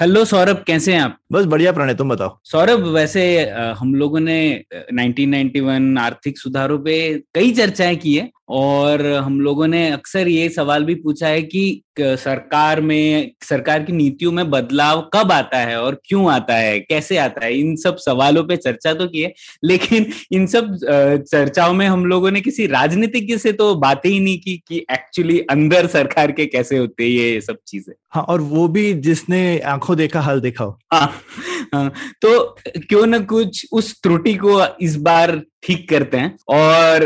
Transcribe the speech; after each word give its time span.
Hello 0.00 0.24
Saurabh 0.24 0.62
कैसे 0.66 0.92
हैं 0.94 1.00
आप? 1.00 1.18
बस 1.34 1.44
बढ़िया 1.44 1.72
प्रणय 1.72 1.94
तुम 1.94 2.08
बताओ। 2.08 2.38
सौरभ 2.44 2.86
वैसे 2.86 3.50
हम 3.78 3.94
लोगों 3.94 4.20
ने 4.20 4.52
अ, 4.54 4.86
1991 4.92 5.98
आर्थिक 5.98 6.38
सुधारों 6.38 6.78
पे 6.78 7.18
कई 7.34 7.52
चर्चाएँ 7.52 7.96
की 7.96 8.14
है 8.14 8.30
और 8.48 9.06
हम 9.06 9.40
लोगों 9.40 9.66
ने 9.66 9.90
अक्सर 9.90 10.28
ये 10.28 10.48
सवाल 10.48 10.84
भी 10.84 10.94
पूछा 10.94 11.26
है 11.26 11.42
कि 11.42 11.80
सरकार 12.00 12.80
में 12.80 13.30
सरकार 13.42 13.82
की 13.82 13.92
नीतियों 13.92 14.32
में 14.32 14.50
बदलाव 14.50 15.10
कब 15.14 15.32
आता 15.32 15.58
है 15.58 15.80
और 15.82 16.00
क्यों 16.04 16.32
आता 16.32 16.54
है 16.54 16.80
कैसे 16.80 17.16
आता 17.16 17.44
है 17.44 17.58
इन 17.58 17.76
सब 17.76 17.96
सवालों 17.96 18.44
पे 18.44 18.56
चर्चा 18.56 18.94
तो 18.94 19.06
की 19.06 19.22
है 19.22 19.32
लेकिन 19.64 20.06
इन 20.32 20.46
सब 20.46 20.76
चर्चाओं 21.30 21.72
में 21.72 21.86
हम 21.86 22.06
लोगों 22.06 22.30
ने 22.30 22.40
किसी 22.40 22.66
राजनीतिज्ञ 22.66 23.38
से 23.38 23.52
तो 23.52 23.74
बातें 23.74 24.10
ही 24.10 24.20
नहीं 24.20 24.38
की 24.38 24.62
कि 24.68 24.86
एक्चुअली 24.92 25.40
अंदर 25.40 25.86
सरकार 25.86 26.32
के 26.32 26.46
कैसे 26.46 26.78
होते 26.78 27.02
हैं 27.02 27.10
ये 27.10 27.40
सब 27.40 27.56
चीज़ें। 27.66 27.94
हाँ 28.10 28.22
और 28.22 28.40
वो 28.40 28.68
भी 28.68 28.92
जिसने 28.94 29.58
आँखों 29.58 29.96
देखा 29.96 30.20
हाल 30.20 30.40
देखा 30.40 30.64
हाँ, 30.64 31.00
हाँ, 31.00 31.12
तो 31.74 32.56
क्यों 32.88 33.06
ना 33.06 33.18
कुछ 33.18 33.66
उस 33.72 34.00
त्रुटि 34.02 34.34
को 34.34 34.62
इस 34.80 34.96
बार 34.96 35.40
ठीक 35.62 35.88
करते 35.88 36.16
हैं 36.16 36.36
और 36.48 37.04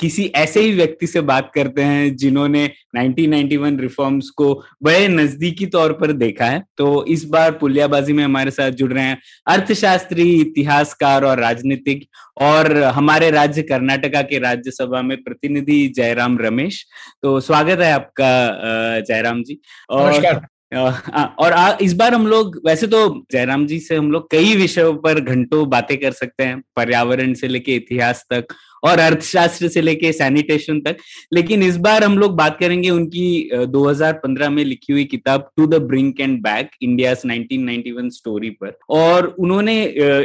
किसी 0.00 0.24
ऐसे 0.36 0.60
ही 0.60 0.72
व्यक्ति 0.72 1.06
से 1.06 1.20
बात 1.20 1.50
करते 1.54 1.82
हैं 1.82 2.16
जिन्होंने 2.16 2.64
1991 2.96 3.78
रिफॉर्म्स 3.80 4.28
को 4.30 4.52
बड़े 4.82 5.06
नजदीकी 5.08 5.66
तौर 5.66 5.92
पर 5.92 6.12
देखा 6.12 6.44
है। 6.44 6.62
तो 6.78 7.04
इस 7.04 7.24
बार 7.24 7.50
पुलियाबाजी 7.52 8.12
में 8.12 8.22
हमारे 8.24 8.50
साथ 8.50 8.70
जुड़ 8.70 8.92
रहे 8.92 9.04
हैं 9.04 9.18
अर्थशास्त्री, 9.46 10.30
इतिहासकार 10.40 11.24
और 11.24 11.40
राजनीतिक 11.40 12.04
और 12.42 12.76
हमारे 12.76 13.30
राज्य 13.30 13.62
कर्नाटका 13.62 14.22
के 14.22 14.38
राज्यसभा 14.38 15.02
में 15.02 15.16
प्रतिनिधि 15.22 15.86
जयराम 15.96 16.38
रमेश। 16.38 16.84
तो 17.22 17.40
स्वागत 17.40 17.80
है 17.80 17.92
आपका 17.92 19.00
जयराम 19.00 19.42
जी। 19.42 19.60
और 19.90 20.46
और 20.74 21.52
आ, 21.52 21.76
इस 21.80 21.92
बार 21.94 22.14
हम 22.14 22.26
लोग 22.26 22.60
वैसे 22.66 22.86
तो 22.86 23.24
जयराम 23.32 23.66
जी 23.66 23.78
से 23.80 23.96
हम 23.96 24.10
लोग 24.12 24.30
कई 24.30 24.54
विषयों 24.56 24.94
पर 24.94 25.20
घंटों 25.20 25.68
बातें 25.70 25.96
कर 25.98 26.12
सकते 26.12 26.44
हैं 26.44 26.60
पर्यावरण 26.76 27.34
से 27.34 27.48
लेके 27.48 27.72
इतिहास 27.72 28.24
तक 28.32 28.46
और 28.84 28.98
अर्थशास्त्र 28.98 29.68
से 29.68 29.80
लेके 29.80 30.12
सैनिटेशन 30.12 30.80
तक। 30.80 30.96
लेकिन 31.32 31.62
इस 31.62 31.76
बार 31.76 32.04
हम 32.04 32.18
लोग 32.18 32.36
बात 32.36 32.58
करेंगे 32.60 32.90
उनकी 32.90 33.48
अ, 33.48 33.64
2015 33.64 34.50
में 34.50 34.64
लिखी 34.64 34.92
हुई 34.92 35.04
किताब 35.04 35.50
to 35.56 35.66
the 35.66 35.74
brink 35.74 36.20
and 36.20 36.42
back 36.42 36.70
India 36.82 37.14
1991 37.14 38.10
story 38.10 38.50
पर। 38.50 38.78
और 38.90 39.26
उन्होंने 39.38 39.82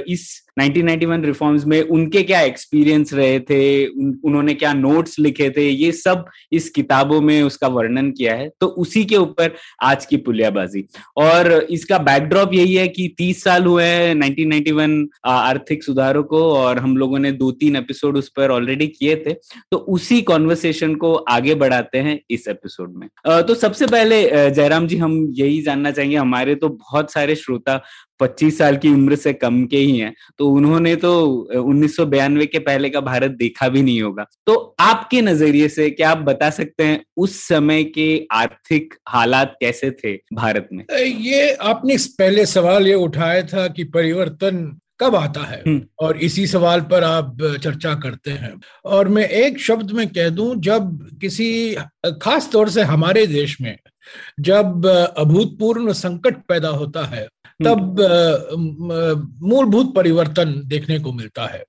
इस 0.08 0.44
1991 0.59 1.23
रिफॉर्म्स 1.25 1.65
में 1.65 1.81
उनके 1.81 2.21
क्या 2.23 2.41
एक्सपीरियंस 2.41 3.13
रहे 3.13 3.39
थे? 3.39 3.85
उन, 3.87 4.19
उन्होंने 4.23 4.53
क्या 4.53 4.73
नोट्स 4.73 5.19
लिखे 5.19 5.49
थे? 5.49 5.67
ये 5.69 5.91
सब 5.91 6.25
इस 6.51 6.69
किताबों 6.69 7.21
में 7.21 7.41
उसका 7.43 7.67
वर्णन 7.67 8.11
किया 8.11 8.35
है। 8.35 8.49
तो 8.59 8.67
उसी 8.67 9.03
के 9.05 9.17
ऊपर 9.17 9.55
आज 9.81 10.05
की 10.05 10.17
पुलियाबाजी। 10.17 10.85
और 11.17 11.51
इसका 11.69 11.97
बैकड्रॉप 11.97 12.53
यही 12.53 12.75
है 12.75 12.87
कि 12.87 13.07
30 13.17 13.43
साल 13.43 13.65
हुए 13.65 13.83
हैं 13.83 14.13
1991 14.15 15.07
आर्थिक 15.25 15.83
सुधारों 15.83 16.23
को 16.23 16.43
और 16.53 16.79
हम 16.79 16.97
लोगों 16.97 17.19
ने 17.19 17.31
दो 17.31 17.51
तीन 17.51 17.75
एपिसोड 17.75 18.17
उस 18.17 18.29
पर 18.29 18.51
ऑलरेडी 18.51 18.87
किए 18.87 19.15
थे। 19.15 19.33
तो 19.71 19.77
उसी 19.77 20.21
कॉन्वर्सेशन 20.21 20.95
को 20.95 21.13
आगे 21.13 21.55
बढ़ाते 21.55 21.97
हैं 21.97 22.19
इस 22.30 22.47
एपिसोड 22.47 22.93
में। 22.95 23.08
तो 23.27 23.55
सबसे 23.55 23.87
पहले 23.87 24.21
जयराम 24.52 24.87
जी 24.87 24.97
हम 24.97 25.27
यही 25.31 25.61
जानना 25.61 25.92
चाहेंगे। 25.92 26.17
हमारे 26.17 26.55
तो 26.55 26.69
बहुत 26.69 27.11
सारे 27.11 27.36
श्रोता 27.36 27.81
25 28.19 28.57
साल 28.57 28.77
की 28.77 28.89
उम्र 28.89 29.15
से 29.15 29.33
कम 29.33 29.65
के 29.65 29.77
ही 29.77 29.97
हैं 29.97 30.13
तो 30.39 30.47
उन्होंने 30.49 30.95
तो 30.95 31.25
उन्नीस 31.61 31.95
के 31.99 32.59
पहले 32.59 32.89
का 32.89 32.99
भारत 32.99 33.31
देखा 33.31 33.67
भी 33.69 33.81
नहीं 33.81 34.01
होगा। 34.01 34.25
तो 34.47 34.75
आपके 34.79 35.21
नज़रिए 35.21 35.69
से 35.69 35.89
क्या 35.89 36.11
आप 36.11 36.17
बता 36.17 36.49
सकते 36.49 36.83
हैं 36.83 37.03
उस 37.17 37.39
समय 37.47 37.83
के 37.83 38.27
आर्थिक 38.31 38.93
हालात 39.09 39.55
कैसे 39.61 39.91
थे 39.91 40.13
भारत 40.33 40.69
में? 40.73 40.85
ये 41.01 41.51
आपने 41.53 41.97
पहले 42.19 42.45
सवाल 42.45 42.87
ये 42.87 42.93
उठाया 42.93 43.41
था 43.43 43.67
कि 43.67 43.83
परिवर्तन 43.83 44.80
कब 44.99 45.15
आता 45.15 45.41
है 45.41 45.61
हम्म। 45.67 45.81
और 45.99 46.17
इसी 46.17 46.45
सवाल 46.47 46.81
पर 46.81 47.03
आप 47.03 47.37
चर्चा 47.63 47.93
करते 47.93 48.31
हैं। 48.31 48.53
और 48.85 49.07
मैं 49.07 49.27
एक 49.30 49.59
शब्द 49.59 49.91
में 49.91 50.07
कह 50.07 50.30
दूँ 50.30 50.55
जब 50.55 51.17
किसी 51.21 51.75
खास 52.21 52.49
तौर 52.51 52.69
से 52.69 52.81
हमारे 52.81 53.25
देश 53.27 53.61
में 53.61 53.75
जब 54.39 54.85
अभूतपूर्व 55.17 55.91
संकट 55.93 56.35
पैदा 56.47 56.69
होता 56.69 57.05
है 57.05 57.27
तब 57.63 59.19
मूलभूत 59.43 59.93
परिवर्तन 59.95 60.61
देखने 60.65 60.99
को 60.99 61.13
मिलता 61.13 61.45
है। 61.45 61.63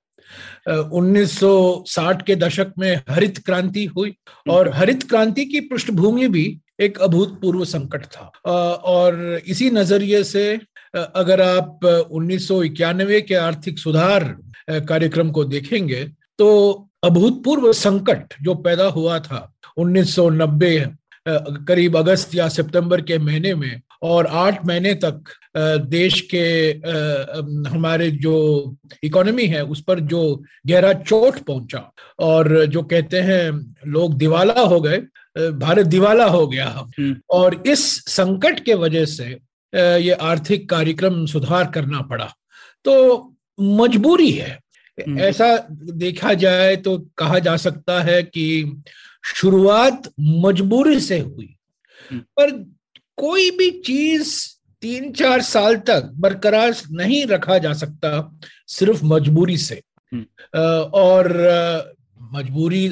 1960 0.92 2.22
के 2.26 2.36
दशक 2.36 2.72
में 2.78 2.94
हरित 3.10 3.38
क्रांति 3.38 3.84
हुई 3.86 4.14
और 4.50 4.70
हरित 4.74 5.02
क्रांति 5.02 5.44
की 5.44 5.60
पृष्ठभूमि 5.60 6.28
भी 6.28 6.60
एक 6.80 6.98
अभूतपूर्व 6.98 7.64
संकट 7.64 8.04
था। 8.04 8.26
और 8.94 9.40
इसी 9.46 9.70
नज़रिए 9.70 10.24
से 10.24 10.60
अगर 10.94 11.40
आप 11.40 11.84
उन्नीस 12.10 12.48
सौ 12.48 12.62
इक्यानबे 12.62 13.20
के 13.20 13.34
आर्थिक 13.34 13.78
सुधार 13.78 14.24
कार्यक्रम 14.70 15.30
को 15.30 15.44
देखेंगे 15.44 16.04
तो 16.38 16.48
अभूतपूर्व 17.04 17.72
संकट 17.72 18.34
जो 18.42 18.54
पैदा 18.54 18.84
हुआ 18.84 19.18
था 19.18 19.40
1990 19.78 20.78
अ, 21.26 21.36
करीब 21.68 21.96
अगस्त 21.96 22.34
या 22.34 22.48
सितंबर 22.48 23.00
के 23.00 23.18
महीने 23.18 23.54
में 23.54 23.80
और 24.04 24.26
आठ 24.36 24.64
महीने 24.66 24.94
तक 25.04 25.30
देश 25.88 26.20
के 26.30 26.46
हमारे 27.68 28.10
जो 28.18 28.34
इकोनॉमी 29.04 29.46
है 29.46 29.62
उस 29.66 29.82
पर 29.82 30.00
जो 30.06 30.22
गहरा 30.66 30.92
चोट 31.02 31.38
पहुँचा 31.40 31.90
और 32.20 32.64
जो 32.66 32.82
कहते 32.84 33.20
हैं 33.22 33.50
लोग 33.88 34.16
दिवाला 34.16 34.60
हो 34.62 34.80
गए 34.80 34.98
भारत 35.36 35.86
दिवाला 35.86 36.26
हो 36.26 36.46
गया 36.46 36.66
हम्म। 36.66 37.16
और 37.30 37.62
इस 37.66 37.84
संकट 38.08 38.60
के 38.64 38.74
वजह 38.76 39.04
से 39.06 39.28
ये 39.72 40.12
आर्थिक 40.22 40.68
कार्यक्रम 40.70 41.24
सुधार 41.26 41.70
करना 41.70 42.00
पड़ा 42.02 42.32
तो 42.84 42.94
मजबूरी 43.58 44.30
है 44.30 44.58
हम्म। 44.98 45.18
ऐसा 45.20 45.56
देखा 45.96 46.34
जाए 46.36 46.76
तो 46.78 46.98
कहा 47.18 47.38
जा 47.38 47.56
सकता 47.56 48.00
है 48.02 48.22
कि 48.24 48.46
शुरुआत 49.34 50.12
मजबूरी 50.20 51.00
से 51.00 51.18
हुई 51.18 51.54
हम्म। 52.10 52.20
पर 52.36 52.52
कोई 53.18 53.50
भी 53.50 53.70
चीज़ 53.82 54.34
तीन 54.82 55.12
चार 55.12 55.42
साल 55.42 55.76
तक 55.88 56.10
बरकरार 56.16 56.74
नहीं 56.92 57.24
रखा 57.26 57.58
जा 57.58 57.72
सकता 57.74 58.10
सिर्फ़ 58.68 59.04
मजबूरी 59.04 59.56
से 59.58 59.80
हम्म। 60.12 60.56
और 60.94 61.28
मजबूरी 62.32 62.88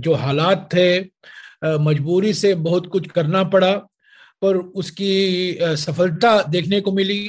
जो 0.00 0.14
हालात 0.16 0.68
थे 0.74 0.88
मजबूरी 1.80 2.32
से 2.34 2.54
बहुत 2.60 2.86
कुछ 2.86 3.10
करना 3.10 3.42
पड़ा 3.46 3.72
पर 4.42 4.56
उसकी 4.56 5.14
सफलता 5.76 6.40
देखने 6.48 6.80
को 6.80 6.92
मिली 6.92 7.20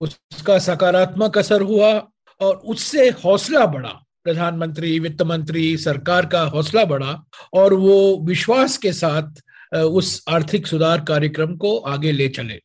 उसका 0.00 0.58
सकारात्मक 0.60 1.38
असर 1.38 1.62
हुआ 1.62 1.92
और 2.40 2.56
उससे 2.66 3.08
हौसला 3.24 3.66
बढ़ा 3.66 4.00
प्रधानमंत्री 4.24 4.98
वित्त 4.98 5.22
मंत्री 5.22 5.76
सरकार 5.78 6.26
का 6.26 6.40
हौसला 6.48 6.84
बढ़ा 6.84 7.12
और 7.54 7.74
वो 7.76 7.98
विश्वास 8.22 8.76
के 8.78 8.92
साथ 8.92 9.42
उस 9.74 10.24
आर्थिक 10.28 10.66
सुधार 10.66 11.00
कार्यक्रम 11.00 11.56
को 11.56 11.76
आगे 11.78 12.12
ले 12.12 12.28
चले। 12.28 12.60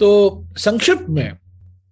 तो 0.00 0.44
संक्षिप्त 0.58 1.06
में, 1.08 1.38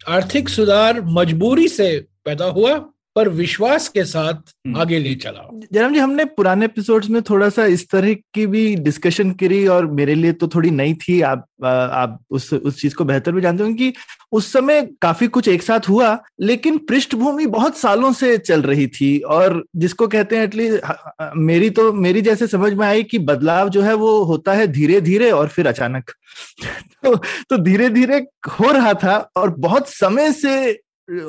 आर्थिक 0.08 0.48
सुधार 0.48 1.00
मजबूरी 1.00 1.68
से 1.68 2.06
पैदा 2.24 2.44
हुआ 2.44 2.91
पर 3.16 3.28
विश्वास 3.28 3.88
के 3.88 4.04
साथ 4.04 4.34
हम्म। 4.34 4.80
आगे 4.80 4.98
ले 4.98 5.14
चला। 5.14 5.48
जयराम 5.72 5.94
जी 5.94 6.00
हमने 6.00 6.24
पुराने 6.24 6.64
एपिसोड्स 6.64 7.10
में 7.10 7.22
थोड़ा 7.22 7.48
सा 7.48 7.64
इस 7.64 7.88
तरह 7.90 8.14
की 8.34 8.46
भी 8.46 8.76
डिस्कशन 8.76 9.30
करी 9.30 9.66
और 9.66 9.86
मेरे 9.86 10.14
लिए 10.14 10.32
तो 10.32 10.48
थोड़ी 10.48 10.70
नई 10.70 10.94
थी। 10.94 11.20
आप 11.20 11.46
आ, 11.64 11.68
आप 11.70 12.18
उस 12.30 12.52
उस 12.52 12.80
चीज़ 12.80 12.94
को 12.94 13.04
बेहतर 13.04 13.32
भी 13.32 13.40
जानते 13.40 13.62
होंगे 13.62 13.90
कि 13.90 13.98
उस 14.32 14.52
समय 14.52 14.88
काफ़ी 15.02 15.28
कुछ 15.28 15.48
एक 15.48 15.62
साथ 15.62 15.88
हुआ 15.88 16.18
लेकिन 16.40 16.78
पृष्ठभूमि 16.78 17.46
बहुत 17.46 17.76
सालों 17.76 18.12
से 18.12 18.38
चल 18.38 18.62
रही 18.62 18.86
थी 18.86 19.18
और 19.18 19.64
जिसको 19.76 20.08
कहते 20.08 20.36
हैं 20.36 20.44
एटलीस्ट 20.44 20.80
मेरी 21.36 21.70
तो 21.70 21.92
मेरी 21.92 22.20
जैसे 22.20 22.46
समझ 22.46 22.72
में 22.74 22.86
आई 22.86 23.02
कि 23.02 23.18
बदलाव 23.18 23.68
जो 23.68 23.82
है 23.82 23.94
वो 23.94 24.22
होता 24.24 24.52
है 24.52 24.66
धीरे 24.66 25.00
धीरे 25.00 25.30
और 25.30 25.48
फिर 25.48 25.66
अचानक। 25.66 26.10
तो 27.04 27.16
तो 27.50 27.58
धीरे 27.58 27.88
धीरे 27.90 28.26
हो 28.60 28.70
रहा 28.72 28.94
था 28.94 29.16
और 29.36 29.50
बहुत 29.50 29.88
समय 29.88 30.32
से 30.32 30.80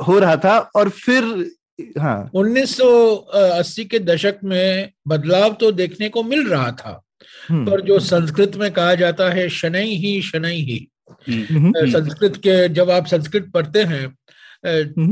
हो 0.07 0.19
रहा 0.19 0.35
था 0.35 0.57
और 0.75 0.89
फिर 0.89 1.51
हाँ। 1.81 2.31
1980 2.33 3.85
के 3.85 3.99
दशक 3.99 4.35
में 4.43 4.91
बदलाव 5.07 5.53
तो 5.53 5.71
देखने 5.71 6.09
को 6.09 6.23
मिल 6.23 6.47
रहा 6.47 6.71
था 6.71 7.01
हम्म, 7.49 7.71
पर 7.71 7.81
जो 7.81 7.99
संस्कृत 7.99 8.55
में 8.55 8.71
कहा 8.71 8.95
जाता 8.95 9.29
है 9.29 9.49
शनै 9.49 9.85
ही 9.85 10.21
शनै 10.21 10.53
ही। 10.53 10.87
हम्म, 11.29 11.71
संस्कृत 11.77 12.35
के 12.37 12.69
जब 12.69 12.89
आप 12.89 13.07
संस्कृत 13.07 13.51
पढ़ते 13.53 13.83
हैं 13.83 14.17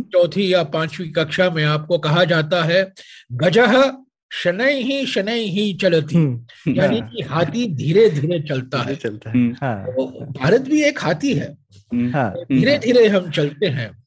चौथी 0.01 0.53
या 0.53 0.63
पांचवी 0.63 1.09
कक्षा 1.09 1.49
में 1.49 1.63
आपको 1.63 1.97
कहा 1.97 2.23
जाता 2.23 2.63
है 2.63 2.93
गजह 3.31 3.93
शनै 4.33 4.73
ही 4.73 5.05
शनै 5.05 5.39
ही 5.39 5.73
चलती। 5.73 6.15
हम्म, 6.15 6.73
यानी 6.75 6.99
हाँ। 6.99 7.09
कि 7.09 7.23
हाथी 7.23 7.75
धीरे 7.75 8.09
धीरे 8.09 8.39
चलता 8.39 8.77
है। 8.77 8.95
चलता 8.95 9.29
है। 9.29 9.35
हम्म, 9.35 9.55
हाँ। 9.61 9.85
तो 9.85 10.25
भारत 10.25 10.61
भी 10.61 10.83
एक 10.83 10.99
हाथी 10.99 11.33
है। 11.33 11.57
हम्म, 11.93 12.13
हाँ। 12.13 12.33
धीरे 12.51 12.77
धीरे 12.77 13.07
हम 13.07 13.31
चलते 13.31 13.65
हैं। 13.65 13.87
हम्म, 13.87 14.00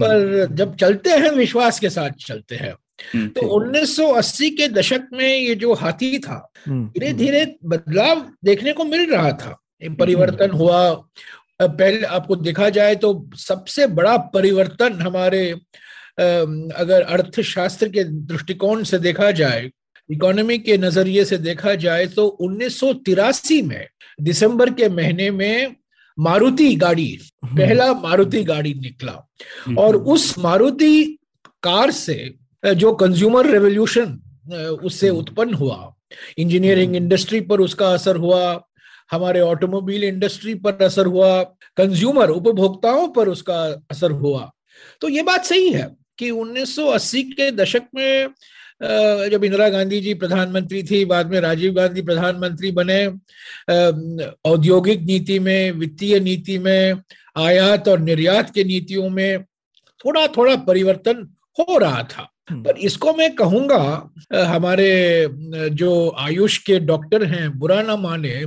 पर 0.00 0.46
जब 0.54 0.76
चलते 0.76 1.10
हैं 1.10 1.30
विश्वास 1.30 1.80
के 1.80 1.90
साथ 1.90 2.10
चलते 2.10 2.54
हैं 2.54 2.74
हम्म, 3.14 3.28
तो 3.28 3.40
1980 3.40 4.50
के 4.50 4.68
दशक 4.68 5.08
में 5.12 5.38
ये 5.38 5.54
जो 5.54 5.74
हाथी 5.74 6.18
था 6.18 6.52
हम्म, 6.66 6.86
धीरे 6.86 7.12
धीरे 7.12 7.56
बदलाव 7.64 8.30
देखने 8.44 8.72
को 8.72 8.84
मिल 8.84 9.10
रहा 9.10 9.32
था। 9.32 9.58
परिवर्तन 9.98 10.50
हुआ। 10.50 10.90
पहले 11.62 12.02
आपको 12.02 12.36
देखा 12.36 12.68
जाए 12.68 12.94
तो 12.94 13.30
सबसे 13.36 13.86
बड़ा 13.86 14.16
परिवर्तन 14.16 14.92
हमारे 14.92 15.50
अगर 16.20 17.02
अर्थशास्त्र 17.02 17.88
के 17.88 18.04
दृष्टिकोण 18.04 18.82
से 18.84 18.98
देखा 18.98 19.30
जाए 19.30 19.70
इकोनॉमी 20.10 20.58
के 20.58 20.78
नज़रिए 20.78 21.24
से 21.24 21.38
देखा 21.38 21.74
जाए 21.74 22.06
तो 22.06 22.38
1983 22.40 23.62
में 23.62 23.88
दिसंबर 24.20 24.70
के 24.70 24.88
महीने 24.88 25.30
में 25.30 25.76
मारुति 26.18 26.74
गाड़ी 26.74 27.18
हम्म, 27.44 27.56
पहला 27.56 27.92
मारुति 27.94 28.44
गाड़ी 28.44 28.74
निकला। 28.74 29.28
हम्म, 29.66 29.78
और 29.78 29.96
उस 29.96 30.38
मारुति 30.38 31.18
कार 31.62 31.90
से 31.90 32.34
जो 32.74 32.92
कंज्यूमर 32.92 33.46
रेवोल्यूशन 33.46 34.20
उससे 34.82 35.10
उत्पन्न 35.10 35.54
हुआ। 35.54 35.94
इंजीनियरिंग 36.38 36.96
इंडस्ट्री 36.96 37.40
पर 37.40 37.60
उसका 37.60 37.88
असर 37.88 38.16
हुआ 38.16 38.62
हमारे 39.12 39.40
ऑटोमोबाइल 39.40 40.04
इंडस्ट्री 40.04 40.54
पर 40.54 40.82
असर 40.82 41.06
हुआ 41.06 41.42
कंज्यूमर 41.76 42.30
उपभोक्ताओं 42.30 43.08
पर 43.08 43.28
उसका 43.28 43.84
असर 43.90 44.10
हुआ। 44.10 44.50
तो 45.00 45.08
ये 45.08 45.22
बात 45.22 45.44
सही 45.44 45.68
है 45.68 45.96
कि 46.18 46.30
1980 46.30 47.22
के 47.22 47.50
दशक 47.50 47.82
में 47.94 48.28
जब 48.82 49.44
इंदिरा 49.44 49.68
गांधी 49.68 50.00
जी 50.00 50.14
प्रधानमंत्री 50.14 50.82
थी 50.82 51.04
बाद 51.04 51.30
में 51.30 51.38
राजीव 51.40 51.72
गांधी 51.74 52.02
प्रधानमंत्री 52.02 52.70
बने 52.72 53.06
औद्योगिक 54.50 55.02
नीति 55.02 55.38
में 55.38 55.70
वित्तीय 55.72 56.18
नीति 56.20 56.58
में 56.58 57.02
आयात 57.36 57.88
और 57.88 58.00
निर्यात 58.00 58.50
के 58.54 58.64
नीतियों 58.64 59.08
में 59.10 59.42
थोड़ा 60.04 60.26
थोड़ा 60.26 60.56
परिवर्तन 60.66 61.26
हो 61.58 61.78
रहा 61.78 62.02
था। 62.02 62.28
हम्म, 62.50 62.62
पर 62.62 62.76
इसको 62.76 63.12
मैं 63.14 63.34
कहूँगा 63.34 64.10
हमारे 64.34 65.28
जो 65.72 65.92
आयुष 66.18 66.58
के 66.58 66.78
डॉक्टर 66.80 67.24
हैं 67.24 67.58
बुरा 67.58 67.80
ना 67.82 67.96
माने 67.96 68.44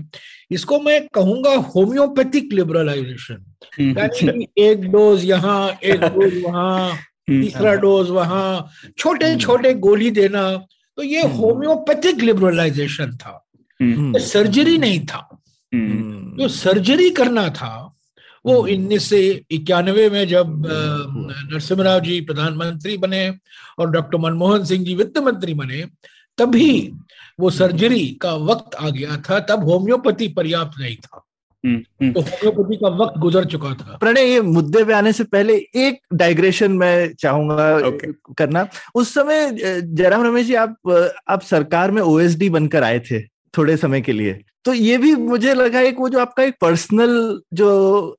इसको 0.52 0.80
मैं 0.80 1.00
कहूँगा 1.14 1.52
होम्योपैथिक 1.76 2.54
लिबरलाइजेशन। 2.54 3.44
हम्म, 3.80 4.00
यानी 4.00 4.48
एक 4.58 4.92
डोज 4.92 5.26
यहाँ 5.26 5.80
एक 5.84 6.02
डोज 6.02 6.42
वहाँ 6.46 6.98
तीसरा 7.28 7.74
डोज 7.74 8.10
वहाँ 8.10 8.70
छोटे 8.98 9.36
छोटे 9.36 9.74
गोली 9.74 10.12
देना 10.12 10.66
तो 10.98 11.04
ये 11.04 11.22
हम्म। 11.22 11.36
होम्योपैथिक 11.36 12.18
लिबरलाइजेशन 12.18 13.18
था। 13.18 13.46
हम्म, 13.82 13.94
हम्म, 13.94 14.18
सर्जरी 14.18 14.78
नहीं 14.78 15.06
था। 15.06 15.42
हम्म, 15.74 15.92
हम्म, 15.92 16.38
जो 16.38 16.48
सर्जरी 16.48 17.10
करना 17.10 17.50
था 17.50 17.92
वो 18.46 18.62
हम्म। 18.62 18.74
उन्नीस 18.74 19.04
से 19.04 19.42
इक्यानवे 19.52 20.10
में 20.10 20.28
जब 20.28 20.66
नरसिम्हा 21.54 22.00
जी 22.00 22.22
प्रधानमंत्री 22.22 22.98
बने 22.98 23.30
और 23.80 23.92
डॉक्टर 23.92 24.18
मनमोहन 24.18 24.66
सिंह 24.66 24.86
जी 24.86 24.96
वित्त 24.96 25.18
मंत्री 25.18 25.54
बने 25.54 25.86
तभी 26.38 26.92
वो 27.40 27.50
सर्जरी 27.50 28.08
का 28.22 28.34
वक्त 28.34 28.76
आ 28.76 28.90
गया 28.90 29.18
था 29.18 29.40
तब 29.40 29.64
होम्योपैथी 29.64 30.28
पर्याप्त 30.28 30.80
नहीं 30.80 30.96
था। 30.96 31.08
हम्म, 31.08 31.10
हम्म, 31.10 31.24
तो 31.24 31.25
होम्योपैथी 31.66 32.76
का 32.76 32.88
वक्त 32.88 33.20
गुजर 33.20 33.46
चुका 33.46 33.74
था। 33.74 33.98
प्रणय 33.98 34.22
ये 34.22 34.42
मुद्दे 34.42 34.84
पे 34.84 34.94
आने 34.94 35.14
से 35.14 35.24
पहले 35.24 35.54
एक 35.76 36.00
डाइग्रेशन 36.14 36.72
मैं 36.72 37.14
चाहूँगा 37.14 37.80
Okay. 37.80 38.14
करना। 38.38 38.68
उस 38.96 39.14
समय 39.14 39.52
जयराम 39.82 40.24
रमेश 40.24 40.48
जी 40.48 40.56
आप 40.56 40.76
आप 41.30 41.42
सरकार 41.42 41.92
में 41.92 42.02
ओएसडी 42.02 42.50
बनकर 42.50 42.84
आए 42.84 43.00
थे 43.00 43.22
थोड़े 43.58 43.78
समय 43.78 44.02
के 44.02 44.12
लिए। 44.12 44.44
तो 44.66 44.74
ये 44.74 44.98
भी 44.98 45.14
मुझे 45.16 45.54
लगा 45.54 45.80
एक 45.80 46.00
वो 46.00 46.08
जो 46.10 46.20
आपका 46.20 46.44
एक 46.44 46.56
पर्सनल 46.62 47.12
जो 47.54 47.68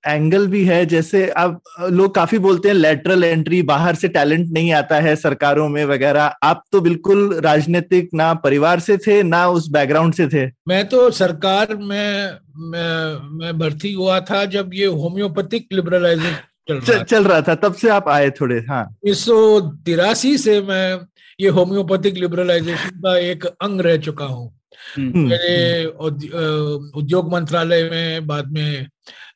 एंगल 0.06 0.46
भी 0.46 0.64
है 0.64 0.84
जैसे 0.86 1.28
आप 1.30 1.60
लोग 1.90 2.14
काफ़ी 2.14 2.38
बोलते 2.38 2.68
हैं 2.68 2.74
लेटरल 2.74 3.24
एंट्री 3.24 3.62
बाहर 3.62 3.94
से 3.94 4.08
टैलेंट 4.08 4.48
नहीं 4.52 4.72
आता 4.72 5.00
है 5.00 5.14
सरकारों 5.16 5.68
में 5.68 5.84
वगैरह। 5.84 6.34
आप 6.42 6.62
तो 6.72 6.80
बिल्कुल 6.80 7.34
राजनीतिक 7.44 8.08
ना 8.14 8.32
परिवार 8.34 8.80
से 8.80 8.96
थे 8.96 9.22
ना 9.22 9.46
उस 9.48 9.68
बैकग्राउंड 9.68 10.14
से 10.14 10.26
थे। 10.28 10.46
मैं 10.68 10.84
तो 10.88 11.10
सरकार 11.10 11.74
में 11.74 12.38
मैं, 12.56 13.18
मैं 13.38 13.58
भर्ती 13.58 13.92
हुआ 13.92 14.20
था 14.20 14.44
जब 14.44 14.70
ये 14.74 14.86
होम्योपैथिक 14.86 15.68
लिबरलाइजेशन 15.72 16.36
चल 16.68 16.74
रहा 16.74 16.86
चल, 16.86 17.02
चल 17.04 17.24
रहा 17.24 17.40
था 17.40 17.54
तब 17.54 17.74
से 17.74 17.88
आप 17.88 18.08
आए 18.08 18.30
थोड़े 18.30 18.58
हाँ। 18.68 18.82
उन्नीस 18.82 19.24
सौ 19.24 19.60
तिरासी 19.86 20.36
से 20.38 20.60
मैं 20.60 21.00
ये 21.38 21.48
होम्योपैथिक 21.50 22.14
लिबरलाइजेशन 22.14 23.00
का 23.00 23.16
एक 23.20 23.46
अंग 23.46 23.80
रह 23.80 23.96
चुका 23.98 24.24
हूँ। 24.24 24.52
मेरे 24.98 25.84
उद्योग 25.84 27.32
मंत्रालय 27.32 27.88
में 27.90 28.26
बाद 28.26 28.52
में 28.52 28.88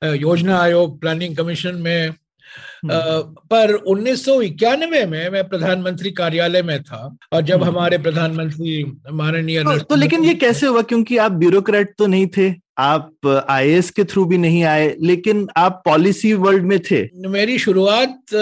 योजना 0.04 0.58
आयोग 0.58 1.00
प्लानिंग 1.00 1.36
कमीशन 1.36 1.74
में 1.74 2.14
पर 2.84 3.72
उन्नीस 3.72 4.24
सौ 4.24 4.40
इक्यानवे 4.42 5.04
में 5.06 5.28
मैं 5.30 5.48
प्रधानमंत्री 5.48 6.10
कार्यालय 6.12 6.62
में 6.62 6.82
था 6.82 7.16
और 7.32 7.42
जब 7.42 7.54
हम्म। 7.54 7.68
हमारे 7.68 7.98
प्रधानमंत्री 7.98 8.84
माननीय 9.12 9.62
तो, 9.64 9.78
तो 9.78 9.96
लेकिन 9.96 10.24
ये 10.24 10.34
कैसे 10.36 10.66
हुआ 10.66 10.82
क्योंकि 10.82 11.16
आप 11.18 11.32
ब्यूरोक्रेट 11.34 11.94
तो 11.98 12.06
नहीं 12.06 12.26
थे 12.36 12.52
आप 12.78 13.26
आईएएस 13.50 13.90
के 13.90 14.04
थ्रू 14.04 14.24
भी 14.24 14.36
नहीं 14.38 14.62
आए 14.64 14.94
लेकिन 15.02 15.46
आप 15.56 15.82
पॉलिसी 15.84 16.32
वर्ल्ड 16.34 16.64
में 16.64 16.78
थे 16.80 17.00
मेरी 17.28 17.58
शुरुआत 17.58 18.34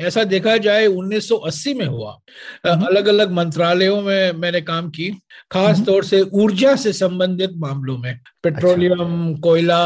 ऐसा 0.00 0.24
देखा 0.24 0.56
जाए 0.56 0.86
1980 0.86 1.74
में 1.74 1.86
हुआ 1.86 2.18
अलग 2.64 3.06
अलग 3.06 3.32
मंत्रालयों 3.32 4.00
में 4.02 4.32
मैंने 4.32 4.60
काम 4.62 4.88
की 4.90 5.10
खास 5.52 5.76
हम्म। 5.76 5.84
तौर 5.84 6.04
से 6.04 6.20
ऊर्जा 6.34 6.74
से 6.76 6.92
संबंधित 6.92 7.52
मामलों 7.56 7.98
में 7.98 8.18
पेट्रोलियम 8.42 9.00
अच्छा। 9.00 9.40
कोयला 9.40 9.82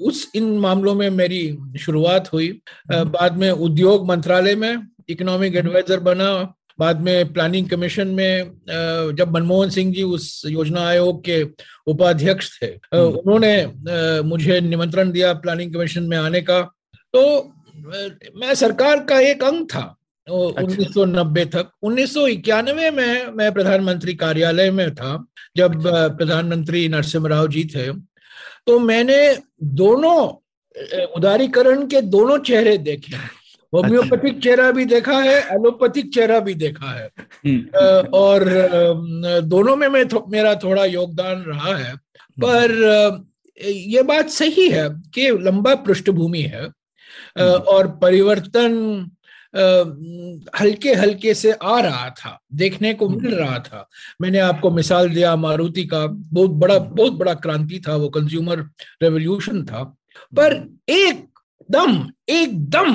उस 0.00 0.30
इन 0.34 0.56
मामलों 0.58 0.94
में 0.94 1.08
मेरी 1.10 1.42
शुरुआत 1.80 2.32
हुई 2.32 2.48
हम्म। 2.48 2.75
बाद 2.90 3.36
में 3.38 3.50
उद्योग 3.50 4.06
मंत्रालय 4.08 4.54
में 4.54 4.86
इकोनॉमिक 5.08 5.56
एडवाइजर 5.56 6.00
बना 6.00 6.30
बाद 6.78 7.00
में 7.00 7.32
प्लानिंग 7.32 7.68
कमीशन 7.70 8.08
में 8.08 8.50
जब 9.16 9.30
मनमोहन 9.34 9.70
सिंह 9.70 9.92
जी 9.94 10.02
उस 10.02 10.42
योजना 10.46 10.86
आयोग 10.88 11.24
के 11.24 11.42
उपाध्यक्ष 11.86 12.50
थे 12.62 12.66
हम्म। 12.66 13.18
उन्होंने 13.18 14.22
मुझे 14.28 14.60
निमंत्रण 14.60 15.10
दिया 15.12 15.32
प्लानिंग 15.44 15.74
कमीशन 15.74 16.02
में 16.02 16.16
आने 16.16 16.40
का। 16.40 16.60
तो 17.14 17.22
मैं 18.40 18.54
सरकार 18.54 19.04
का 19.04 19.20
एक 19.20 19.44
अंग 19.44 19.66
था 19.74 19.80
अच्छा। 20.28 20.62
उन्नीस 20.62 20.92
सौ 20.94 21.04
नब्बे 21.04 21.44
तक। 21.44 21.70
उन्नीस 21.82 22.14
सौ 22.14 22.26
इक्यानवे 22.26 22.90
में 22.90 23.26
मैं 23.36 23.52
प्रधानमंत्री 23.54 24.14
कार्यालय 24.14 24.70
में 24.70 24.94
था 24.94 25.12
जब 25.56 25.82
प्रधानमंत्री 26.16 26.88
नरसिम्हा 26.88 27.28
राव 27.30 27.48
जी 27.48 27.64
थे। 27.74 27.92
तो 28.66 28.78
मैंने 28.78 29.18
दोनों 29.80 30.18
उदारीकरण 31.16 31.86
के 31.86 32.00
दोनों 32.00 32.38
चेहरे 32.38 32.78
देखे 32.78 33.16
हैं। 33.16 33.30
होम्योपैथिक 33.74 34.42
चेहरा 34.42 34.70
भी 34.70 34.84
देखा 34.84 35.12
है 35.12 35.40
एलोपैथिक 35.40 36.14
चेहरा 36.14 36.40
भी 36.40 36.54
देखा 36.54 36.86
है। 36.86 37.10
हम्म, 37.46 38.08
और 38.08 38.44
दोनों 39.40 39.76
में 39.76 39.88
मैं 39.88 40.08
थो, 40.08 40.26
मेरा 40.28 40.54
थोड़ा 40.54 40.84
योगदान 40.84 41.44
रहा 41.46 41.76
है। 41.76 41.96
पर 42.44 42.82
अ, 42.82 43.24
ये 43.66 44.02
बात 44.02 44.28
सही 44.28 44.68
है 44.68 44.88
कि 45.14 45.30
लंबा 45.30 45.74
पृष्ठभूमि 45.74 46.40
है 46.40 46.66
और 47.54 47.86
परिवर्तन 48.02 49.06
हल्के 50.60 50.94
हल्के 50.94 51.34
से 51.34 51.52
आ 51.52 51.80
रहा 51.80 52.10
था 52.10 52.40
देखने 52.54 52.94
को 52.94 53.08
मिल 53.08 53.34
रहा 53.34 53.58
था। 53.58 53.88
मैंने 54.20 54.38
आपको 54.38 54.70
मिसाल 54.70 55.08
दिया 55.08 55.36
मारुति 55.36 55.84
का 55.84 56.06
बहुत 56.06 56.50
बड़ा 56.50 56.78
बहुत 56.78 57.12
बड़ा 57.12 57.34
क्रांति 57.34 57.82
था 57.88 57.96
वो 57.96 58.08
कंज्यूमर 58.08 58.60
रेवोल्यूशन 59.02 59.64
था। 59.64 59.96
पर 60.36 60.54
एकदम 60.88 62.08
एकदम, 62.28 62.94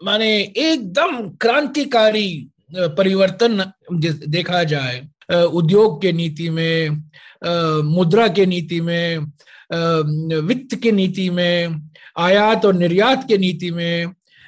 माने 0.00 0.30
एकदम 0.56 1.28
क्रांतिकारी 1.40 2.28
परिवर्तन 2.76 3.64
देखा 4.28 4.62
जाए 4.64 5.00
उद्योग 5.32 6.00
के 6.02 6.12
नीति 6.12 6.48
में 6.50 7.02
मुद्रा 7.84 8.28
के 8.28 8.46
नीति 8.46 8.80
में 8.80 9.18
वित्त 9.70 10.74
के 10.82 10.92
नीति 10.92 11.28
में, 11.30 11.80
आयात 12.18 12.64
और 12.66 12.74
निर्यात 12.74 13.26
के 13.28 13.38
नीति 13.38 13.70
में 13.70 14.04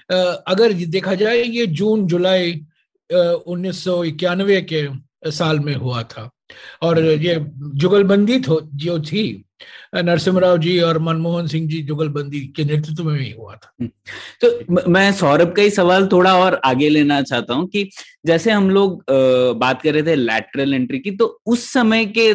अगर 0.08 0.72
देखा 0.72 1.14
जाए, 1.14 1.42
ये 1.42 1.66
जून, 1.66 2.06
जुलाई 2.06 2.52
उन्नीस 3.10 3.84
सौ 3.84 4.02
इक्यानवे 4.04 4.60
के 4.72 4.86
साल 5.30 5.58
में 5.60 5.74
हुआ 5.74 6.02
था। 6.02 6.30
और 6.82 6.98
ये 7.04 7.34
जुगलबंदी 7.74 8.38
जो 8.38 8.98
थी 9.00 9.44
नरसिम्हा 9.94 10.40
राव 10.40 10.56
जी 10.58 10.78
और 10.80 10.98
मनमोहन 10.98 11.46
सिंह 11.46 11.68
जी 11.68 11.82
जुगलबंदी 11.82 12.40
के 12.56 12.64
नेतृत्व 12.64 13.04
में 13.04 13.20
ही 13.20 13.30
हुआ 13.30 13.54
था। 13.54 13.86
तो 14.42 14.90
मैं 14.90 15.10
सौरभ 15.12 15.52
का 15.52 15.62
ही 15.62 15.70
सवाल 15.70 16.06
थोड़ा 16.12 16.34
और 16.38 16.60
आगे 16.64 16.88
लेना 16.88 17.20
चाहता 17.22 17.54
हूँ 17.54 17.66
कि 17.68 17.88
जैसे 18.26 18.50
हम 18.50 18.70
लोग 18.70 19.04
बात 19.58 19.82
कर 19.82 19.92
रहे 19.92 20.02
थे 20.02 20.14
लैटरल 20.16 20.74
एंट्री 20.74 20.98
की 20.98 21.10
तो 21.10 21.26
उस 21.46 21.64
समय 21.72 22.04
के 22.06 22.32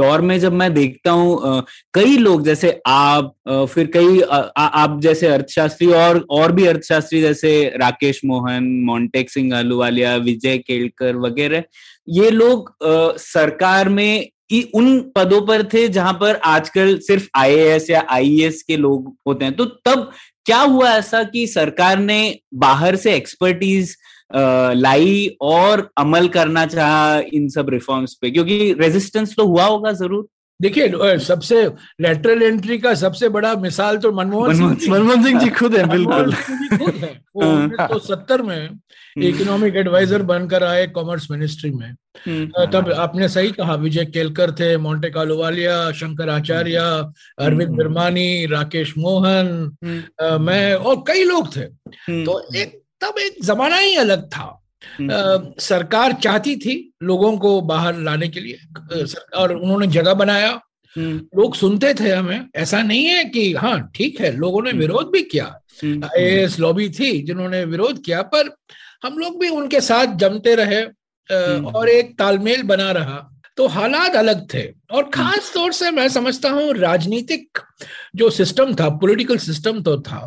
दौर 0.00 0.20
में 0.20 0.38
जब 0.40 0.52
मैं 0.52 0.72
देखता 0.74 1.10
हूँ 1.10 1.62
कई 1.94 2.16
लोग 2.18 2.44
जैसे 2.44 2.80
आप 2.86 3.34
फिर 3.48 3.90
कई 3.96 4.20
आप 4.20 4.98
जैसे 5.02 5.26
अर्थशास्त्री 5.26 5.86
और 5.92 6.24
और 6.30 6.52
भी 6.52 6.66
अर्थशास्त्री 6.66 7.20
जैसे 7.20 7.52
राकेश 7.76 8.20
मोहन 8.24 8.64
मोन्टेक 8.86 9.30
सिंह, 9.30 9.54
अहलूवालिया, 9.54 10.14
विजय 10.16 10.58
केलकर 10.58 11.16
वगैरह, 11.18 11.62
ये 12.08 12.30
लोग 12.30 12.72
सरकार 13.18 13.88
में 13.88 14.28
इ- 14.52 14.70
उन 14.74 15.00
पदों 15.16 15.40
पर 15.46 15.62
थे 15.62 15.88
जहाँ 15.88 16.12
पर 16.12 16.36
आजकल 16.36 16.98
सिर्फ़ 16.98 17.28
आईएएस 17.36 17.90
या 17.90 18.06
आईएएस 18.10 18.62
के 18.62 18.76
लोग 18.76 19.16
होते 19.26 19.44
हैं। 19.44 19.56
तो 19.56 19.64
तब 19.64 20.10
क्या 20.46 20.60
हुआ 20.60 20.90
ऐसा 20.90 21.22
कि 21.24 21.46
सरकार 21.46 21.98
ने 21.98 22.38
बाहर 22.54 22.96
से 22.96 23.14
एक्सपर्टीज 23.14 23.96
लाई 24.76 25.36
और 25.40 25.90
अमल 25.98 26.28
करना 26.28 26.66
चाहा 26.66 27.20
इन 27.34 27.48
सब 27.48 27.70
रिफॉर्म्स 27.70 28.14
पे? 28.14 28.30
क्योंकि 28.30 28.72
रेजिस्टेंस 28.72 29.34
तो 29.36 29.46
हुआ 29.46 29.64
होगा 29.64 29.92
ज़रूर। 29.92 30.26
देखिए 30.62 31.18
सबसे 31.18 31.64
लेटरल 32.00 32.42
एंट्री 32.42 32.78
का 32.78 32.94
सबसे 32.94 33.28
बड़ा 33.28 33.54
मिसाल 33.62 33.96
तो 33.98 34.12
मनमोहन 34.12 34.54
सिंह 34.56 34.92
मनमोहन 34.92 35.24
सिंह 35.24 35.40
जी 35.40 35.48
खुद 35.50 35.74
है 35.76 35.88
बिल्कुल। 35.88 36.34
खुद 36.34 36.94
है। 36.94 37.10
वो 37.36 37.88
सौ 37.88 37.98
सत्तर 37.98 38.42
में 38.42 38.78
इकोनॉमिक 39.28 39.76
एडवाइजर 39.76 40.22
बनकर 40.22 40.64
आए 40.64 40.86
कॉमर्स 40.86 41.30
मिनिस्ट्री 41.30 41.70
में। 41.70 41.90
हम्म, 42.26 42.66
तब 42.72 42.92
आपने 42.92 43.28
सही 43.28 43.50
कहा 43.52 43.74
विजय 43.74 44.04
केलकर 44.04 44.52
थे 44.60 44.76
मोंटे 44.76 45.10
कालोवालिया 45.10 45.90
शंकर 45.92 46.28
आचार्य 46.28 46.76
अरविंद 46.76 47.68
हम्म। 47.68 47.76
बिरमानी 47.78 48.46
राकेश 48.46 48.94
मोहन 48.98 49.46
हम्म, 49.84 50.42
मैं 50.44 50.74
और 50.74 51.04
कई 51.08 51.24
लोग 51.24 51.54
थे। 51.56 51.60
हम्म, 51.60 52.24
तो 52.24 52.40
एक 52.56 52.80
तब 53.00 53.18
एक 53.18 53.44
जमाना 53.44 53.76
ही 53.76 53.94
अलग 53.96 54.28
था। 54.28 54.42
हम्म, 54.42 54.61
सरकार 55.00 56.12
चाहती 56.12 56.56
थी 56.56 56.74
लोगों 57.02 57.36
को 57.38 57.60
बाहर 57.60 57.98
लाने 57.98 58.28
के 58.28 58.40
लिए 58.40 58.58
और 59.36 59.54
उन्होंने 59.54 59.86
जगह 59.86 60.14
बनाया। 60.14 60.60
हम्म, 60.96 61.16
लोग 61.40 61.54
सुनते 61.54 61.92
थे 61.94 62.10
हमें 62.10 62.48
ऐसा 62.56 62.82
नहीं 62.82 63.04
है 63.04 63.24
कि 63.24 63.52
हाँ 63.54 63.90
ठीक 63.96 64.20
है 64.20 64.36
लोगों 64.36 64.62
ने 64.62 64.70
हम्म। 64.70 64.80
विरोध 64.80 65.10
भी 65.12 65.22
किया। 65.22 65.44
हम्म, 65.82 66.04
आईएएस 66.04 66.58
लॉबी 66.60 66.88
थी 66.90 67.10
जिन्होंने 67.22 67.64
विरोध 67.64 68.02
किया 68.04 68.22
पर 68.22 68.54
हम 69.04 69.18
लोग 69.18 69.40
भी 69.40 69.48
उनके 69.48 69.80
साथ 69.80 70.16
जमते 70.16 70.54
रहे 70.54 70.80
हम्म। 71.30 71.66
और 71.66 71.88
एक 71.88 72.16
तालमेल 72.18 72.62
बना 72.62 72.90
रहा। 72.92 73.28
तो 73.56 73.66
हालात 73.66 74.14
अलग 74.16 74.46
थे 74.54 74.62
और 74.90 75.08
खास 75.14 75.50
तौर 75.54 75.72
से 75.72 75.90
मैं 75.90 76.08
समझता 76.08 76.50
हूँ 76.50 76.72
राजनीतिक 76.74 77.58
जो 78.16 78.28
सिस्टम 78.30 78.74
था 78.74 78.88
पॉलिटिकल 79.00 79.38
सिस्टम 79.38 79.82
तो 79.82 79.96
था 80.00 80.20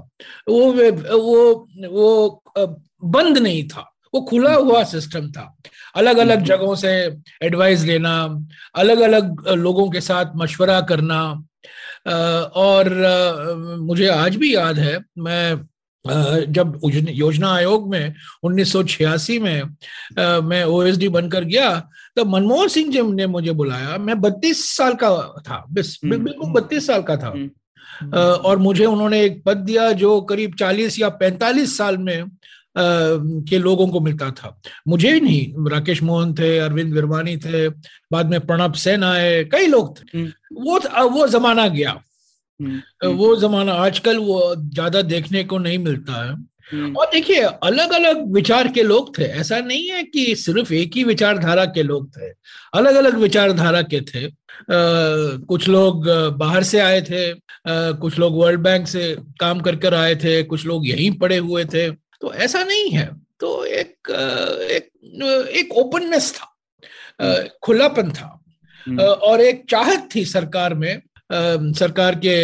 वो 0.49 0.71
वो 0.71 1.67
वो 1.89 2.43
बंद 3.03 3.37
नहीं 3.37 3.67
था। 3.67 3.91
वो 4.15 4.21
खुला 4.21 4.53
हुआ 4.53 4.83
सिस्टम 4.83 5.31
था 5.31 5.45
अलग 5.95 6.17
अलग 6.17 6.35
हम्म। 6.35 6.45
जगहों 6.45 6.75
से 6.75 6.91
एडवाइस 7.43 7.83
लेना 7.83 8.13
अलग 8.75 8.99
अलग 8.99 9.47
लोगों 9.47 9.89
के 9.89 10.01
साथ 10.01 10.35
मशवरा 10.35 10.79
करना 10.91 11.21
और 12.55 12.89
मुझे 13.81 14.07
आज 14.07 14.35
भी 14.35 14.55
याद 14.55 14.79
है 14.79 14.99
मैं 15.19 15.55
जब 16.53 16.79
योजना- 16.85 17.51
आयोग 17.51 17.89
में 17.91 18.13
1986 18.45 19.39
में 19.39 19.63
मैं 20.43 20.63
ओएसडी 20.63 21.09
बनकर 21.09 21.43
गया 21.43 21.69
तब 22.17 22.27
मनमोहन 22.27 22.67
सिंह 22.67 22.91
जी 22.91 23.01
ने 23.01 23.27
मुझे 23.27 23.51
बुलाया 23.51 23.97
मैं 23.97 24.15
32 24.21 24.63
साल 24.77 24.93
का 24.93 25.09
था 25.39 25.63
बस 25.69 25.99
हम्म। 26.03 26.23
बिल्कुल 26.23 26.51
32 26.51 26.87
साल 26.87 27.01
का 27.01 27.17
था 27.17 27.27
हम्म। 27.27 28.17
और 28.17 28.57
मुझे 28.57 28.85
उन्होंने 28.85 29.21
एक 29.21 29.43
पद 29.45 29.57
दिया 29.57 29.91
जो 30.03 30.19
करीब 30.21 30.55
40 30.55 30.99
या 30.99 31.09
45 31.21 31.77
साल 31.77 31.97
में 31.97 32.23
के 32.77 33.57
लोगों 33.57 33.87
को 33.87 33.99
मिलता 33.99 34.31
था। 34.31 34.61
मुझे 34.87 35.13
ही 35.13 35.19
नहीं 35.19 35.69
राकेश 35.71 36.03
मोहन 36.03 36.33
थे 36.33 36.57
अरविंद 36.57 36.93
विरवानी 36.93 37.37
थे 37.37 37.69
बाद 38.11 38.29
में 38.29 38.39
प्रणब 38.39 38.73
सेन 38.73 39.03
आए 39.03 39.43
कई 39.43 39.67
लोग 39.67 39.99
थे। 39.99 40.17
हम्म। 40.17 40.63
वो 40.63 40.79
वो 41.09 41.27
जमाना 41.27 41.67
गया। 41.67 42.01
हम्म, 42.61 43.07
वो 43.07 43.35
जमाना 43.35 43.73
आजकल 43.73 44.17
वो 44.17 44.55
ज़्यादा 44.57 45.01
देखने 45.01 45.43
को 45.43 45.57
नहीं 45.57 45.77
मिलता 45.79 46.23
है। 46.25 46.31
हम्म, 46.71 46.95
और 46.95 47.05
देखिए 47.13 47.41
अलग 47.41 47.91
अलग 47.91 48.31
विचार 48.33 48.67
के 48.67 48.83
लोग 48.83 49.17
थे। 49.17 49.23
ऐसा 49.23 49.59
नहीं 49.59 49.89
है 49.89 50.03
कि 50.03 50.35
सिर्फ़ 50.35 50.73
एक 50.73 50.91
ही 50.95 51.03
विचारधारा 51.03 51.65
के 51.65 51.83
लोग 51.83 52.09
थे। 52.17 52.29
अलग 52.73 52.95
अलग 52.95 53.17
विचारधारा 53.17 53.81
के 53.81 54.01
थे। 54.01 54.25
आ, 54.25 54.31
कुछ 55.47 55.67
लोग 55.69 56.07
बाहर 56.37 56.63
से 56.63 56.79
आए 56.79 57.01
थे 57.01 57.31
आ, 57.31 57.91
कुछ 57.91 58.19
लोग 58.19 58.37
वर्ल्ड 58.37 58.59
बैंक 58.59 58.87
से 58.87 59.15
काम 59.39 59.59
कर 59.59 59.75
कर 59.75 59.93
आए 59.93 60.15
थे 60.15 60.43
कुछ 60.43 60.65
लोग 60.65 60.87
यहीं 60.87 61.11
पड़े 61.11 61.37
हुए 61.37 61.65
थे। 61.65 62.04
तो 62.25 62.33
ऐसा 62.33 62.63
नहीं 62.63 62.89
है। 62.89 63.05
तो 63.39 63.49
एक 63.65 64.09
एक 64.71 64.89
एक 65.53 65.73
ओपननेस 65.77 66.31
था 66.33 66.47
खुलापन 67.63 68.09
था 68.11 68.29
हम्म, 68.85 69.01
और 69.01 69.41
एक 69.41 69.63
चाहत 69.69 70.09
थी 70.15 70.23
सरकार 70.25 70.73
में 70.73 71.01
सरकार 71.73 72.15
के 72.15 72.35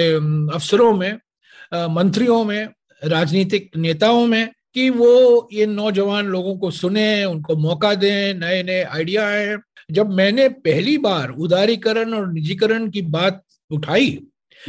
अफसरों 0.56 0.94
में 0.98 1.14
मंत्रियों 1.74 2.44
में 2.46 2.68
राजनीतिक 3.02 3.78
नेताओं 3.78 4.26
में 4.28 4.50
कि 4.74 4.90
वो 4.90 5.50
ये 5.54 5.66
नौजवान 5.66 6.26
लोगों 6.26 6.56
को 6.58 6.72
सुने 6.72 7.24
उनको 7.26 7.56
मौका 7.56 7.94
दें 7.96 8.34
नए 8.34 8.62
नए 8.64 8.84
आइडिया 8.84 9.28
आए। 9.28 9.58
जब 9.92 10.12
मैंने 10.14 10.48
पहली 10.62 10.98
बार 10.98 11.30
उदारीकरण 11.30 12.14
और 12.14 12.32
निजीकरण 12.34 12.90
की 12.90 13.02
बात 13.02 13.44
उठाई 13.72 14.20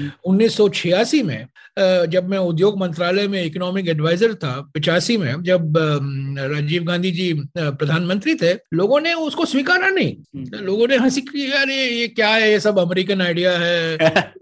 1986 0.01 1.23
में 1.23 1.47
जब 2.11 2.29
मैं 2.29 2.39
उद्योग 2.39 2.79
मंत्रालय 2.79 3.29
में 3.29 3.45
इकोनॉमिक 3.45 3.89
एडवाइजर 3.89 4.35
था 4.35 4.71
पिचासी 4.75 5.17
में 5.17 5.43
जब 5.43 5.75
राजीव 6.53 6.85
गांधी 6.85 7.11
जी 7.11 7.33
प्रधानमंत्री 7.59 8.35
थे 8.35 8.53
लोगों 8.75 9.01
ने 9.01 9.13
उसको 9.15 9.45
स्वीकारा 9.45 9.89
नहीं। 9.89 10.13
हम्म। 10.13 10.65
लोगों 10.65 10.89
ने 10.89 10.97
हँसी 10.97 11.21
की 11.21 11.51
अरे 11.53 11.77
ये 11.89 12.09
क्या 12.09 12.29
है? 12.29 12.51
ये 12.51 12.61
सब 12.61 12.79
अमेरिकन 12.79 13.23
आइडिया 13.23 13.53
है 13.59 13.97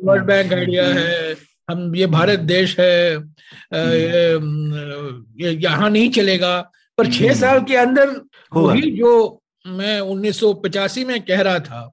वर्ल्ड 0.04 0.24
बैंक 0.24 0.52
आइडिया 0.52 0.86
है 0.86 1.36
हम 1.70 1.94
ये 1.96 2.06
भारत 2.06 2.38
देश 2.38 2.78
है 2.80 3.14
ये, 3.74 5.50
यहाँ 5.50 5.90
नहीं 5.90 6.10
चलेगा। 6.10 6.60
पर 6.98 7.10
छह 7.12 7.34
साल 7.34 7.60
के 7.60 7.76
अंदर। 7.76 8.20
वही 8.52 8.90
जो 8.90 9.42
मैं 9.66 10.00
1985 10.00 11.04
में 11.04 11.20
कह 11.24 11.40
रहा 11.40 11.58
था 11.58 11.90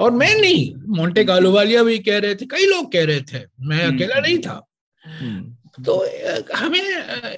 और 0.00 0.10
मैं 0.12 0.34
नहीं 0.40 0.72
मोंटे 0.96 1.24
कालूवालिया 1.24 1.82
भी 1.82 1.98
कह 2.00 2.18
रहे 2.18 2.34
थे 2.34 2.46
कई 2.46 2.66
लोग 2.66 2.92
कह 2.92 3.04
रहे 3.04 3.20
थे 3.22 3.44
मैं 3.60 3.84
हम्म। 3.84 3.96
अकेला 3.96 4.20
नहीं 4.20 4.38
था। 4.38 4.60
हम्म, 5.04 5.82
तो 5.84 5.96
हमें 6.54 6.80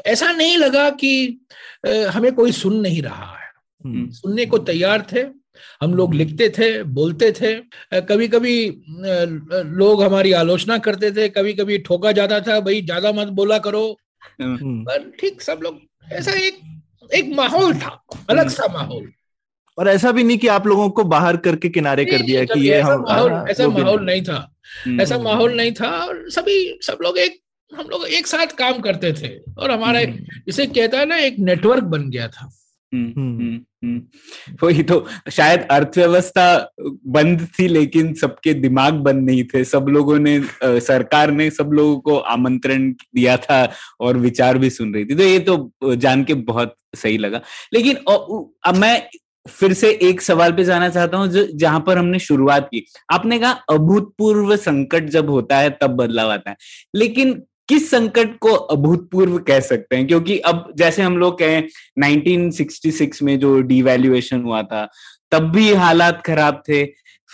ऐसा 0.07 0.31
नहीं 0.33 0.57
लगा 0.59 0.89
कि 0.93 1.39
हमें 1.87 2.33
कोई 2.35 2.53
सुन 2.55 2.81
नहीं 2.81 3.03
रहा 3.03 3.31
है। 3.33 3.51
हम्म, 3.85 4.11
सुनने 4.13 4.47
को 4.47 4.59
तैयार 4.61 5.07
थे 5.13 5.27
हम 5.83 5.95
लोग 5.95 6.15
लिखते 6.15 6.49
थे 6.49 6.83
बोलते 6.93 7.31
थे। 7.33 7.55
कभी 8.03 8.29
कभी 8.29 8.57
लोग 9.79 10.03
हमारी 10.03 10.33
आलोचना 10.35 10.79
करते 10.79 11.11
थे 11.13 11.29
कभी 11.31 11.53
कभी 11.55 11.79
ठोका 11.81 12.13
जाता 12.13 12.41
था 12.41 12.59
भाई 12.61 12.81
ज़्यादा 12.83 13.13
मत 13.13 13.29
बोला 13.33 13.59
करो। 13.59 13.85
हम्म। 14.41 14.83
पर 14.85 15.11
ठीक 15.21 15.43
सब 15.43 15.61
लोग 15.63 15.81
ऐसा 16.13 16.33
एक 16.39 16.61
एक 17.15 17.33
माहौल 17.37 17.75
था 17.75 18.01
अलग 18.31 18.49
सा 18.51 18.67
माहौल। 18.73 19.13
और 19.79 19.89
ऐसा 19.89 20.13
भी 20.13 20.25
नहीं 20.25 20.39
कि 20.39 20.47
आप 20.47 20.67
लोगों 20.67 20.91
को 20.91 21.05
बाहर 21.05 21.37
करके 21.37 21.69
किनारे 21.69 22.05
कर 22.05 22.19
दिया 22.19 22.45
कि 22.45 22.69
ये 22.69 22.75
ऐसा 22.75 22.87
हम 22.87 23.01
माहौल 23.01 23.33
हाँ, 23.33 23.47
ऐसा 23.47 23.69
माहौल 23.69 24.05
नहीं। 24.05 24.23
था। 24.23 24.55
हम्म, 24.87 25.01
ऐसा 25.01 25.19
माहौल 25.19 25.57
नहीं 25.57 25.73
था 25.73 25.89
और 25.89 26.31
सभी 26.31 26.79
सब 26.83 26.99
लोग 27.03 27.19
एक 27.19 27.41
हम 27.75 27.87
लोग 27.91 28.07
एक 28.07 28.27
साथ 28.27 28.47
काम 28.47 28.79
करते 28.79 29.13
थे 29.13 29.53
और 29.59 29.71
हमारा 29.71 30.01
हम्म, 30.01 30.19
इसे 30.49 30.67
कहता 30.67 30.99
है 30.99 31.07
ना 31.07 31.17
एक 31.17 31.37
नेटवर्क 31.39 31.83
बन 31.83 32.11
गया 32.11 32.29
था। 32.29 32.57
हम्म, 32.95 33.13
हम्म। 33.17 33.39
हम्म, 33.39 33.61
हम्म। 33.85 34.03
वही 34.63 34.83
तो 34.83 35.07
शायद 35.33 35.67
अर्थव्यवस्था 35.71 36.73
बंद 37.07 37.49
थी 37.59 37.69
लेकिन 37.69 38.15
सबके 38.15 38.55
दिमाग 38.55 38.95
बंद 38.95 39.31
नहीं 39.31 39.45
थे। 39.45 39.65
सब 39.65 39.87
लोगों 39.89 40.19
ने 40.19 40.43
सरकार 40.65 41.31
ने 41.31 41.51
सब 41.51 41.71
लोगों 41.73 42.01
को 42.01 42.17
आमंत्रण 42.17 42.91
दिया 42.93 43.37
था 43.37 43.73
और 44.01 44.17
विचार 44.17 44.59
भी 44.59 44.71
सुन 44.71 44.95
रही 44.95 45.05
थी। 45.05 45.15
तो 45.15 45.23
ये 45.23 45.39
तो 45.39 45.73
जान 45.85 46.25
के 46.25 46.35
बहुत 46.35 46.77
सही 46.95 47.19
लगा। 47.19 47.41
लेकिन 47.75 47.97
अब 47.97 48.75
मैं 48.75 49.09
फिर 49.47 49.73
से 49.73 49.91
एक 50.03 50.21
सवाल 50.23 50.53
पे 50.53 50.65
जाना 50.65 50.89
चाहता 50.89 51.17
हूँ 51.17 51.29
जहाँ 51.55 51.81
पर 51.81 51.99
हमने 51.99 52.19
शुरुआत 52.19 52.67
की। 52.67 52.85
आपने 53.13 53.39
कहा 53.39 53.51
अभूतपूर्व 53.71 54.55
संकट 54.57 55.09
जब 55.09 55.31
होता 55.31 55.59
है, 55.59 55.71
तब 55.71 55.91
बदलाव 55.91 56.31
आता 56.31 56.51
है। 56.51 56.57
लेकिन 56.95 57.43
किस 57.69 57.91
संकट 57.91 58.39
को 58.39 58.53
अभूतपूर्व 58.53 59.39
कह 59.39 59.61
सकते 59.61 59.97
हैं? 59.97 60.07
क्योंकि 60.07 60.39
अब 60.39 60.73
जैसे 60.77 61.03
हम 61.03 61.19
लोग 61.19 61.39
कहें 61.39 61.63
1966 61.99 63.23
में 63.23 63.39
जो 63.39 63.61
डिवैल्यूएशन 63.61 64.43
हुआ 64.43 64.63
था, 64.63 64.89
तब 65.33 65.51
भी 65.51 65.73
हालात 65.75 66.23
खराब 66.27 66.63
थे। 66.69 66.85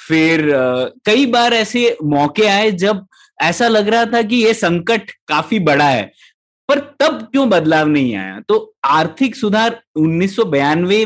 फिर 0.08 0.46
कई 1.06 1.26
बार 1.26 1.54
ऐसे 1.54 1.96
मौके 2.04 2.46
आए 2.46 2.70
जब 2.72 3.06
ऐसा 3.42 3.68
लग 3.68 3.88
रहा 3.88 4.04
था 4.04 4.22
कि 4.22 4.36
ये 4.36 4.54
संकट 4.54 5.10
काफ़ी 5.28 5.58
बड़ा 5.58 5.84
है। 5.84 6.12
पर 6.70 6.78
तब 6.78 7.28
क्यों 7.32 7.50
बदलाव 7.50 7.88
नहीं 7.88 8.16
आया? 8.16 8.40
तो 8.48 8.74
आर्थिक 8.84 9.36
सुधार 9.36 9.82
उन्नीस 9.96 10.36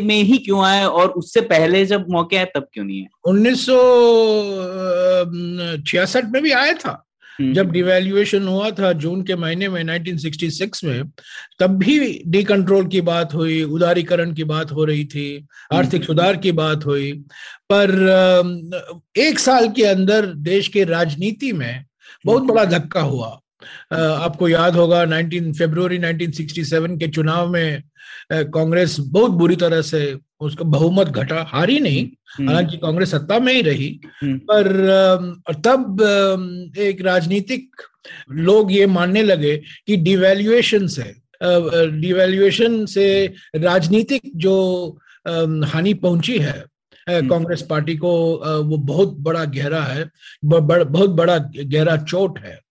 में 0.02 0.22
ही 0.22 0.38
क्यों 0.38 0.64
आया 0.64 0.88
और 0.88 1.08
उससे 1.08 1.40
पहले 1.40 1.86
जब 1.86 2.06
मौके 2.10 2.36
आए 2.36 2.44
तब 2.44 2.68
क्यों 2.72 2.84
नहीं 2.84 3.00
आया? 3.00 3.30
उन्नीस 3.30 3.66
में 6.32 6.42
भी 6.42 6.50
आया 6.50 6.72
था। 6.72 7.04
हम्म। 7.38 7.52
जब 7.52 7.70
डिवेल्युएशन 7.70 8.48
हुआ 8.48 8.70
था 8.70 8.92
जून 8.92 9.22
के 9.22 9.36
महीने 9.36 9.68
में 9.68 9.84
1966 9.84 10.84
में 10.84 11.10
तब 11.58 11.66
भी 11.66 12.22
डी 12.26 12.44
कंट्रोल 12.44 12.86
की 12.86 13.00
बात 13.00 13.34
हुई 13.34 13.62
उदारीकरण 13.62 14.34
की 14.34 14.44
बात 14.44 14.72
हो 14.72 14.84
रही 14.84 15.04
थी 15.04 15.46
आर्थिक 15.72 16.04
सुधार 16.04 16.36
की 16.36 16.52
बात 16.52 16.86
हुई। 16.86 17.12
पर 17.72 17.90
एक 19.16 19.38
साल 19.38 19.68
के 19.68 19.84
अंदर 19.84 20.26
देश 20.26 20.68
के 20.68 20.84
राजनीति 20.84 21.52
में 21.52 21.84
बहुत 22.26 22.42
बड़ा 22.42 22.64
धक्का 22.64 23.00
हुआ। 23.00 23.40
आपको 23.92 24.48
याद 24.48 24.76
होगा 24.76 25.04
19 25.04 25.52
फरवरी 25.58 25.98
1967 25.98 26.98
के 26.98 27.08
चुनाव 27.08 27.48
में 27.50 27.82
कांग्रेस 28.32 28.96
बहुत 29.00 29.30
बुरी 29.32 29.56
तरह 29.56 29.82
से 29.82 30.02
उसका 30.40 30.64
बहुमत 30.64 31.08
घटा 31.08 31.42
हारी 31.48 31.78
नहीं 31.80 32.04
हम्म, 32.38 32.48
हालाँकि 32.48 32.76
कांग्रेस 32.76 33.10
सत्ता 33.10 33.38
में 33.38 33.52
ही 33.52 33.62
रही 33.62 34.00
हम्म। 34.22 34.38
पर 34.38 34.68
और 35.48 35.54
तब 35.66 36.74
एक 36.78 37.02
राजनीतिक 37.02 37.82
लोग 38.30 38.72
ये 38.72 38.86
मानने 38.86 39.22
लगे 39.22 39.56
कि 39.86 39.96
डिवेल्युएशन 39.96 40.86
से 40.86 41.14
डिवेल्युएशन 42.00 42.84
से 42.86 43.06
राजनीतिक 43.56 44.30
जो 44.36 44.56
हानि 45.64 45.94
पहुँची 45.94 46.38
है 46.38 46.62
कांग्रेस 47.06 47.62
पार्टी 47.62 47.96
को 47.96 48.12
वो 48.64 48.76
बहुत 48.76 49.16
बड़ा 49.18 49.44
गहरा 49.44 49.82
है 49.82 50.10
बहुत 50.44 51.10
बड़ा 51.10 51.38
गहरा 51.54 51.96
चोट 51.96 52.38
है 52.38 52.52
हम्म। 52.52 52.63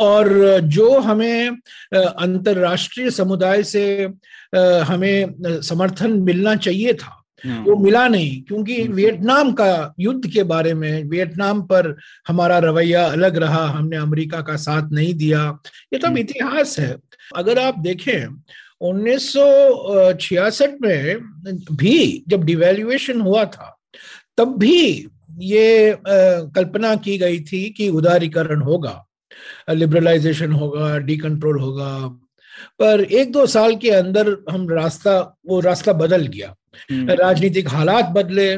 और 0.00 0.60
जो 0.68 0.98
हमें 1.00 1.56
अंतर्राष्ट्रीय 1.94 3.10
समुदाय 3.12 3.62
से 3.64 3.84
हमें 4.84 5.60
समर्थन 5.62 6.12
मिलना 6.22 6.54
चाहिए 6.56 6.94
था 6.94 7.18
हाँ, 7.44 7.62
वो 7.64 7.76
मिला 7.76 8.06
नहीं 8.08 8.42
क्योंकि 8.42 8.80
हम्म। 8.82 8.94
वियतनाम 8.94 9.52
का 9.52 9.94
युद्ध 10.00 10.30
के 10.32 10.42
बारे 10.44 10.74
में 10.74 11.04
वियतनाम 11.04 11.62
पर 11.62 11.96
हमारा 12.28 12.58
रवैया 12.58 13.04
अलग 13.06 13.36
रहा 13.36 13.64
हमने 13.68 13.96
अमेरिका 13.96 14.40
का 14.40 14.56
साथ 14.58 14.92
नहीं 14.92 15.14
दिया 15.14 15.40
ये 15.92 15.98
तो 15.98 16.06
हम्म। 16.06 16.18
इतिहास 16.18 16.78
है 16.78 16.96
अगर 17.36 17.58
आप 17.58 17.78
देखें 17.78 18.26
1966 18.82 20.80
में 20.82 21.18
भी 21.72 22.24
जब 22.28 22.44
डिवेल्युएशन 22.44 23.20
हुआ 23.20 23.44
था 23.46 23.78
तब 24.38 24.56
भी 24.58 25.08
ये 25.42 25.96
कल्पना 26.06 26.94
की 26.96 27.16
गई 27.18 27.40
थी 27.42 27.68
कि 27.70 27.88
उदारीकरण 27.90 28.60
होगा 28.60 28.94
लिबरलाइजेशन 29.70 30.52
होगा 30.52 30.98
डी 30.98 31.16
कंट्रोल 31.16 31.60
होगा। 31.60 31.98
पर 32.78 33.00
एक 33.04 33.32
दो 33.32 33.46
साल 33.46 33.76
के 33.76 33.90
अंदर 33.90 34.36
हम 34.50 34.68
रास्ता 34.68 35.38
वो 35.46 35.60
रास्ता 35.60 35.92
बदल 35.92 36.26
गया। 36.26 36.54
हम्म, 36.90 37.10
राजनीतिक 37.10 37.68
हालात 37.68 38.08
बदले 38.08 38.54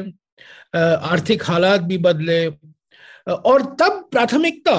आर्थिक 0.77 1.43
हालात 1.43 1.81
भी 1.81 1.97
बदले। 1.97 2.47
और 3.27 3.61
तब 3.79 4.07
प्राथमिकता 4.11 4.77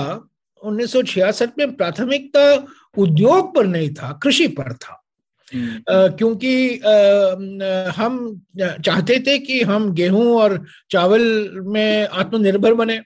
1966 0.63 1.59
में 1.59 1.75
प्राथमिकता 1.75 2.67
उद्योग 2.99 3.55
पर 3.57 3.67
नहीं 3.67 3.95
था 3.95 4.19
कृषि 4.23 4.47
पर 4.49 4.73
था। 4.73 5.03
हम्म, 5.55 5.83
क्योंकि 5.91 6.79
हम 7.97 8.41
चाहते 8.59 9.19
थे 9.27 9.39
कि 9.39 9.63
हम 9.63 9.93
गेहूँ 9.95 10.35
और 10.37 10.65
चावल 10.91 11.51
में 11.65 12.09
आत्मनिर्भर 12.09 12.75
बने। 12.75 13.01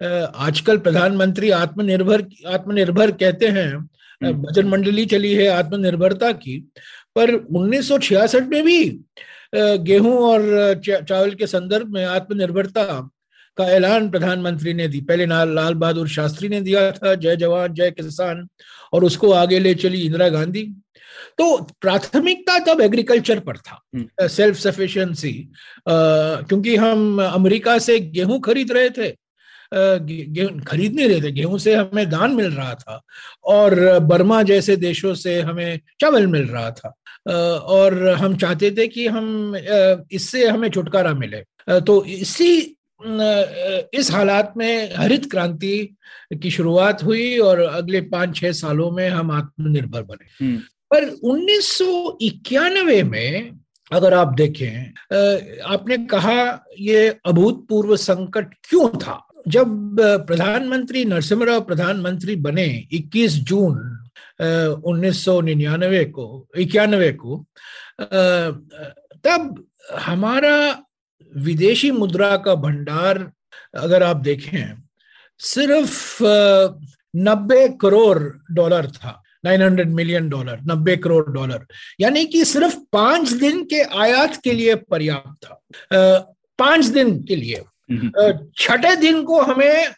आजकल 0.00 0.78
प्रधानमंत्री 0.78 1.50
आत्मनिर्भर 1.50 2.24
आत्मनिर्भर 2.46 3.10
कहते 3.10 3.46
हैं। 3.46 3.72
हम्म। 3.72 4.32
भजन 4.32 4.66
मंडली 4.68 5.06
चली 5.06 5.34
है 5.34 5.46
आत्मनिर्भरता 5.46 6.32
की। 6.32 6.58
पर 7.16 7.34
1966 7.34 8.48
में 8.48 8.62
भी 8.64 8.84
गेहूँ 9.54 10.16
और 10.18 10.80
चावल 10.84 11.30
के 11.34 11.46
संदर्भ 11.46 11.92
में 11.92 12.04
आत्मनिर्भरता 12.04 12.84
का 13.58 13.64
ऐलान 13.64 14.10
प्रधानमंत्री 14.10 14.74
ने 14.74 14.88
दी। 14.88 15.00
पहले 15.00 15.26
लाल 15.26 15.54
लाल 15.54 15.74
बहादुर 15.74 16.08
शास्त्री 16.08 16.48
ने 16.48 16.60
दिया 16.60 16.90
था 16.92 17.14
जय 17.14 17.36
जवान 17.36 17.74
जय 17.74 17.90
किसान 17.90 18.46
और 18.92 19.04
उसको 19.04 19.30
आगे 19.32 19.58
ले 19.58 19.74
चली 19.74 20.00
इंदिरा 20.00 20.28
गांधी। 20.28 20.62
तो 21.38 21.56
प्राथमिकता 21.80 22.58
तब 22.58 22.80
एग्रीकल्चर 22.80 23.40
पर 23.40 23.56
था 23.56 24.26
सेल्फ 24.26 24.56
सफिशिएंसी 24.56 25.32
क्योंकि 25.88 26.76
हम 26.76 27.22
अमेरिका 27.22 27.78
से 27.78 27.98
गेहूँ 28.00 28.40
खरीद 28.40 28.72
रहे 28.72 28.90
थे 28.90 29.08
गेहूँ 29.74 30.60
खरीद 30.60 30.94
नहीं 30.94 31.08
रहे 31.08 31.20
थे 31.22 31.32
गेहूँ 31.32 31.58
से 31.58 31.74
हमें 31.74 32.08
दान 32.10 32.34
मिल 32.34 32.50
रहा 32.52 32.74
था 32.74 33.00
और 33.44 33.98
बर्मा 33.98 34.42
जैसे 34.42 34.76
देशों 34.76 35.14
से 35.14 35.40
हमें 35.40 35.80
चावल 36.00 36.26
मिल 36.26 36.46
रहा 36.46 36.70
था। 36.70 36.94
और 37.58 38.08
हम 38.08 38.36
चाहते 38.36 38.70
थे 38.70 38.86
कि 38.88 39.06
हम 39.06 39.56
इससे 40.12 40.46
हमें 40.48 40.68
छुटकारा 40.70 41.14
मिले। 41.14 41.42
तो 41.80 42.04
इसी 42.04 42.72
इस 43.94 44.10
हालात 44.12 44.54
में 44.56 44.94
हरित 44.96 45.30
क्रांति 45.30 45.96
की 46.42 46.50
शुरुआत 46.50 47.02
हुई 47.02 47.38
और 47.38 47.60
अगले 47.60 48.00
पाँच 48.00 48.36
छह 48.36 48.52
सालों 48.52 48.90
में 48.90 49.08
हम 49.08 49.30
आत्मनिर्भर 49.30 50.02
बने। 50.02 50.44
हम्म, 50.44 50.56
पर 50.90 51.04
1991 51.04 53.02
में 53.02 53.50
अगर 53.92 54.14
आप 54.14 54.34
देखें 54.34 55.62
आपने 55.64 55.96
कहा 56.06 56.64
ये 56.78 57.08
अभूतपूर्व 57.26 57.96
संकट 57.96 58.54
क्यों 58.68 58.88
था? 58.88 59.25
जब 59.48 59.96
प्रधानमंत्री 60.26 61.04
नरसिम्हा 61.04 61.58
प्रधानमंत्री 61.60 62.36
बने 62.36 62.66
21 62.92 63.32
जून 63.42 63.76
उन्नीस 64.84 65.24
सौ 65.24 65.40
निन्यानवे 65.40 66.04
को, 66.04 66.48
इक्यानवे 66.58 67.12
को 67.12 67.44
तब 69.24 69.64
हमारा 70.00 70.56
विदेशी 71.32 71.90
मुद्रा 71.90 72.36
का 72.36 72.54
भंडार, 72.54 73.18
अगर 73.74 74.02
आप 74.02 74.16
देखें, 74.16 74.82
सिर्फ़ 75.40 76.22
नब्बे 77.16 77.68
करोड़ 77.80 78.18
डॉलर 78.54 78.86
था 78.86 79.22
900 79.44 79.88
मिलियन 79.88 80.28
डॉलर, 80.28 80.58
नब्बे 80.66 80.96
करोड़ 80.96 81.24
डॉलर। 81.32 81.66
यानी 82.00 82.24
कि 82.26 82.44
सिर्फ़ 82.44 82.76
पाँच 82.92 83.32
दिन 83.32 83.64
के 83.64 83.82
आयात 83.82 84.36
के 84.44 84.52
लिए 84.52 84.74
पर्याप्त 84.74 85.44
था। 85.44 85.62
पाँच 86.58 86.84
दिन 86.86 87.22
के 87.22 87.36
लिए। 87.36 87.62
छठे 88.58 88.96
दिन 88.96 89.22
को 89.22 89.42
हमें 89.42 89.88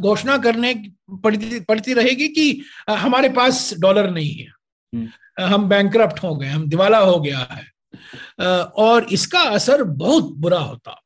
घोषणा 0.00 0.38
करने 0.38 0.74
पड़ती 1.10 1.60
पड़ती 1.60 1.92
रहेगी 1.92 2.28
कि 2.28 2.62
हमारे 2.90 3.28
पास 3.28 3.74
डॉलर 3.78 4.10
नहीं 4.10 4.32
है। 4.32 4.46
हम्म। 4.94 5.08
हम 5.44 5.68
बैंक 5.68 5.96
हो 5.96 6.36
गए 6.36 6.46
हम 6.46 6.68
दिवाला 6.68 6.98
हो 6.98 7.20
गया 7.20 7.38
है। 7.38 7.72
और 8.60 9.04
इसका 9.04 9.40
असर 9.40 9.82
बहुत 9.82 10.32
बुरा 10.36 10.58
होता। 10.58 11.02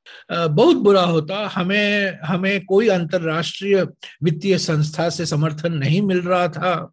बहुत 0.48 0.76
बुरा 0.76 1.02
होता 1.02 1.50
हमें 1.54 2.18
हमें 2.24 2.64
कोई 2.64 2.88
अंतरराष्ट्रीय 2.88 3.82
वित्तीय 4.22 4.58
संस्था 4.58 5.08
से 5.10 5.26
समर्थन 5.26 5.72
नहीं 5.72 6.02
मिल 6.02 6.20
रहा 6.20 6.48
था। 6.48 6.92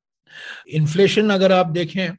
इन्फ्लेशन 0.68 1.30
अगर 1.30 1.52
आप 1.52 1.68
देखें 1.68 2.16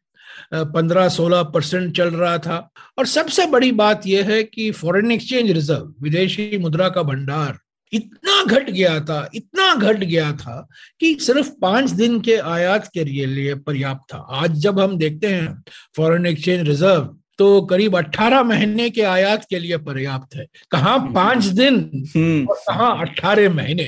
पंद्रह 0.52 1.08
सोलह 1.08 1.42
परसेंट 1.44 1.96
चल 1.96 2.10
रहा 2.10 2.36
था। 2.38 2.56
और 2.98 3.06
सबसे 3.06 3.46
बड़ी 3.46 3.72
बात 3.72 4.06
यह 4.06 4.30
है 4.30 4.42
कि 4.44 4.70
फॉरेन 4.72 5.12
एक्सचेंज 5.12 5.50
रिज़र्व 5.50 5.92
विदेशी 6.02 6.58
मुद्रा 6.58 6.88
का 6.88 7.02
भंडार 7.02 7.58
इतना 7.92 8.42
घट 8.44 8.70
गया 8.70 8.98
था 9.00 9.28
इतना 9.34 9.74
घट 9.74 9.98
गया 9.98 10.30
था 10.32 10.56
कि 11.00 11.14
सिर्फ़ 11.20 11.50
पाँच 11.62 11.90
दिन 11.90 12.20
के 12.20 12.36
आयात 12.36 12.88
के 12.94 13.04
लिए 13.04 13.54
पर्याप्त 13.56 14.14
था। 14.14 14.18
आज 14.18 14.54
जब 14.60 14.80
हम 14.80 14.96
देखते 14.98 15.26
हैं 15.26 15.62
फॉरेन 15.96 16.26
एक्सचेंज 16.26 16.68
रिज़र्व 16.68 17.14
तो 17.38 17.60
करीब 17.62 17.96
18 17.96 18.42
महीने 18.42 18.88
के 18.90 19.02
आयात 19.02 19.44
के 19.50 19.58
लिए 19.58 19.76
पर्याप्त 19.78 20.36
है। 20.36 20.46
कहाँ 20.70 20.98
पाँच 21.14 21.44
दिन? 21.44 21.76
हम्म, 22.16 22.46
और 22.46 22.56
कहाँ 22.68 23.00
अट्ठारह 23.00 23.54
महीने? 23.54 23.84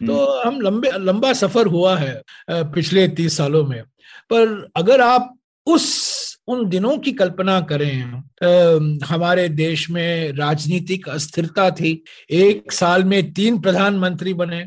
तो 0.00 0.40
हम 0.40 0.60
लंबे 0.60 0.90
लंबा 0.96 1.32
सफ़र 1.32 1.66
हुआ 1.66 1.96
है 1.98 2.22
पिछले 2.50 3.06
तीस 3.10 3.36
सालों 3.36 3.64
में। 3.66 3.82
पर 4.30 4.70
अगर 4.76 5.00
आप 5.00 5.36
उस, 5.66 6.38
उन 6.46 6.68
दिनों 6.68 6.98
की 6.98 7.12
कल्पना 7.12 7.60
करें 7.60 8.98
हमारे 9.04 9.48
देश 9.48 9.90
में 9.90 10.32
राजनीतिक 10.32 11.08
अस्थिरता 11.08 11.70
थी। 11.70 12.02
एक 12.30 12.72
साल 12.72 13.04
में 13.04 13.32
तीन 13.32 13.58
प्रधानमंत्री 13.58 14.34
बने। 14.34 14.66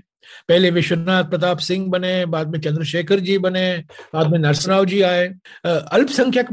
पहले 0.50 0.70
विश्वनाथ 0.72 1.24
प्रताप 1.24 1.58
सिंह 1.58 1.88
बने, 1.88 2.26
बाद 2.26 2.48
में 2.48 2.60
चंद्रशेखर 2.60 3.20
जी 3.20 3.38
बने, 3.38 3.84
बाद 4.14 4.28
में 4.28 4.40
नरसिम्हा 4.40 4.84
जी 4.84 5.02
आए। 5.02 5.28
अल्पसंख्यक 5.66 6.48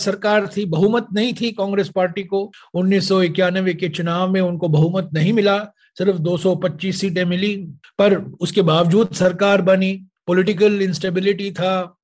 सरकार 0.00 0.46
थी, 0.46 0.64
बहुमत 0.64 1.06
नहीं 1.12 1.32
थी 1.40 1.50
कांग्रेस 1.50 1.88
पार्टी 1.88 2.22
को। 2.22 2.52
उन्नीस 2.74 3.08
सौ 3.08 3.22
इक्यानवे 3.22 3.74
के 3.74 3.88
चुनाव 3.88 4.32
में 4.32 4.40
उनको 4.40 4.68
बहुमत 4.68 5.10
नहीं 5.14 5.32
मिला, 5.32 5.58
सिर्फ़ 5.98 6.18
225 6.18 7.00
सीटें 7.00 7.24
मिली, 7.24 7.56
पर 7.98 8.14
उसके 8.40 8.62
बावजूद 8.62 9.12
सरकार 9.14 9.62
बनी, 9.62 9.92
पॉलिटिकल 10.26 10.82
इंस्टेबिलिटी 10.82 11.50
था। 11.50 11.96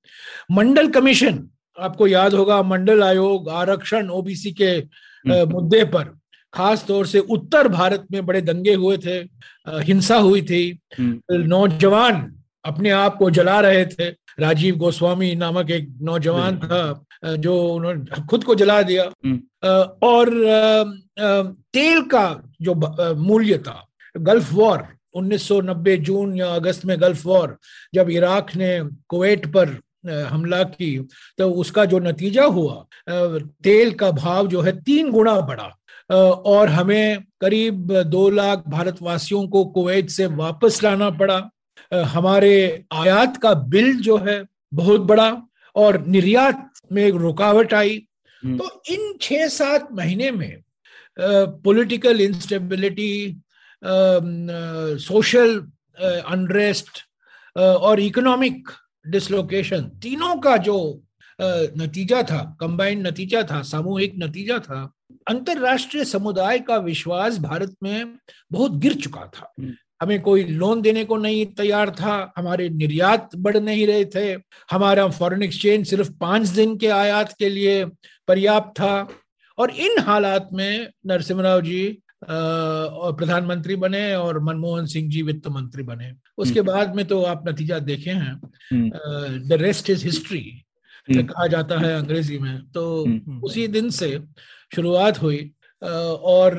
मंडल 0.50 0.88
कमीशन 0.88 1.48
आपको 1.80 2.06
याद 2.06 2.35
होगा 2.35 2.62
मंडल 2.62 3.02
आयोग 3.02 3.48
आरक्षण 3.50 4.08
ओबीसी 4.11 4.54
के 4.61 4.78
मुद्दे 5.26 5.85
पर 5.85 6.04
खास 6.54 6.85
तौर 6.88 7.06
से 7.06 7.18
उत्तर 7.18 7.68
भारत 7.68 8.06
में 8.12 8.24
बड़े 8.26 8.40
दंगे 8.40 8.74
हुए 8.74 8.96
थे 8.98 9.16
हिंसा 9.68 10.16
हुई 10.16 10.42
थी। 10.42 10.78
हम्म, 10.98 11.20
नौजवान 11.32 12.35
अपने 12.64 12.90
आप 12.90 13.16
को 13.16 13.30
जला 13.30 13.61
रहे 13.61 13.85
थे। 13.87 14.08
राजीव 14.40 14.76
गोस्वामी 14.76 15.35
नामक 15.35 15.70
एक 15.70 15.88
नौजवान 16.02 16.58
था 16.58 17.37
जो 17.37 17.56
उन्होंने 17.74 18.22
खुद 18.28 18.44
को 18.44 18.54
जला 18.54 18.82
दिया। 18.82 19.04
और 20.02 20.30
तेल 21.72 22.02
का 22.02 22.26
जो 22.62 22.74
मूल्य 23.14 23.58
था 23.58 23.87
गल्फ 24.16 24.52
वॉर 24.52 24.87
1990 25.14 25.96
जून 25.96 26.37
या 26.37 26.48
अगस्त 26.54 26.85
में 26.87 27.00
गल्फ 27.00 27.26
वॉर 27.26 27.56
जब 27.94 28.11
इराक 28.11 28.54
ने 28.56 28.70
कुवैत 29.08 29.46
पर 29.46 29.78
हमला 30.05 30.62
की। 30.65 30.97
तो 31.38 31.51
उसका 31.53 31.85
जो 31.85 31.99
नतीजा 31.99 32.45
हुआ 32.45 32.87
तेल 33.65 33.93
का 33.95 34.11
भाव 34.11 34.49
जो 34.49 34.61
है 34.61 34.81
तीन 34.83 35.11
गुना 35.11 35.41
बढ़ा। 35.41 35.71
और 36.11 36.69
हमें 36.69 37.23
करीब 37.41 37.93
दो 38.03 38.29
लाख 38.31 38.62
भारतवासियों 38.69 39.47
को 39.49 39.65
कुवैत 39.65 40.11
से 40.11 40.27
वापस 40.27 40.83
लाना 40.83 41.11
पड़ा। 41.11 41.41
हमारे 41.93 42.85
आयात 42.93 43.37
का 43.37 43.53
बिल 43.55 43.97
जो 44.01 44.17
है 44.19 44.43
बहुत 44.75 45.01
बड़ा 45.01 45.31
और 45.77 46.01
निर्यात 46.07 46.71
में 46.93 47.03
एक 47.05 47.15
रुकावट 47.15 47.75
आई। 47.75 48.03
हम्म। 48.43 48.59
तो 48.59 48.83
इन 48.91 49.12
छह 49.23 49.47
सात 49.49 49.88
महीने 49.93 50.31
में 50.31 50.62
पॉलिटिकल 51.17 52.21
इंस्टेबिलिटी 52.21 53.41
सोशल 55.01 55.59
अनरेस्ट 56.27 57.01
और 57.57 58.01
इकोनॉमिक 58.01 58.69
डिसलोकेशन 59.07 59.85
तीनों 60.03 60.37
का 60.37 60.57
जो 60.57 61.03
नतीजा 61.41 62.23
था 62.23 62.57
कंबाइंड 62.61 63.07
नतीजा 63.07 63.43
था 63.43 63.62
सामूहिक 63.62 64.15
नतीजा 64.19 64.59
था 64.59 64.93
अंतरराष्ट्रीय 65.29 66.05
समुदाय 66.05 66.59
का 66.59 66.77
विश्वास 66.77 67.38
भारत 67.38 67.75
में 67.83 68.19
बहुत 68.53 68.77
गिर 68.77 68.95
चुका 68.95 69.31
था। 69.37 69.53
हम्म। 69.61 69.73
हमें 70.03 70.21
कोई 70.23 70.45
लोन 70.45 70.83
देने 70.83 71.05
को 71.05 71.17
नहीं 71.17 71.47
तैयार 71.47 71.91
था 71.91 72.33
हमारे 72.37 72.69
निर्यात 72.69 73.31
बढ़ 73.37 73.57
नहीं 73.57 73.87
रहे 73.87 74.05
थे 74.05 74.33
हमारा 74.71 75.09
फॉरेन 75.09 75.43
एक्सचेंज 75.43 75.87
सिर्फ़ 75.87 76.11
पाँच 76.21 76.49
दिन 76.49 76.77
के 76.77 76.88
आयात 76.88 77.35
के 77.38 77.49
लिए 77.49 77.85
पर्याप्त 78.29 78.81
था। 78.81 79.09
और 79.59 79.71
इन 79.71 79.99
हालात 79.99 80.49
में 80.53 80.88
नरसिम्हा 81.07 81.61
जी 81.61 81.99
और 82.22 83.12
प्रधानमंत्री 83.16 83.76
बने 83.76 84.14
और 84.14 84.38
मनमोहन 84.40 84.87
सिंह 84.87 85.11
जी 85.11 85.22
वित्त 85.22 85.48
मंत्री 85.48 85.82
बने 85.82 86.12
उसके 86.38 86.61
हम्म। 86.61 86.72
बाद 86.72 86.94
में 86.96 87.04
तो 87.04 87.22
आप 87.22 87.48
नतीजा 87.48 87.78
देखे 87.78 88.11
हैं 88.11 88.40
द 89.48 89.58
रेस्ट 89.61 89.90
इज़ 89.90 90.04
हिस्ट्री 90.04 90.40
कहा 91.08 91.46
जाता 91.46 91.78
है 91.78 91.92
अंग्रेज़ी 91.94 92.38
में 92.38 92.70
तो 92.72 93.04
हम्म। 93.04 93.40
उसी 93.42 93.66
दिन 93.68 93.90
से 93.90 94.18
शुरुआत 94.74 95.22
हुई 95.22 95.50
और 95.82 96.56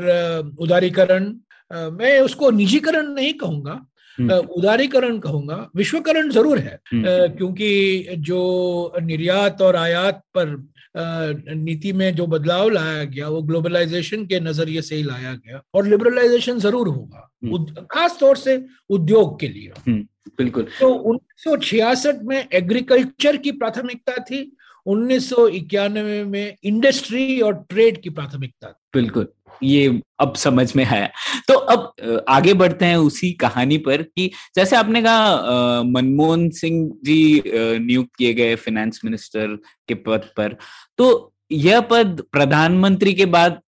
उदारीकरण 0.60 1.34
मैं 1.72 2.20
उसको 2.20 2.50
निजीकरण 2.52 3.08
नहीं 3.08 3.34
कहूँगा। 3.34 3.86
उदारीकरण 4.20 5.18
कहूँगा 5.20 5.56
विश्वकरण 5.76 6.30
ज़रूर 6.32 6.60
है 6.60 6.80
हम्म। 6.94 7.28
क्योंकि 7.38 8.16
जो 8.20 8.94
निर्यात 9.02 9.62
और 9.62 9.76
आयात 9.76 10.22
पर 10.38 10.56
नीति 10.96 11.92
में 11.94 12.16
जो 12.16 12.26
बदलाव 12.28 12.70
लाया 12.70 13.04
गया 13.04 13.28
वो 13.30 13.42
ग्लोबलाइजेशन 13.42 14.26
के 14.26 14.40
नज़रिए 14.40 14.82
से 14.82 14.96
ही 14.96 15.04
लाया 15.04 15.34
गया 15.36 15.62
और 15.74 15.88
लिबरलाइजेशन 15.88 16.60
ज़रूर 16.60 16.88
होगा 16.88 17.30
हम्म। 17.46 17.86
खास 17.92 18.18
तौर 18.20 18.38
से 18.38 18.62
उद्योग 18.90 19.40
के 19.40 19.48
लिए। 19.48 20.02
बिल्कुल। 20.38 20.68
तो 20.80 20.94
उन्नीस 20.94 21.44
सौ 21.44 21.56
छियासठ 21.58 22.22
में 22.24 22.48
एग्रीकल्चर 22.54 23.38
की 23.38 23.52
प्राथमिकता 23.54 24.18
थी 24.24 24.52
उन्नीस 24.86 25.30
सौ 25.30 25.48
इक्यानवे 25.48 26.24
में 26.24 26.56
इंडस्ट्री 26.64 27.40
और 27.42 27.54
ट्रेड 27.70 28.02
की 28.02 28.10
प्राथमिकता 28.10 28.68
बिल्कुल। 28.94 29.28
ये 29.64 29.88
अब 30.20 30.36
समझ 30.36 30.76
में 30.76 30.86
आया। 30.86 31.10
तो 31.48 31.54
अब 31.54 32.24
आगे 32.30 32.54
बढ़ते 32.54 32.86
हैं 32.86 32.98
उसी 33.00 33.32
कहानी 33.42 33.78
पर 33.80 34.02
कि 34.02 34.30
जैसे 34.56 34.76
आपने 34.76 35.02
कहा 35.02 35.82
मनमोहन 35.86 36.50
सिंह 36.52 36.88
जी 37.06 37.44
नियुक्त 37.48 38.16
किए 38.18 38.34
गए 38.34 38.56
फाइनेंस 38.58 39.02
मिनिस्टर 39.06 39.58
के 39.88 39.94
पद 39.96 40.30
पर। 40.38 40.58
तो 40.98 41.34
यह 41.52 41.82
पद 41.84 42.24
प्रधानमंत्री 42.32 43.14
के 43.14 43.26
बाद 43.28 43.60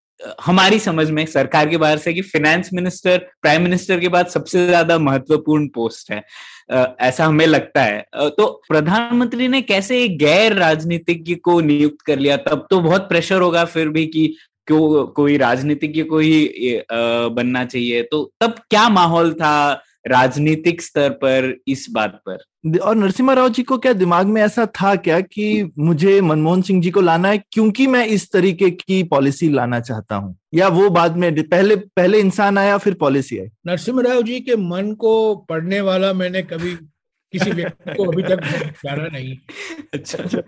हमारी 0.44 0.78
समझ 0.80 1.10
में, 1.10 1.26
सरकार 1.26 1.70
के 1.70 1.78
बाहर 1.78 1.98
से 1.98 2.14
कि 2.14 2.22
फाइनेंस 2.24 2.70
मिनिस्टर 2.74 3.18
प्राइम 3.42 3.62
मिनिस्टर 3.62 4.00
के 4.00 4.08
बाद 4.08 4.28
सबसे 4.28 4.66
ज़्यादा 4.68 4.98
महत्वपूर्ण 5.00 5.68
पोस्ट 5.68 6.12
है। 6.12 6.24
ऐसा 7.02 7.26
हमें 7.26 7.46
लगता 7.46 7.82
है। 7.84 8.06
तो 8.14 8.48
प्रधानमंत्री 8.68 9.48
ने 9.48 9.62
कैसे 9.62 10.08
गैर 10.18 10.54
राजनीतिज्ञ 10.54 11.36
को 11.36 11.60
नियुक्त 11.62 12.02
कर 12.02 12.20
लिया? 12.20 12.38
तब 12.38 12.66
तो 12.70 12.80
बहुत 12.80 13.08
प्रेशर 13.10 13.42
होगा 13.42 13.66
फिर 13.66 13.90
भी 13.90 14.06
कि 14.08 14.36
क्यों 14.68 15.06
कोई 15.08 15.38
राजनीतिज्ञ 15.38 16.04
को 16.04 16.20
ही 16.20 16.82
बनना 16.90 17.66
चाहिए। 17.66 18.04
तो 18.04 18.24
तब 18.42 18.56
क्या 18.70 18.88
माहौल 18.90 19.34
था 19.34 19.82
राजनीतिक 20.08 20.82
स्तर 20.82 21.10
पर 21.22 21.56
इस 21.68 21.88
बात 21.92 22.20
पर? 22.28 22.44
और 22.80 22.96
नरसिम्हा 22.96 23.34
राव 23.36 23.50
जी 23.50 23.64
को 23.64 23.78
क्या 23.78 23.94
दिमाग 23.94 24.28
में 24.28 24.42
ऐसा 24.42 24.66
था 24.76 24.96
क्या 24.98 25.20
कि 25.22 25.72
मुझे 25.80 26.20
मनमोहन 26.22 26.62
सिंह 26.62 26.82
जी 26.82 26.92
को 26.92 27.02
लाना 27.02 27.30
है 27.30 27.38
क्योंकि 27.52 27.88
मैं 27.88 28.06
इस 28.08 28.32
तरीके 28.32 28.70
की 28.72 29.02
पॉलिसी 29.04 29.50
लाना 29.50 29.80
चाहता 29.80 30.16
हूँ? 30.16 30.36
या 30.54 30.68
वो 30.68 30.90
बाद 30.90 31.18
में 31.18 31.44
पहले 31.44 31.76
पहले 31.76 32.20
इंसान 32.20 32.58
आया 32.58 32.78
फिर 32.78 32.94
पॉलिसी 32.94 33.38
आई? 33.38 33.48
नरसिम्हा 33.68 34.04
राव 34.04 34.22
जी 34.22 34.40
के 34.40 34.56
मन 34.56 34.94
को 34.94 35.36
पढ़ने 35.50 35.82
वाला 35.82 36.14
मैंने 36.14 36.42
कभी 36.44 36.78
किसी 37.36 37.52
व्यक्ति 37.52 37.94
को 37.96 38.06
अभी 38.06 38.24
तक 38.24 38.44
जाना 38.86 39.08
नहीं 39.08 39.36
अच्छा, 39.94 40.18
अच्छा 40.18 40.42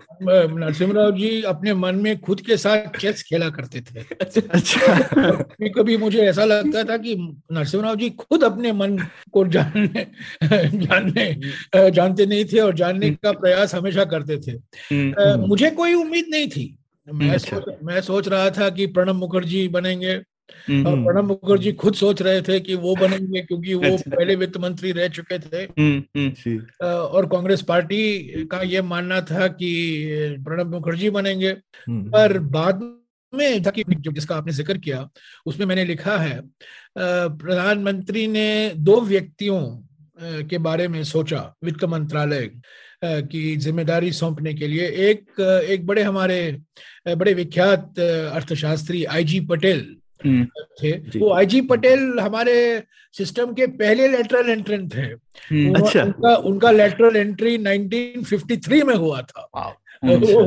नरसिम्हा 0.54 1.08
जी 1.10 1.30
अपने 1.48 1.74
मन 1.76 1.96
में 1.96 2.18
खुद 2.20 2.40
के 2.40 2.56
साथ 2.56 2.98
चेस 2.98 3.22
खेला 3.22 3.48
करते 3.50 3.80
थे 3.80 4.00
अच्छा, 4.00 4.40
अच्छा 4.50 5.30
कभी 5.32 5.68
कभी 5.70 5.96
मुझे 5.96 6.26
ऐसा 6.26 6.44
लगता 6.44 6.84
था 6.84 6.96
कि 6.96 7.16
नरसिम्हा 7.52 7.94
जी 7.94 8.10
खुद 8.18 8.44
अपने 8.44 8.72
मन 8.72 8.96
को 9.32 9.46
जानने 9.48 10.06
जानने 10.44 11.90
जानते 11.90 12.26
नहीं 12.26 12.44
थे 12.44 12.60
और 12.60 12.74
जानने 12.74 13.10
का 13.12 13.32
प्रयास 13.34 13.74
हमेशा 13.74 14.04
करते 14.06 14.38
थे 14.38 14.52
हम्म, 14.52 15.14
हम्म। 15.18 15.46
मुझे 15.46 15.70
कोई 15.72 15.94
उम्मीद 15.94 16.26
नहीं 16.30 16.48
थी 16.48 16.74
मैं 17.06 17.30
अच्छा। 17.30 17.58
सोच 17.58 17.76
मैं 17.82 18.00
सोच 18.00 18.28
रहा 18.28 18.50
था 18.50 18.68
कि 18.70 18.86
प्रणब 18.88 19.16
मुखर्जी 19.16 19.66
बनेंगे 19.68 20.12
हम्म। 20.12 20.24
प्रणब 20.70 21.24
मुखर्जी 21.24 21.72
खुद 21.72 21.94
सोच 21.94 22.22
रहे 22.22 22.42
थे 22.42 22.60
कि 22.60 22.74
वो 22.74 22.94
बनेंगे 22.96 23.40
क्योंकि 23.40 23.74
वो 23.74 23.92
अच्छा। 23.92 24.16
पहले 24.16 24.34
वित्त 24.34 24.56
मंत्री 24.56 24.92
रह 24.92 25.08
चुके 25.08 25.38
थे 25.38 25.62
हम्म, 25.62 26.02
हम्म। 26.16 26.86
और 26.88 27.26
कांग्रेस 27.26 27.62
पार्टी 27.62 28.46
का 28.46 28.62
ये 28.62 28.82
मानना 28.82 29.20
था 29.20 29.46
कि 29.48 29.72
प्रणब 30.44 30.74
मुखर्जी 30.74 31.10
बनेंगे 31.10 31.52
पर 31.90 32.38
बाद 32.38 32.82
में 33.32 33.62
जिसका 33.62 34.36
आपने 34.36 34.52
ज़िक्र 34.52 34.78
किया 34.78 35.08
उसमें 35.46 35.66
मैंने 35.66 35.84
लिखा 35.84 36.16
है 36.16 36.40
प्रधानमंत्री 36.98 38.26
ने 38.26 38.72
दो 38.76 39.00
व्यक्तियों 39.00 39.60
के 40.48 40.58
बारे 40.58 40.88
में 40.88 41.04
सोचा 41.04 41.54
वित्त 41.64 41.84
मंत्रालय 41.84 42.50
की 43.04 43.56
ज़िम्मेदारी 43.56 44.12
सौंपने 44.12 44.54
के 44.54 44.66
लिए 44.66 44.86
एक 45.10 45.40
एक 45.40 45.86
बड़े 45.86 46.02
हमारे 46.02 46.40
बड़े 47.08 47.34
विख्यात 47.34 47.98
अर्थशास्त्री 47.98 49.04
आईजी 49.04 49.40
पटेल 49.40 49.78
हम्म। 49.78 49.96
थे। 50.26 51.18
वो 51.18 51.32
आईजी 51.32 51.60
पटेल 51.60 52.18
हमारे 52.20 52.82
सिस्टम 53.12 53.52
के 53.52 53.66
पहले 53.66 54.08
लेटरल 54.08 54.50
एंट्रेंट 54.50 54.94
थे। 54.94 55.00
हम्म। 55.00 55.74
अच्छा। 55.74 56.02
उनका 56.02 56.34
उनका 56.34 56.70
लेटरल 56.70 57.16
एंट्री 57.16 57.58
1953 57.58 58.82
में 58.82 58.94
हुआ 58.94 59.22
था। 59.22 59.74
अच्छा। 60.04 60.40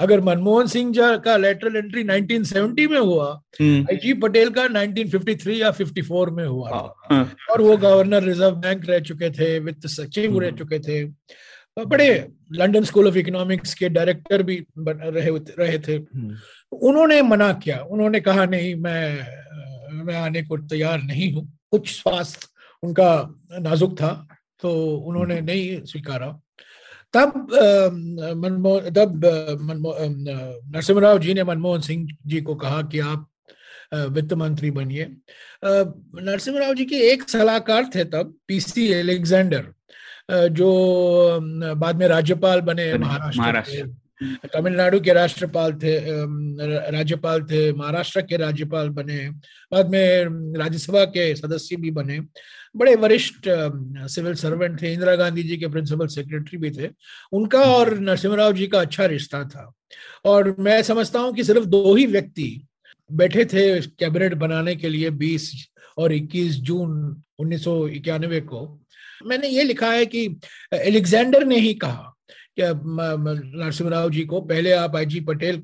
अगर 0.00 0.20
मनमोहन 0.20 0.66
सिंह 0.66 0.92
का 0.98 1.36
लेटरल 1.36 1.76
एंट्री 1.76 2.04
1970 2.04 2.86
में 2.86 2.98
हुआ 2.98 3.40
हम्म। 3.60 3.82
आईजी 3.82 4.12
पटेल 4.14 4.50
का 4.50 4.62
1953 4.62 5.60
या 5.60 5.70
54 5.70 6.30
में 6.30 6.44
हुआ 6.46 6.70
हाँ। 7.10 7.32
और 7.50 7.62
वो 7.62 7.76
गवर्नर 7.76 8.22
रिज़र्व 8.22 8.56
बैंक 8.56 8.88
रह 8.88 8.98
चुके 8.98 9.30
थे 9.30 9.58
वित्त 9.58 9.86
सचिव 9.86 10.38
रह 10.38 10.50
चुके 10.50 10.78
थे। 10.78 11.04
बड़े 11.78 12.28
लंदन 12.52 12.84
स्कूल 12.84 13.08
ऑफ़ 13.08 13.16
इकोनॉमिक्स 13.16 13.74
के 13.74 13.88
डायरेक्टर 13.88 14.42
भी 14.42 14.64
रहे 14.78 15.30
रहे 15.58 15.78
थे। 15.78 15.98
उन्होंने 16.72 17.20
मना 17.22 17.52
किया। 17.52 17.78
उन्होंने 17.84 18.20
कहा 18.20 18.44
नहीं 18.46 18.74
मैं 18.76 20.04
मैं 20.04 20.16
आने 20.16 20.42
को 20.42 20.56
तैयार 20.58 21.02
नहीं 21.02 21.32
हूँ। 21.34 21.46
कुछ 21.70 21.88
स्वास्थ्य 21.92 22.48
उनका 22.82 23.10
नाजुक 23.60 23.92
था 24.00 24.12
तो 24.62 24.70
उन्होंने 24.98 25.34
हम्म। 25.34 25.46
नहीं 25.46 25.80
स्वीकारा। 25.84 26.28
तब 27.14 27.28
मनमोहन 28.36 28.90
तब 28.90 29.20
नरसिम्हा 30.74 31.16
जी 31.16 31.34
ने 31.34 31.44
मनमोहन 31.44 31.80
सिंह 31.80 32.06
जी 32.26 32.40
को 32.40 32.54
कहा 32.54 32.82
कि 32.82 32.98
आप 33.00 33.28
वित्त 34.10 34.32
मंत्री 34.34 34.70
बनिए। 34.70 35.04
नरसिम्हा 35.64 36.72
जी 36.72 36.84
के 36.84 36.96
एक 37.10 37.28
सलाहकार 37.28 37.90
थे 37.94 38.04
तब 38.04 38.34
पीसी 38.48 38.86
एलेक्जेंडर 38.92 39.72
जो 40.50 40.68
बाद 41.76 41.96
में 41.96 42.06
राज्यपाल 42.08 42.60
बने 42.60 42.92
महाराष्ट्र। 42.98 43.88
तमिलनाडु 44.20 45.00
के 45.00 45.12
राष्ट्रपाल 45.12 45.72
थे 45.82 45.98
राज्यपाल 46.90 47.42
थे 47.42 47.72
महाराष्ट्र 47.72 48.20
के 48.22 48.36
राज्यपाल 48.36 48.88
बने 48.88 49.18
बाद 49.72 49.90
में 49.90 50.58
राज्यसभा 50.58 51.04
के 51.04 51.34
सदस्य 51.36 51.76
भी 51.76 51.90
बने। 51.90 52.18
बड़े 52.76 52.94
वरिष्ठ 52.96 53.48
सिविल 53.48 54.34
सर्वेंट 54.34 54.80
थे 54.82 54.92
इंदिरा 54.92 55.16
गांधी 55.16 55.42
जी 55.42 55.56
के 55.56 55.68
प्रिंसिपल 55.68 56.06
सेक्रेटरी 56.06 56.58
भी 56.58 56.70
थे। 56.70 56.90
उनका 57.32 57.60
और 57.60 57.98
नरसिम्हा 57.98 58.50
जी 58.50 58.66
का 58.66 58.80
अच्छा 58.80 59.06
रिश्ता 59.06 59.44
था। 59.44 59.72
और 60.24 60.54
मैं 60.58 60.82
समझता 60.82 61.20
हूँ 61.20 61.32
कि 61.34 61.44
सिर्फ़ 61.44 61.64
दो 61.64 61.94
ही 61.94 62.06
व्यक्ति 62.06 62.66
बैठे 63.10 63.44
थे 63.44 63.80
कैबिनेट 63.80 64.34
बनाने 64.34 64.76
के 64.76 64.88
लिए 64.88 65.10
20 65.10 65.52
और 65.98 66.12
21 66.12 66.56
जून 66.60 66.90
उन्नीस 67.38 67.64
सौ 67.64 67.86
इक्यानवे 67.88 68.40
को। 68.40 68.80
मैंने 69.26 69.48
ये 69.48 69.62
लिखा 69.62 69.90
है 69.92 70.06
कि 70.06 70.24
एलेक्जेंडर 70.74 71.44
ने 71.46 71.58
ही 71.58 71.74
कहा 71.74 72.11
नरसिंह 72.56 73.90
राव 73.90 74.10
जी 74.10 74.24
को 74.24 74.40
पहले 74.42 74.72
आप 74.74 74.96
आई 74.96 75.06
जी 75.06 75.20
पटेल 75.20 75.62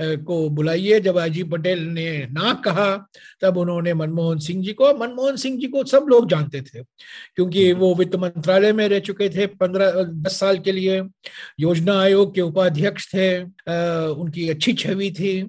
को 0.00 0.48
बुलाइए। 0.50 0.98
जब 1.00 1.16
अजी 1.18 1.42
पटेल 1.44 1.80
ने 1.88 2.26
ना 2.32 2.52
कहा 2.64 2.86
तब 3.42 3.56
उन्होंने 3.56 3.92
मनमोहन 3.94 4.38
सिंह 4.38 4.62
जी 4.64 4.72
को 4.72 4.92
मनमोहन 4.98 5.36
सिंह 5.36 5.58
जी 5.60 5.66
को 5.66 5.84
सब 5.84 6.06
लोग 6.10 6.28
जानते 6.30 6.60
थे 6.62 6.82
क्योंकि 6.82 7.72
वो 7.72 7.94
वित्त 7.94 8.16
मंत्रालय 8.16 8.72
में 8.72 8.88
रह 8.88 8.98
चुके 9.00 9.28
थे 9.28 9.46
पंद्रह 9.46 10.02
दस 10.02 10.38
साल 10.40 10.58
के 10.58 10.72
लिए। 10.72 11.02
योजना 11.60 12.00
आयोग 12.00 12.34
के 12.34 12.40
उपाध्यक्ष 12.40 13.06
थे 13.14 13.28
उनकी 13.42 14.48
अच्छी 14.48 14.72
छवि 14.74 15.10
थी 15.10 15.40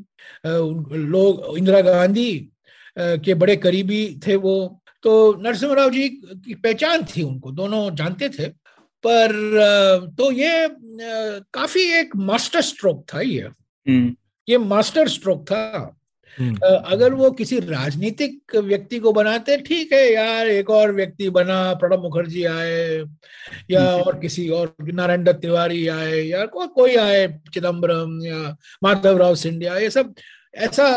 लोग 0.45 1.57
इंदिरा 1.57 1.81
गांधी 1.81 2.31
के 2.97 3.33
बड़े 3.33 3.55
करीबी 3.57 4.05
थे 4.27 4.35
वो। 4.37 4.81
तो 5.03 5.11
नरसिंह 5.41 5.73
राव 5.73 5.89
जी 5.89 6.07
की 6.09 6.53
पहचान 6.55 7.03
थी 7.05 7.21
उनको 7.23 7.51
दोनों 7.51 7.95
जानते 7.95 8.29
थे। 8.29 8.47
पर 9.03 9.31
तो 10.17 10.31
ये 10.31 10.67
काफ़ी 11.53 11.81
एक 11.93 12.15
मास्टर 12.23 12.61
स्ट्रोक 12.63 13.05
था 13.13 13.21
ये 13.21 13.41
हम्म। 13.41 14.15
ये 14.47 14.57
मास्टर 14.57 15.07
स्ट्रोक 15.07 15.43
था 15.45 15.97
हम्म। 16.37 16.69
अगर 16.85 17.13
वो 17.13 17.29
किसी 17.31 17.59
राजनीतिक 17.59 18.55
व्यक्ति 18.57 18.99
को 18.99 19.11
बनाते 19.11 19.57
ठीक 19.57 19.93
है 19.93 20.11
यार 20.13 20.47
एक 20.47 20.69
और 20.69 20.91
व्यक्ति 20.91 21.29
बना 21.29 21.61
प्रणब 21.73 22.03
मुखर्जी 22.03 22.43
आए 22.43 23.05
या 23.71 23.81
हम्म। 23.83 24.01
और 24.01 24.19
किसी 24.19 24.47
और 24.49 24.75
नारायण 24.83 25.23
दत्त 25.23 25.41
तिवारी 25.41 25.87
आए 25.87 26.21
या 26.21 26.45
को, 26.45 26.67
कोई 26.67 26.95
आए 26.95 27.27
चिदम्बरम 27.53 28.19
या 28.23 28.57
माधवराव 28.83 29.35
सिंधिया 29.35 29.77
ये 29.77 29.89
सब 29.89 30.13
ऐसा 30.53 30.87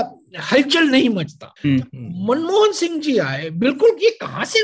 हलचल 0.43 0.89
नहीं 0.89 1.09
मचता 1.09 1.53
मनमोहन 1.67 2.73
सिंह 2.73 3.01
जी 3.01 3.19
आए 3.19 3.51
बिल्कुल 3.57 3.97
ये 4.03 4.11
कहाँ 4.21 4.45
से 4.45 4.63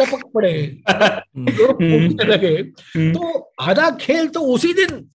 टपक 0.00 0.30
पड़े। 0.34 0.82
तो 0.88 2.24
लगे 2.24 2.62
तो 2.96 3.52
आधा 3.60 3.90
खेल 3.90 4.26
तो 4.26 4.40
उसी 4.40 4.72
दिन 4.72 5.10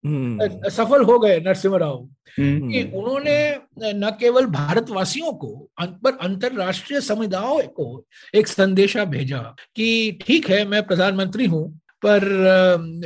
सफल 0.70 1.02
हो 1.02 1.18
गए 1.18 1.40
नरसिम्हा 1.40 1.78
राव 1.78 2.08
हम्म। 2.38 2.72
कि 2.72 2.82
उन्होंने 2.82 3.56
न 3.78 4.16
केवल 4.20 4.46
भारतवासियों 4.46 5.32
को 5.32 5.70
पर 5.82 6.18
अंतरराष्ट्रीय 6.22 7.00
समुदायों 7.00 7.68
को 7.68 8.06
एक 8.34 8.48
संदेशा 8.48 9.04
भेजा 9.04 9.56
कि 9.76 10.18
ठीक 10.26 10.50
है 10.50 10.64
मैं 10.64 10.86
प्रधानमंत्री 10.86 11.46
हूँ 11.46 11.78
पर 12.04 12.24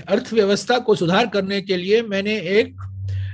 अर्थव्यवस्था 0.09 0.79
को 0.79 0.95
सुधार 0.95 1.27
करने 1.27 1.61
के 1.63 1.77
लिए 1.77 2.03
मैंने 2.03 2.41
एक 2.41 2.77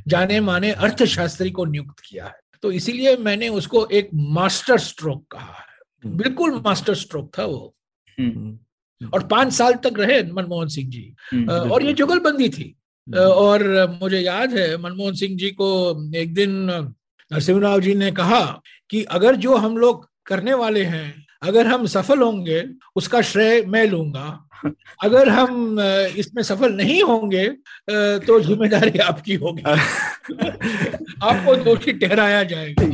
जाने 0.09 0.41
माने 0.41 0.71
अर्थशास्त्री 0.71 1.51
को 1.51 1.65
नियुक्त 1.65 2.03
किया 2.09 2.27
है। 2.27 2.35
तो 2.63 2.73
इसीलिए 2.73 3.17
मैंने 3.17 3.49
उसको 3.49 3.87
एक 3.87 4.09
मास्टर 4.15 4.79
स्ट्रोक 4.79 5.27
कहा 5.33 5.41
है। 5.41 5.73
हम्म। 6.05 6.17
बिल्कुल 6.17 6.63
मास्टर 6.67 6.95
स्ट्रोक 6.95 7.33
था 7.39 7.45
वो। 7.45 7.59
हम्म। 7.59 7.82
और 9.15 9.27
पाँच 9.27 9.53
साल 9.53 9.73
तक 9.73 9.99
रहे 9.99 10.23
मनमोहन 10.23 10.69
सिंह 10.69 10.91
जी। 10.91 11.15
और 11.47 11.83
ये 11.83 11.93
जुगलबंदी 11.93 12.49
थी। 12.49 12.77
और 13.15 13.63
मुझे 14.03 14.19
याद 14.19 14.55
है 14.55 14.83
मनमोहन 14.83 15.15
सिंह 15.15 15.37
जी 15.39 15.51
को 15.51 15.69
एक 16.17 16.35
दिन 16.35 16.51
नरसिंहराव 17.33 17.81
जी 17.81 17.95
ने 17.95 18.11
कहा 18.13 18.61
कि 18.91 19.05
अगर 19.05 19.37
जो 19.37 19.57
हम 19.57 19.77
लोग 19.77 20.09
करने 20.27 20.55
वाले 20.55 20.85
हैं 20.85 21.27
अगर 21.43 21.67
हम 21.67 21.87
सफल 21.87 22.19
होंगे 22.23 22.65
उसका 22.97 23.21
श्रेय 23.21 23.63
मैं 23.63 23.87
लूँगा। 23.87 24.49
अगर 25.05 25.29
हम 25.29 25.81
इसमें 26.17 26.43
सफल 26.43 26.73
नहीं 26.73 27.03
होंगे 27.03 27.49
तो 27.91 28.41
ज़िम्मेदारी 28.41 28.99
आपकी 28.99 29.35
होगी। 29.35 29.63
आपको 31.23 31.57
दोषी 31.57 31.93
ठहराया 31.93 32.45
जाएगा। 32.45 32.85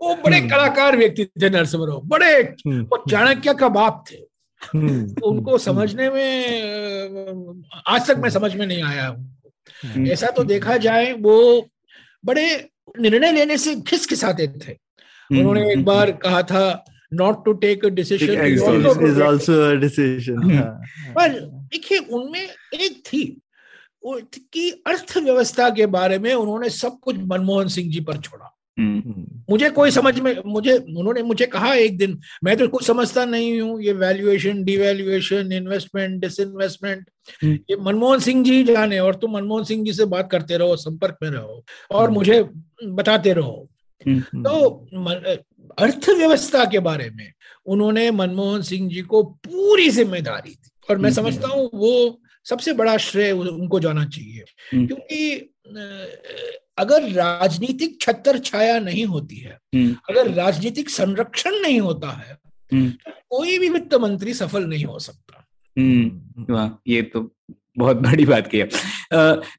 वो 0.00 0.14
बड़े 0.14 0.38
हम्म। 0.38 0.50
कलाकार 0.50 0.96
व्यक्ति 0.96 1.24
थे 1.24 1.50
नरसिंहराव 1.50 2.00
बड़े 2.04 2.32
हम्म। 2.42 2.82
वो 2.82 3.04
चाणक्य 3.10 3.54
का 3.54 3.68
बाप 3.68 4.04
थे। 4.10 4.16
हम्म। 4.16 4.35
तो 4.62 5.26
उनको 5.30 5.58
समझने 5.58 6.10
में 6.10 7.62
आज 7.86 8.06
तक 8.10 8.16
मैं 8.18 8.30
समझ 8.30 8.54
में 8.56 8.66
नहीं 8.66 8.82
आया 8.82 9.06
हूँ। 9.06 9.38
हम्म। 9.84 10.06
ऐसा 10.06 10.26
तो 10.26 10.44
देखा 10.44 10.76
जाए 10.76 11.12
वो 11.12 11.68
बड़े 12.24 12.70
निर्णय 13.00 13.32
लेने 13.32 13.58
से 13.58 13.74
खिसखिसाते 13.80 14.46
थे। 14.48 14.72
हम्म, 14.72 15.38
उन्होंने 15.40 15.70
एक 15.70 15.76
हम्म, 15.76 15.84
बार 15.84 16.10
कहा 16.10 16.42
था 16.42 16.84
not 17.14 17.44
to 17.44 17.52
take 17.52 17.84
a 17.84 17.88
decision 17.88 18.46
is 18.46 19.22
also 19.22 19.52
a 19.70 19.74
decision 19.74 20.60
पर 21.16 21.40
देखिए 21.40 21.98
उनमें 21.98 22.40
एक 22.40 23.02
थी 23.06 23.42
कि 24.52 24.84
अर्थव्यवस्था 24.86 25.70
के 25.70 25.86
बारे 25.86 26.18
में 26.18 26.34
उन्होंने 26.34 26.70
सब 26.70 26.98
कुछ 26.98 27.16
मनमोहन 27.18 27.68
सिंह 27.68 27.92
जी 27.92 28.00
पर 28.00 28.16
छोड़ा। 28.16 28.44
हम्म। 28.44 28.55
मुझे 28.78 29.70
कोई 29.70 29.90
समझ 29.90 30.18
में 30.20 30.42
मुझे 30.46 30.76
उन्होंने 30.78 31.22
मुझे 31.22 31.46
कहा 31.46 31.74
एक 31.74 31.98
दिन 31.98 32.18
मैं 32.44 32.56
तो 32.56 32.68
कुछ 32.68 32.86
समझता 32.86 33.24
नहीं 33.24 33.60
हूँ 33.60 33.82
ये 33.82 33.92
वैल्यूएशन 33.92 34.64
डिवैल्यूएशन 34.64 35.52
इन्वेस्टमेंट 35.52 36.20
डिसइन्वेस्टमेंट 36.20 37.10
ये 37.44 37.76
मनमोहन 37.76 38.20
सिंह 38.20 38.44
जी 38.44 38.64
जाने 38.64 38.98
और 38.98 39.14
तुम 39.14 39.34
मनमोहन 39.34 39.64
सिंह 39.64 39.84
जी 39.84 39.92
से 39.92 40.04
बात 40.04 40.30
करते 40.30 40.56
रहो 40.56 40.76
संपर्क 40.76 41.16
में 41.22 41.30
रहो 41.30 41.64
और 41.90 42.04
हम्म। 42.04 42.14
मुझे 42.14 42.42
बताते 42.84 43.32
रहो। 43.32 43.68
हम्म। 44.06 44.42
तो 44.42 44.86
अर्थव्यवस्था 45.78 46.64
के 46.64 46.78
बारे 46.78 47.10
में 47.10 47.32
उन्होंने 47.66 48.10
मनमोहन 48.10 48.62
सिंह 48.62 48.88
जी 48.90 49.02
को 49.02 49.22
पूरी 49.22 49.88
ज़िम्मेदारी 49.90 50.50
दी 50.50 50.70
और 50.90 50.98
मैं 50.98 51.12
समझता 51.12 51.48
हूँ 51.48 51.70
वो 51.74 52.20
सबसे 52.44 52.72
बड़ा 52.72 52.96
श्रेय 52.96 53.32
उनको 53.32 53.80
जाना 53.80 54.04
चाहिए। 54.04 54.44
क्योंकि 54.86 55.50
अगर 56.78 57.08
राजनीतिक 57.12 58.00
छत्र 58.00 58.38
छाया 58.38 58.78
नहीं 58.78 59.04
होती 59.04 59.36
है 59.36 59.58
हम्म। 59.74 59.96
अगर 60.10 60.30
राजनीतिक 60.34 60.90
संरक्षण 60.90 61.60
नहीं 61.62 61.80
होता 61.80 62.10
है 62.10 62.38
हम्म। 62.72 62.90
तो 62.90 63.12
कोई 63.30 63.58
भी 63.58 63.68
वित्त 63.68 63.94
मंत्री 63.94 64.34
सफल 64.34 64.64
नहीं 64.64 64.84
हो 64.84 64.98
सकता। 64.98 65.44
हम्म, 65.76 66.54
वाह 66.54 66.70
ये 66.88 67.02
तो 67.02 67.30
बहुत 67.78 67.96
बड़ी 67.96 68.24
बात 68.24 68.46
की 68.46 68.58
है 68.58 68.68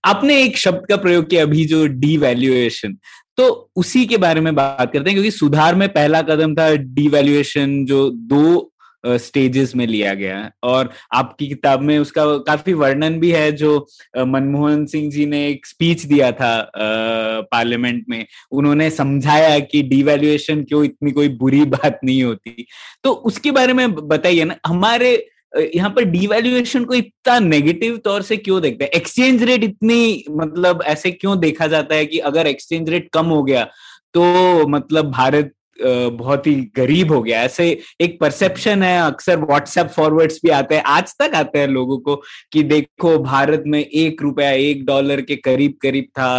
आपने 0.06 0.42
एक 0.44 0.58
शब्द 0.58 0.86
का 0.90 0.98
प्रयोग 0.98 1.30
किया 1.30 1.44
अभी 1.44 1.66
जो 1.66 1.86
डीवैल्यूएशन 1.88 2.98
तो 3.38 3.48
उसी 3.76 4.06
के 4.06 4.18
बारे 4.18 4.42
में 4.42 4.56
बात 4.56 4.94
करते 4.94 5.10
हैं 5.10 5.16
क्योंकि 5.16 5.32
सुधार 5.32 5.76
में 5.76 5.88
पहला 5.90 6.22
कदम 6.22 6.56
था 6.56 6.70
डीवैल्यूएशन 6.76 7.86
जो 7.86 8.10
दो 8.10 8.72
स्टेजेस 9.18 9.76
में 9.76 9.86
लिया 9.88 10.14
गया 10.14 10.38
है। 10.38 10.52
और 10.64 10.90
आपकी 11.14 11.48
किताब 11.48 11.82
में 11.82 11.98
उसका 12.00 12.26
काफ़ी 12.48 12.74
वर्णन 12.74 13.20
भी 13.20 13.32
है 13.32 13.52
जो 13.54 13.78
मनमोहन 14.18 14.86
सिंह 14.86 15.10
जी 15.12 15.26
ने 15.26 15.46
एक 15.48 15.66
स्पीच 15.66 16.06
दिया 16.06 16.32
था 16.32 16.52
पार्लियामेंट 16.76 18.04
में। 18.10 18.26
उन्होंने 18.52 18.90
समझाया 18.90 19.58
कि 19.62 19.82
डिवेल्युएशन 19.86 20.64
क्यों 20.64 20.84
इतनी 20.86 21.12
कोई 21.12 21.30
बुरी 21.38 21.64
बात 21.68 22.00
नहीं 22.04 22.22
होती। 22.24 22.66
तो 23.04 23.12
उसके 23.12 23.52
बारे 23.52 23.74
में 23.74 23.94
बताइए 23.96 24.44
ना, 24.44 24.56
हमारे 24.66 25.28
यहाँ 25.76 25.90
पर 25.90 26.04
डिवेल्युएशन 26.04 26.84
को 26.86 26.94
इतना 26.94 27.38
नेगेटिव 27.40 27.98
तौर 27.98 28.22
से 28.22 28.38
क्यों 28.38 28.62
देखते 28.62 28.84
हैं? 28.84 28.92
एक्सचेंज 28.92 29.44
रेट 29.44 29.64
इतनी 29.64 30.24
मतलब 30.32 30.82
ऐसे 30.86 31.12
क्यों 31.12 31.40
देखा 31.40 31.68
जाता 31.68 31.96
है 31.96 32.06
कि 32.06 32.18
अगर 32.22 32.48
एक्सचेंज 32.48 32.90
रेट 32.90 33.10
कम 33.14 33.26
हो 33.26 33.44
गया 33.44 33.64
तो 34.14 34.68
मतलब 34.68 35.12
भारत 35.12 35.52
बहुत 35.82 36.48
ही 36.48 36.54
गरीब 36.76 37.12
हो 37.12 37.22
गया। 37.22 37.42
ऐसे 37.44 37.66
एक 38.02 38.20
परसेप्शन 38.22 38.84
है 38.84 39.00
अक्सर 39.02 39.40
व्हाट्सएप 39.40 39.88
फॉरवर्ड्स 39.88 40.40
भी 40.44 40.50
आते 40.52 40.76
हैं 40.76 40.84
आज 40.88 41.14
तक 41.20 41.36
आते 41.36 41.60
हैं 41.60 41.68
लोगों 41.68 41.98
को 42.00 42.16
कि 42.54 42.64
देखो 42.64 43.18
भारत 43.20 43.64
में 43.68 43.80
एक 43.80 44.22
रुपया 44.22 44.50
एक 44.52 44.86
डॉलर 44.86 45.22
के 45.22 45.36
करीब 45.38 45.74
करीब 45.82 46.06
था 46.20 46.30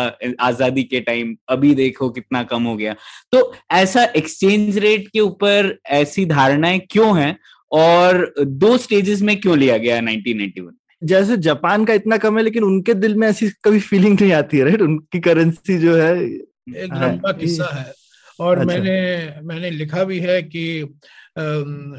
आज़ादी 0.41 0.83
के 0.85 1.01
टाइम 1.01 1.37
अभी 1.49 1.75
देखो 1.75 2.09
कितना 2.11 2.43
कम 2.45 2.63
हो 2.63 2.77
गया। 2.77 2.95
तो 3.33 3.53
ऐसा 3.73 4.05
एक्सचेंज 4.17 4.79
रेट 4.79 5.09
के 5.09 5.21
ऊपर 5.21 5.77
ऐसी 5.93 6.25
धारणाएँ 6.27 6.81
क्यों 6.91 7.19
है 7.19 7.37
और 7.73 8.35
दो 8.41 8.77
स्टेजेस 8.79 9.23
में 9.23 9.41
क्यों 9.41 9.59
लिया 9.59 9.77
गया 9.79 10.01
1991 10.01 10.71
जैसे 11.03 11.37
जापान 11.39 11.85
का 11.85 11.95
इतना 11.95 12.17
कम 12.17 12.39
है 12.39 12.43
लेकिन 12.45 12.65
उनके 12.65 12.95
दिल 12.95 13.15
में 13.15 13.27
ऐसी 13.29 13.49
कभी 13.65 13.81
फीलिंग 13.81 14.21
नहीं 14.21 14.33
आती 14.33 14.59
है 14.59 14.65
राइट 14.65 14.83
उनकी 14.83 15.21
करेंसी 15.21 15.79
जो 15.79 15.95
है 15.97 16.13
एक 16.25 16.93
लंबा 16.93 17.33
किस्सा 17.33 17.69
है। 17.75 17.93
और 18.41 18.59
अच्छा। 18.59 18.67
मैंने 18.67 19.41
मैंने 19.43 19.71
लिखा 19.71 20.05
भी 20.05 20.19
है 20.21 20.43
कि 20.43 20.65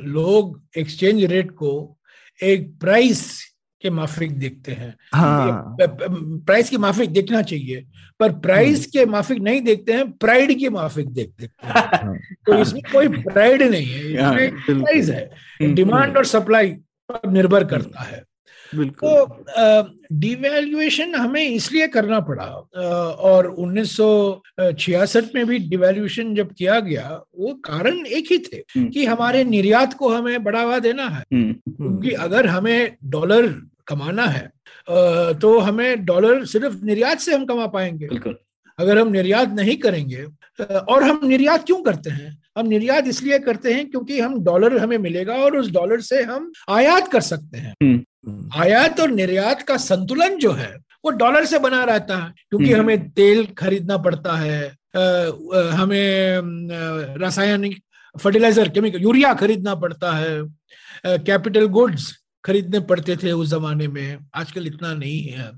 लोग 0.07 0.61
एक्सचेंज 0.77 1.23
रेट 1.23 1.51
को 1.51 1.71
एक 2.39 2.73
प्राइस 2.79 3.49
के 3.81 3.89
माफिक 3.89 4.37
देखते 4.39 4.71
हैं 4.71 4.93
हाँ। 5.15 5.75
प्राइस 5.79 6.69
के 6.69 6.77
माफिक 6.77 7.09
देखना 7.09 7.41
चाहिए 7.41 7.85
पर 8.19 8.31
प्राइस 8.39 8.77
हम्म। 8.77 8.89
के 8.91 9.05
माफिक 9.05 9.39
नहीं 9.39 9.61
देखते 9.61 9.93
हैं 9.93 10.11
प्राइड 10.11 10.57
के 10.59 10.69
माफिक 10.69 11.09
देखते 11.09 11.43
हैं 11.43 11.71
हाँ। 11.71 12.15
तो 12.45 12.59
इसमें 12.61 12.81
कोई 12.91 13.07
प्राइड 13.07 13.63
नहीं 13.63 13.85
है 13.85 14.47
इसमें 14.47 14.81
प्राइस 14.81 15.09
है 15.09 15.73
डिमांड 15.73 16.17
और 16.17 16.25
सप्लाई 16.25 16.71
पर 17.09 17.29
निर्भर 17.29 17.63
करता 17.63 18.03
है 18.03 18.23
तो 18.75 19.85
डिवैल्यूएशन 20.11 21.15
हमें 21.15 21.43
इसलिए 21.43 21.87
करना 21.87 22.19
पड़ा 22.19 22.45
और 23.21 23.47
1966 23.47 25.35
में 25.35 25.45
भी 25.45 25.59
डिवैल्यूएशन 25.59 26.33
जब 26.35 26.53
किया 26.53 26.79
गया 26.79 27.23
वो 27.37 27.53
कारण 27.65 28.05
एक 28.05 28.31
ही 28.31 28.37
थे 28.37 28.57
हम्म। 28.57 28.89
कि 28.89 29.05
हमारे 29.05 29.43
निर्यात 29.43 29.93
को 29.93 30.09
हमें 30.09 30.43
बढ़ावा 30.43 30.79
देना 30.79 31.07
है 31.07 31.23
हम्म। 31.33 31.53
क्योंकि 31.53 32.11
अगर 32.11 32.47
हमें 32.47 32.95
डॉलर 33.05 33.47
कमाना 33.87 34.25
है 34.25 34.51
तो 35.39 35.59
हमें 35.59 36.05
डॉलर 36.05 36.45
सिर्फ़ 36.45 36.83
निर्यात 36.83 37.19
से 37.19 37.35
हम 37.35 37.45
कमा 37.45 37.67
पाएँगे 37.67 38.07
अगर 38.79 38.97
हम 38.97 39.07
निर्यात 39.07 39.49
नहीं 39.49 39.75
करेंगे 39.77 40.25
और 40.63 41.03
हम 41.03 41.19
निर्यात 41.23 41.65
क्यों 41.65 41.81
करते 41.83 42.09
हैं 42.09 42.37
हम 42.57 42.67
निर्यात 42.67 43.07
इसलिए 43.07 43.39
करते 43.39 43.73
हैं 43.73 43.89
क्योंकि 43.89 44.19
हम 44.19 44.43
डॉलर 44.43 44.77
हमें 44.77 44.97
मिलेगा 44.97 45.33
और 45.33 45.57
उस 45.57 45.71
डॉलर 45.71 46.01
से 46.01 46.23
हम 46.23 46.51
आयात 46.69 47.07
कर 47.07 47.21
सकते 47.21 47.57
हैं। 47.57 47.73
हम्म। 47.83 48.03
आयात 48.57 48.99
और 48.99 49.11
निर्यात 49.11 49.61
का 49.61 49.77
संतुलन 49.77 50.37
जो 50.37 50.51
है 50.51 50.75
वो 51.05 51.11
डॉलर 51.11 51.45
से 51.45 51.59
बना 51.59 51.83
रहता 51.83 52.17
है 52.17 52.33
क्योंकि 52.49 52.71
हम्म। 52.71 52.81
हमें 52.81 53.09
तेल 53.09 53.45
खरीदना 53.57 53.97
पड़ता 53.97 54.35
है 54.37 54.61
अ, 54.95 54.99
हमें 55.73 57.17
रासायनिक 57.21 57.77
फर्टिलाइज़र 58.15 58.69
केमिकल 58.69 59.01
यूरिया 59.01 59.33
खरीदना 59.33 59.75
पड़ता 59.75 60.11
है 60.11 61.19
कैपिटल 61.25 61.65
गुड्स 61.67 62.11
खरीदने 62.45 62.79
पड़ते 62.79 63.15
थे 63.15 63.31
उस 63.31 63.49
जमाने 63.49 63.87
में 63.87 64.17
आजकल 64.35 64.67
इतना 64.67 64.93
नहीं 64.93 65.21
है। 65.23 65.47
अ, 65.47 65.51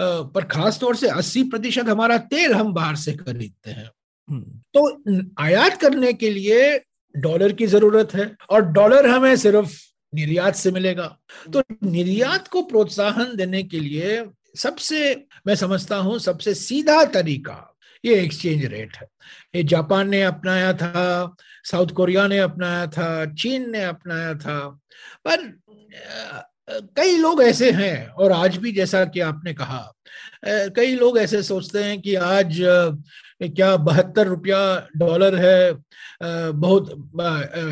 पर 0.00 0.44
खास 0.44 0.78
तौर 0.80 0.96
से 0.96 1.08
80 1.08 1.42
प्रतिशत 1.50 1.88
हमारा 1.88 2.18
तेल 2.18 2.54
हम 2.54 2.72
बाहर 2.74 2.96
से 2.96 3.12
खरीदते 3.12 3.70
हैं। 3.70 3.90
हम्म, 4.28 4.42
तो 4.74 5.32
आयात 5.42 5.80
करने 5.80 6.12
के 6.12 6.30
लिए 6.30 6.80
डॉलर 7.16 7.52
की 7.52 7.66
ज़रूरत 7.66 8.14
है 8.14 8.30
और 8.50 8.62
डॉलर 8.72 9.06
हमें 9.06 9.36
सिर्फ़ 9.36 9.74
निर्यात 10.12 10.54
से 10.54 10.70
मिलेगा। 10.70 11.06
तो 11.52 11.62
निर्यात 11.84 12.48
को 12.48 12.62
प्रोत्साहन 12.62 13.34
देने 13.36 13.62
के 13.62 13.80
लिए 13.80 14.24
सबसे, 14.56 15.14
मैं 15.46 15.54
समझता 15.54 15.96
हूँ, 15.96 16.18
सबसे 16.18 16.54
सीधा 16.54 17.04
तरीका 17.04 17.72
ये 18.04 18.14
एक्सचेंज 18.20 18.64
रेट 18.64 18.96
है। 18.96 19.06
ये 19.54 19.62
जापान 19.64 20.08
ने 20.08 20.22
अपनाया 20.22 20.72
था, 20.72 21.36
साउथ 21.64 21.92
कोरिया 21.92 22.26
ने 22.28 22.38
अपनाया 22.38 22.86
था, 22.86 23.24
चीन 23.34 23.70
ने 23.70 23.82
अपनाया 23.84 24.34
था, 24.34 24.58
पर 25.26 25.52
कई 26.96 27.16
लोग 27.16 27.42
ऐसे 27.42 27.70
हैं, 27.70 28.06
और 28.08 28.32
आज 28.32 28.56
भी 28.56 28.72
जैसा 28.72 29.04
कि 29.04 29.20
आपने 29.20 29.54
कहा 29.54 29.92
कई 30.46 30.94
लोग 30.94 31.18
ऐसे 31.18 31.42
सोचते 31.42 31.82
हैं 31.84 32.00
कि 32.00 32.14
आज 32.14 32.60
क्या 33.40 33.76
बहत्तर 33.78 34.26
रुपया 34.26 34.58
डॉलर 34.96 35.34
है 35.36 35.72
बहुत 36.54 36.90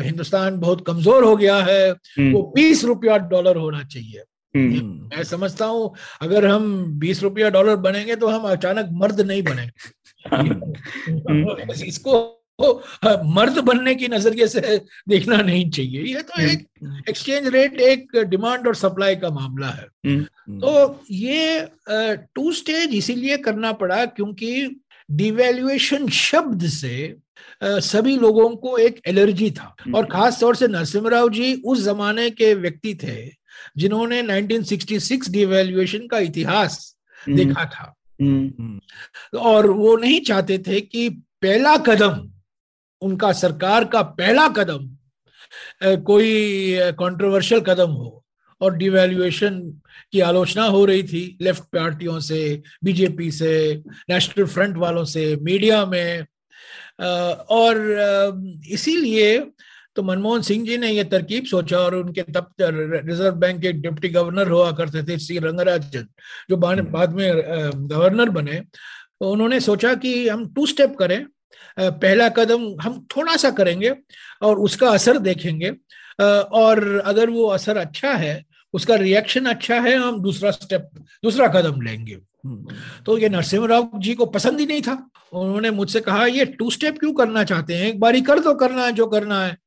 हिंदुस्तान 0.03 0.57
बहुत 0.59 0.85
कमज़ोर 0.87 1.23
हो 1.23 1.35
गया 1.35 1.55
है 1.57 1.89
हम्म, 1.89 2.31
वो 2.33 2.41
बीस 2.55 2.83
रुपया 2.85 3.17
डॉलर 3.29 3.57
होना 3.57 3.83
चाहिए। 3.83 4.23
हम्म, 4.55 4.77
हम्म, 4.77 5.09
मैं 5.15 5.23
समझता 5.23 5.65
हूँ 5.65 5.93
अगर 6.21 6.45
हम 6.45 6.85
बीस 6.99 7.23
रुपया 7.23 7.49
डॉलर 7.49 7.75
बनेंगे 7.81 8.15
तो 8.15 8.27
हम 8.27 8.43
अचानक 8.51 8.89
मर्द 8.93 9.21
नहीं 9.21 9.43
बनेंगे। 9.43 9.71
इसको 11.87 12.13
अ, 12.59 13.21
मर्द 13.25 13.57
बनने 13.59 13.93
की 13.95 14.07
नज़रिए 14.07 14.47
से 14.47 14.61
देखना 15.09 15.37
नहीं 15.37 15.69
चाहिए। 15.69 16.01
यह 16.03 16.21
तो 16.21 16.41
एक 16.41 16.67
एक्सचेंज 17.09 17.47
रेट 17.47 17.79
एक 17.81 18.15
डिमांड 18.29 18.67
और 18.67 18.75
सप्लाई 18.75 19.15
का 19.15 19.29
मामला 19.29 19.69
है। 19.69 19.87
हम्म, 20.05 20.59
तो 20.59 21.03
ये 21.11 21.67
टू 22.35 22.51
स्टेज 22.53 22.95
इसीलिए 22.95 23.37
करना 23.37 23.71
पड़ा 23.73 24.05
क्योंकि 24.05 24.51
डिवेल्युएशन 25.11 26.09
शब्द 26.09 26.67
से 26.67 27.17
सभी 27.63 28.17
लोगों 28.17 28.49
को 28.49 28.77
एक 28.77 29.01
एलर्जी 29.07 29.51
था। 29.51 29.75
और 29.95 30.05
खास 30.05 30.39
तौर 30.39 30.55
से 30.55 30.67
नरसिम्हा 30.67 31.27
जी 31.27 31.61
उस 31.65 31.83
जमाने 31.83 32.29
के 32.29 32.53
व्यक्ति 32.53 32.95
थे 32.95 33.31
जिन्होंने 33.77 34.23
1966 34.23 35.29
डिवेल्युएशन 35.29 36.07
का 36.07 36.19
इतिहास 36.19 36.97
हम्म, 37.27 37.37
देखा 37.37 37.65
था। 37.65 37.95
हम्म, 38.21 38.53
हम्म, 38.59 39.39
और 39.39 39.71
वो 39.71 39.97
नहीं 39.97 40.21
चाहते 40.21 40.57
थे 40.57 40.81
कि 40.81 41.09
पहला 41.41 41.77
कदम 41.77 42.29
उनका 43.01 43.31
सरकार 43.31 43.85
का 43.85 44.01
पहला 44.01 44.47
कदम 44.47 44.89
कोई 45.83 46.75
कंट्रोवर्शियल 46.79 47.61
कदम 47.61 47.89
हो। 47.89 48.24
और 48.61 48.75
डिवेल्युएशन 48.77 49.59
की 50.11 50.19
आलोचना 50.19 50.63
हो 50.65 50.83
रही 50.85 51.03
थी 51.03 51.37
लेफ़्ट 51.41 51.63
पार्टियों 51.73 52.19
से 52.19 52.61
बीजेपी 52.83 53.31
से 53.31 53.51
नेशनल 54.09 54.45
फ्रंट 54.45 54.77
वालों 54.77 55.03
से 55.05 55.35
मीडिया 55.41 55.85
में। 55.85 56.25
और 57.51 57.77
इसीलिए 58.71 59.37
तो 59.95 60.03
मनमोहन 60.03 60.41
सिंह 60.41 60.65
जी 60.65 60.77
ने 60.77 60.89
यह 60.91 61.03
तरकीब 61.03 61.45
सोचा 61.45 61.77
और 61.79 61.95
उनके 61.95 62.21
तब 62.23 62.51
रिज़र्व 62.61 63.35
बैंक 63.35 63.61
के 63.61 63.71
डिप्टी 63.73 64.09
गवर्नर 64.09 64.49
हुआ 64.49 64.71
करते 64.71 65.03
थे 65.03 65.17
सी 65.17 65.37
रंगराजन 65.39 66.07
जो 66.49 66.57
बाद 66.57 66.79
बाद 66.89 67.13
में 67.15 67.31
गवर्नर 67.89 68.29
बने। 68.29 68.59
तो 68.59 69.29
उन्होंने 69.31 69.59
सोचा 69.59 69.93
कि 69.95 70.27
हम 70.27 70.47
टू 70.53 70.65
स्टेप 70.65 70.95
करें। 70.99 71.25
पहला 71.77 72.27
कदम 72.29 72.65
हम 72.81 73.05
थोड़ा 73.15 73.35
सा 73.37 73.49
करेंगे 73.51 73.93
और 74.41 74.59
उसका 74.59 74.89
असर 74.89 75.17
देखेंगे। 75.19 75.71
और 76.19 77.01
अगर 77.05 77.29
वो 77.29 77.47
असर 77.49 77.77
अच्छा 77.77 78.13
है 78.13 78.43
उसका 78.73 78.95
रिएक्शन 78.95 79.45
अच्छा 79.45 79.79
है 79.81 79.95
हम 79.97 80.21
दूसरा 80.21 80.51
स्टेप 80.51 80.89
दूसरा 81.23 81.47
कदम 81.49 81.81
लेंगे। 81.81 82.13
हम्म, 82.13 82.75
तो 83.05 83.17
ये 83.17 83.29
नरसिम्हा 83.29 83.67
राव 83.67 83.89
जी 83.97 84.13
को 84.15 84.25
पसंद 84.27 84.59
ही 84.59 84.65
नहीं 84.65 84.81
था। 84.81 84.93
उन्होंने 85.33 85.71
मुझसे 85.71 85.99
कहा 86.01 86.25
ये 86.25 86.45
टू 86.47 86.69
स्टेप 86.71 86.97
क्यों 86.99 87.13
करना 87.13 87.43
चाहते 87.43 87.73
हैं? 87.73 87.87
एक 87.87 87.99
बारी 87.99 88.21
कर 88.21 88.39
दो 88.39 88.53
करना 88.55 88.85
है 88.85 88.91
जो 88.93 89.07
करना 89.07 89.43
है। 89.43 89.57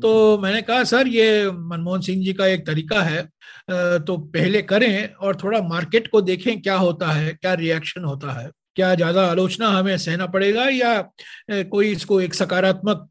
तो 0.00 0.38
मैंने 0.38 0.60
कहा 0.62 0.84
सर 0.84 1.08
ये 1.08 1.50
मनमोहन 1.50 2.00
सिंह 2.00 2.24
जी 2.24 2.32
का 2.32 2.46
एक 2.46 2.66
तरीका 2.66 3.02
है। 3.02 3.22
तो 4.00 4.16
पहले 4.16 4.62
करें 4.62 5.14
और 5.16 5.36
थोड़ा 5.36 5.60
मार्केट 5.64 6.06
को 6.08 6.20
देखें 6.22 6.60
क्या 6.62 6.76
होता 6.76 7.10
है 7.12 7.32
क्या 7.32 7.54
रिएक्शन 7.54 8.04
होता 8.04 8.40
है। 8.40 8.50
क्या 8.76 8.94
ज़्यादा 8.94 9.26
आलोचना 9.26 9.68
हमें 9.68 9.96
सहना 9.98 10.26
पड़ेगा 10.28 10.68
या 10.68 11.00
कोई 11.50 11.90
इसको 11.92 12.20
एक 12.20 12.34
सकारात्मक 12.34 13.08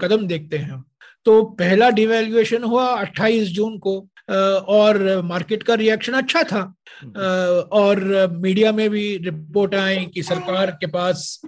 कदम 0.00 0.26
देखते 0.26 0.58
हैं 0.58 0.82
तो 1.24 1.42
पहला 1.42 1.90
डिवेल्युएशन 1.90 2.62
हुआ 2.62 2.86
28 3.00 3.48
जून 3.48 3.78
को 3.78 4.08
और 4.68 5.22
मार्केट 5.24 5.62
का 5.62 5.74
रिएक्शन 5.74 6.12
अच्छा 6.12 6.42
था। 6.42 6.62
और 7.72 8.28
मीडिया 8.32 8.72
में 8.72 8.88
भी 8.90 9.16
रिपोर्ट 9.16 9.74
आई 9.74 10.06
कि 10.14 10.22
सरकार 10.22 10.70
के 10.70 10.86
पास 10.86 11.40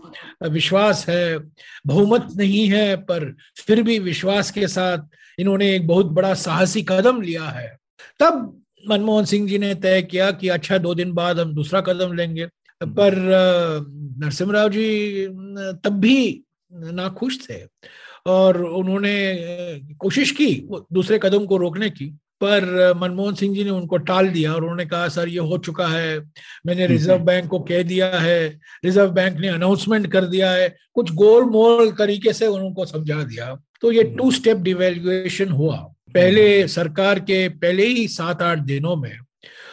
विश्वास 0.42 1.04
है 1.08 1.38
बहुमत 1.86 2.28
नहीं 2.36 2.66
है 2.68 2.96
पर 2.96 3.34
फिर 3.56 3.82
भी 3.82 3.98
विश्वास 3.98 4.50
के 4.50 4.68
साथ 4.68 4.98
इन्होंने 5.38 5.74
एक 5.76 5.86
बहुत 5.86 6.06
बड़ा 6.06 6.34
साहसी 6.34 6.82
कदम 6.88 7.20
लिया 7.20 7.44
है। 7.44 7.76
तब 8.20 8.62
मनमोहन 8.88 9.24
सिंह 9.24 9.48
जी 9.48 9.58
ने 9.58 9.74
तय 9.74 10.02
किया 10.02 10.30
कि 10.30 10.48
अच्छा 10.48 10.78
दो 10.78 10.94
दिन 10.94 11.12
बाद 11.12 11.40
हम 11.40 11.54
दूसरा 11.54 11.80
कदम 11.80 12.12
लेंगे। 12.12 12.46
पर 12.82 13.14
अ, 13.14 13.84
नरसिम्हा 14.24 14.66
जी 14.68 15.26
तब 15.84 15.98
भी 16.00 16.42
नाखुश 16.72 17.38
थे। 17.50 17.62
और 18.26 18.62
उन्होंने 18.64 19.16
कोशिश 19.98 20.30
की 20.30 20.54
दूसरे 20.92 21.18
कदम 21.22 21.44
को 21.44 21.56
रोकने 21.56 21.90
की 21.90 22.06
पर 22.42 22.92
मनमोहन 22.96 23.34
सिंह 23.34 23.54
जी 23.54 23.64
ने 23.64 23.70
उनको 23.70 23.96
टाल 23.96 24.28
दिया 24.28 24.52
और 24.52 24.62
उन्होंने 24.62 24.84
कहा 24.86 25.08
सर 25.08 25.28
ये 25.28 25.38
हो 25.40 25.58
चुका 25.58 25.86
है 25.86 26.18
मैंने 26.66 26.86
रिज़र्व 26.86 27.22
बैंक 27.24 27.46
को 27.50 27.58
कह 27.60 27.82
दिया 27.82 28.08
है 28.18 28.48
रिज़र्व 28.84 29.10
बैंक 29.10 29.38
ने 29.40 29.48
अनाउंसमेंट 29.48 30.06
कर 30.12 30.24
दिया 30.24 30.50
है 30.50 30.68
कुछ 30.94 31.12
गोल 31.12 31.44
मोल 31.44 31.90
तरीके 31.92 32.32
से 32.32 32.46
उनको 32.46 32.84
समझा 32.84 33.22
दिया। 33.22 33.54
तो 33.82 33.92
ये 33.92 34.02
टू 34.18 34.30
स्टेप 34.30 34.56
डिवेल्युएशन 34.56 35.48
हुआ। 35.48 35.76
पहले 36.14 36.68
सरकार 36.68 37.18
के 37.20 37.48
पहले 37.48 37.86
ही 37.86 38.06
सात 38.08 38.42
आठ 38.42 38.58
दिनों 38.58 38.96
में। 38.96 39.18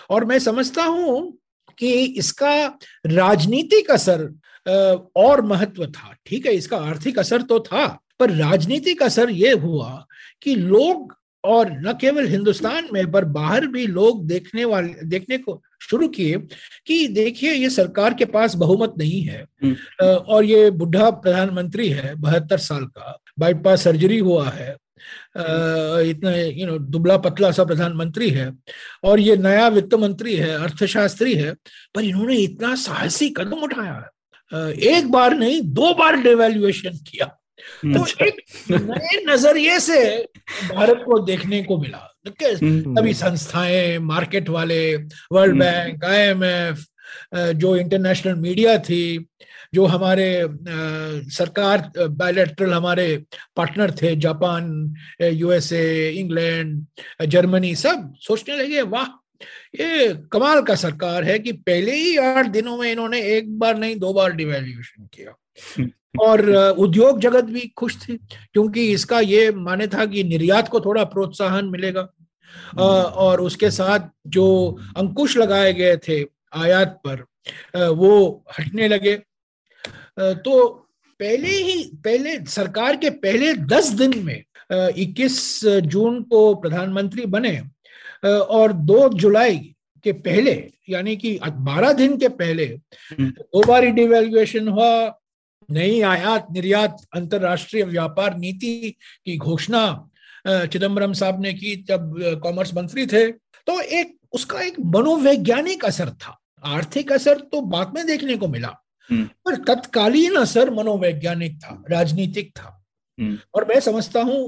और 0.09 0.25
मैं 0.25 0.39
समझता 0.39 0.83
हूँ 0.83 1.37
कि 1.77 1.91
इसका 2.03 2.55
राजनीतिक 3.07 3.91
असर 3.91 4.27
और 5.15 5.41
महत्व 5.41 5.85
था 5.85 6.15
ठीक 6.25 6.45
है 6.45 6.53
इसका 6.53 6.77
आर्थिक 6.77 7.19
असर 7.19 7.41
तो 7.41 7.59
था 7.59 7.85
पर 8.19 8.31
राजनीतिक 8.31 9.03
असर 9.03 9.29
ये 9.29 9.51
हुआ 9.51 10.05
कि 10.41 10.55
लोग 10.55 11.15
और 11.43 11.71
न 11.71 11.93
केवल 12.01 12.27
हिंदुस्तान 12.27 12.87
में 12.93 13.11
पर 13.11 13.25
बाहर 13.25 13.65
भी 13.67 13.85
लोग 13.87 14.25
देखने 14.27 14.65
वाले 14.65 15.05
देखने 15.05 15.37
को 15.37 15.61
शुरू 15.81 16.07
किए 16.07 16.37
कि 16.87 17.07
देखिए 17.07 17.53
ये 17.53 17.69
सरकार 17.69 18.13
के 18.13 18.25
पास 18.25 18.55
बहुमत 18.55 18.93
नहीं 18.97 19.21
है। 19.23 19.45
हम्म। 19.63 20.05
और 20.05 20.45
ये 20.45 20.69
बुढ़ा 20.71 21.09
प्रधानमंत्री 21.09 21.89
है 21.89 22.13
बहत्तर 22.15 22.57
साल 22.57 22.85
का 22.85 23.17
बाईपास 23.39 23.83
सर्जरी 23.83 24.17
हुआ 24.19 24.47
है। 24.49 24.71
इतना 26.09 26.35
यू 26.35 26.67
नो 26.67 26.77
दुबला 26.77 27.17
पतला 27.17 27.51
सा 27.51 27.63
प्रधानमंत्री 27.63 28.29
है 28.29 28.51
और 29.03 29.19
ये 29.19 29.35
नया 29.37 29.67
वित्त 29.67 29.93
मंत्री 29.93 30.35
है 30.35 30.51
अर्थशास्त्री 30.63 31.33
है 31.33 31.53
पर 31.95 32.03
इन्होंने 32.03 32.35
इतना 32.37 32.75
साहसी 32.75 33.29
कदम 33.29 33.63
उठाया। 33.63 34.09
है 34.51 34.71
एक 34.97 35.11
बार 35.11 35.33
नहीं 35.37 35.61
दो 35.73 35.93
बार 35.93 36.15
डिवेल्युएशन 36.21 36.97
किया। 37.07 37.37
तो 37.85 38.05
एक 38.25 38.35
नए 38.71 39.23
नज़रिए 39.27 39.79
से 39.79 39.99
भारत 40.73 41.03
को 41.05 41.19
देखने 41.19 41.63
को 41.63 41.77
मिला। 41.77 42.09
हम्म, 42.27 42.95
सभी 42.95 43.13
संस्थाएँ 43.13 43.97
मार्केट 43.99 44.49
वाले 44.49 44.95
वर्ल्ड 45.31 45.53
हम्म। 45.53 45.59
बैंक 45.59 46.03
आईएमएफ 46.05 46.85
जो 47.55 47.75
इंटरनेशनल 47.75 48.35
मीडिया 48.35 48.77
थी 48.77 49.27
जो 49.73 49.85
हमारे 49.85 50.27
सरकार 51.33 51.91
बायलेटरल 51.97 52.73
हमारे 52.73 53.05
पार्टनर 53.55 53.91
थे 54.01 54.15
जापान 54.15 54.95
यूएसए 55.21 56.09
इंग्लैंड 56.09 56.85
जर्मनी 57.27 57.75
सब 57.75 58.13
सोचने 58.21 58.57
लगे 58.57 58.81
वाह 58.81 59.07
ये 59.79 60.13
कमाल 60.31 60.61
का 60.61 60.75
सरकार 60.75 61.23
है 61.23 61.37
कि 61.39 61.51
पहले 61.51 61.95
ही 61.95 62.17
आठ 62.17 62.45
दिनों 62.47 62.77
में 62.77 62.91
इन्होंने 62.91 63.21
एक 63.37 63.57
बार 63.59 63.77
नहीं 63.77 63.95
दो 63.99 64.13
बार 64.13 64.31
डिवेल्यूशन 64.31 65.07
किया। 65.13 65.33
और 66.19 66.49
उद्योग 66.77 67.19
जगत 67.19 67.43
भी 67.45 67.61
खुश 67.77 67.97
थी 67.99 68.17
क्योंकि 68.53 68.85
इसका 68.87 69.19
ये 69.19 69.51
माने 69.51 69.87
था 69.87 70.05
कि 70.05 70.23
निर्यात 70.23 70.67
को 70.67 70.79
थोड़ा 70.79 71.03
प्रोत्साहन 71.05 71.65
मिलेगा 71.67 72.07
और 73.17 73.41
उसके 73.41 73.69
साथ 73.71 74.09
जो 74.27 74.45
अंकुश 74.97 75.37
लगाए 75.37 75.73
गए 75.73 75.97
थे 76.07 76.23
आयात 76.55 76.99
पर 77.05 77.25
वो 77.93 78.43
हटने 78.59 78.87
लगे 78.87 79.15
तो 80.19 80.69
पहले 81.19 81.49
ही 81.49 81.83
पहले 82.03 82.37
सरकार 82.47 82.95
के 82.95 83.09
पहले 83.19 83.53
दस 83.67 83.89
दिन 83.93 84.17
में 84.23 84.43
इक्कीस 84.71 85.39
जून 85.85 86.21
को 86.23 86.53
प्रधानमंत्री 86.55 87.25
बने 87.27 87.59
और 88.25 88.73
दो 88.83 89.07
जुलाई 89.15 89.57
के 90.05 90.11
पहले 90.11 90.53
यानी 90.89 91.15
कि 91.15 91.39
बारह 91.43 91.93
दिन 91.93 92.17
के 92.17 92.27
पहले 92.31 92.65
हम्म। 92.65 93.29
दो 93.29 93.63
बार 93.67 93.85
डिवेल्युएशन 93.91 94.67
हुआ 94.67 94.89
नई 95.71 96.01
आयात 96.03 96.47
निर्यात 96.51 97.05
अंतरराष्ट्रीय 97.13 97.83
व्यापार 97.85 98.37
नीति 98.37 98.93
की 99.25 99.37
घोषणा 99.37 99.85
चिदम्बरम 100.47 101.13
साहब 101.13 101.41
ने 101.41 101.53
की 101.53 101.75
जब 101.87 102.13
कॉमर्स 102.43 102.73
मंत्री 102.73 103.05
थे 103.07 103.25
तो 103.67 103.79
एक 103.81 104.17
उसका 104.33 104.61
एक 104.61 104.79
मनोवैज्ञानिक 104.87 105.85
असर 105.85 106.09
था 106.15 106.39
आर्थिक 106.67 107.11
असर 107.11 107.39
तो 107.51 107.61
बाद 107.67 107.93
में 107.95 108.05
देखने 108.07 108.35
को 108.37 108.47
मिला 108.47 108.75
हम्म। 109.09 109.23
पर 109.45 109.55
तत्कालीन 109.65 110.35
असर 110.35 110.69
मनोवैज्ञानिक 110.71 111.57
था 111.57 111.83
राजनीतिक 111.91 112.51
था 112.51 112.79
हम्म। 113.17 113.37
और 113.53 113.65
मैं 113.65 113.79
समझता 113.79 114.21
हूँ 114.21 114.41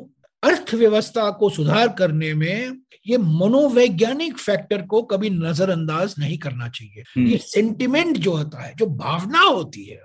अर्थव्यवस्था 0.43 1.29
को 1.31 1.49
सुधार 1.49 1.87
करने 1.97 2.33
में 2.33 2.81
ये 3.07 3.17
मनोवैज्ञानिक 3.17 4.37
फैक्टर 4.37 4.81
को 4.83 5.01
कभी 5.03 5.29
नजरअंदाज 5.29 6.15
नहीं 6.19 6.37
करना 6.37 6.67
चाहिए 6.69 7.03
हम्म। 7.07 7.27
ये 7.27 7.37
सेंटिमेंट 7.37 8.17
जो 8.17 8.35
होता 8.35 8.63
है 8.63 8.73
जो 8.75 8.85
भावना 8.95 9.41
होती 9.41 9.83
है 9.83 10.01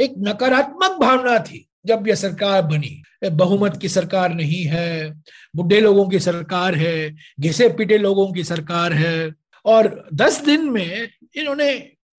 एक 0.00 0.14
नकारात्मक 0.18 0.98
भावना 1.00 1.38
थी 1.38 1.66
जब 1.86 2.08
यह 2.08 2.14
सरकार 2.14 2.62
बनी। 2.62 3.02
बहुमत 3.32 3.78
की 3.82 3.88
सरकार 3.88 4.34
नहीं 4.34 4.64
है 4.64 5.12
बुढ़े 5.56 5.80
लोगों 5.80 6.08
की 6.08 6.18
सरकार 6.18 6.74
है 6.74 7.16
घिसे 7.40 7.68
पिटे 7.68 7.98
लोगों 7.98 8.32
की 8.32 8.44
सरकार 8.44 8.92
है। 8.92 9.32
और 9.64 10.08
दस 10.14 10.40
दिन 10.44 10.68
में 10.70 11.08
इन्होंने 11.36 11.70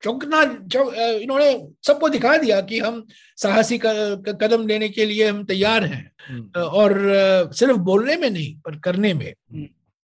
चौंकना 0.03 0.43
चौ, 0.67 0.91
इन्होंने 0.93 1.67
सबको 1.87 2.09
दिखा 2.09 2.35
दिया 2.37 2.59
कि 2.61 2.79
हम 2.79 3.05
साहसी 3.37 3.77
कदम 3.77 4.67
लेने 4.67 4.89
के 4.89 5.05
लिए 5.05 5.27
हम 5.29 5.43
तैयार 5.43 5.85
हैं। 5.85 6.53
और 6.57 7.51
सिर्फ़ 7.53 7.77
बोलने 7.79 8.15
में 8.15 8.29
नहीं 8.29 8.55
पर 8.55 8.79
करने 8.79 9.13
में। 9.13 9.33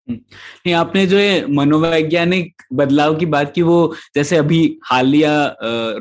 नहीं 0.09 0.73
आपने 0.73 1.05
जो 1.07 1.17
ये 1.17 1.45
मनोवैज्ञानिक 1.49 2.61
बदलाव 2.73 3.15
की 3.15 3.25
बात 3.25 3.53
की 3.53 3.61
वो 3.61 3.95
जैसे 4.15 4.37
अभी 4.37 4.77
हालिया 4.85 5.35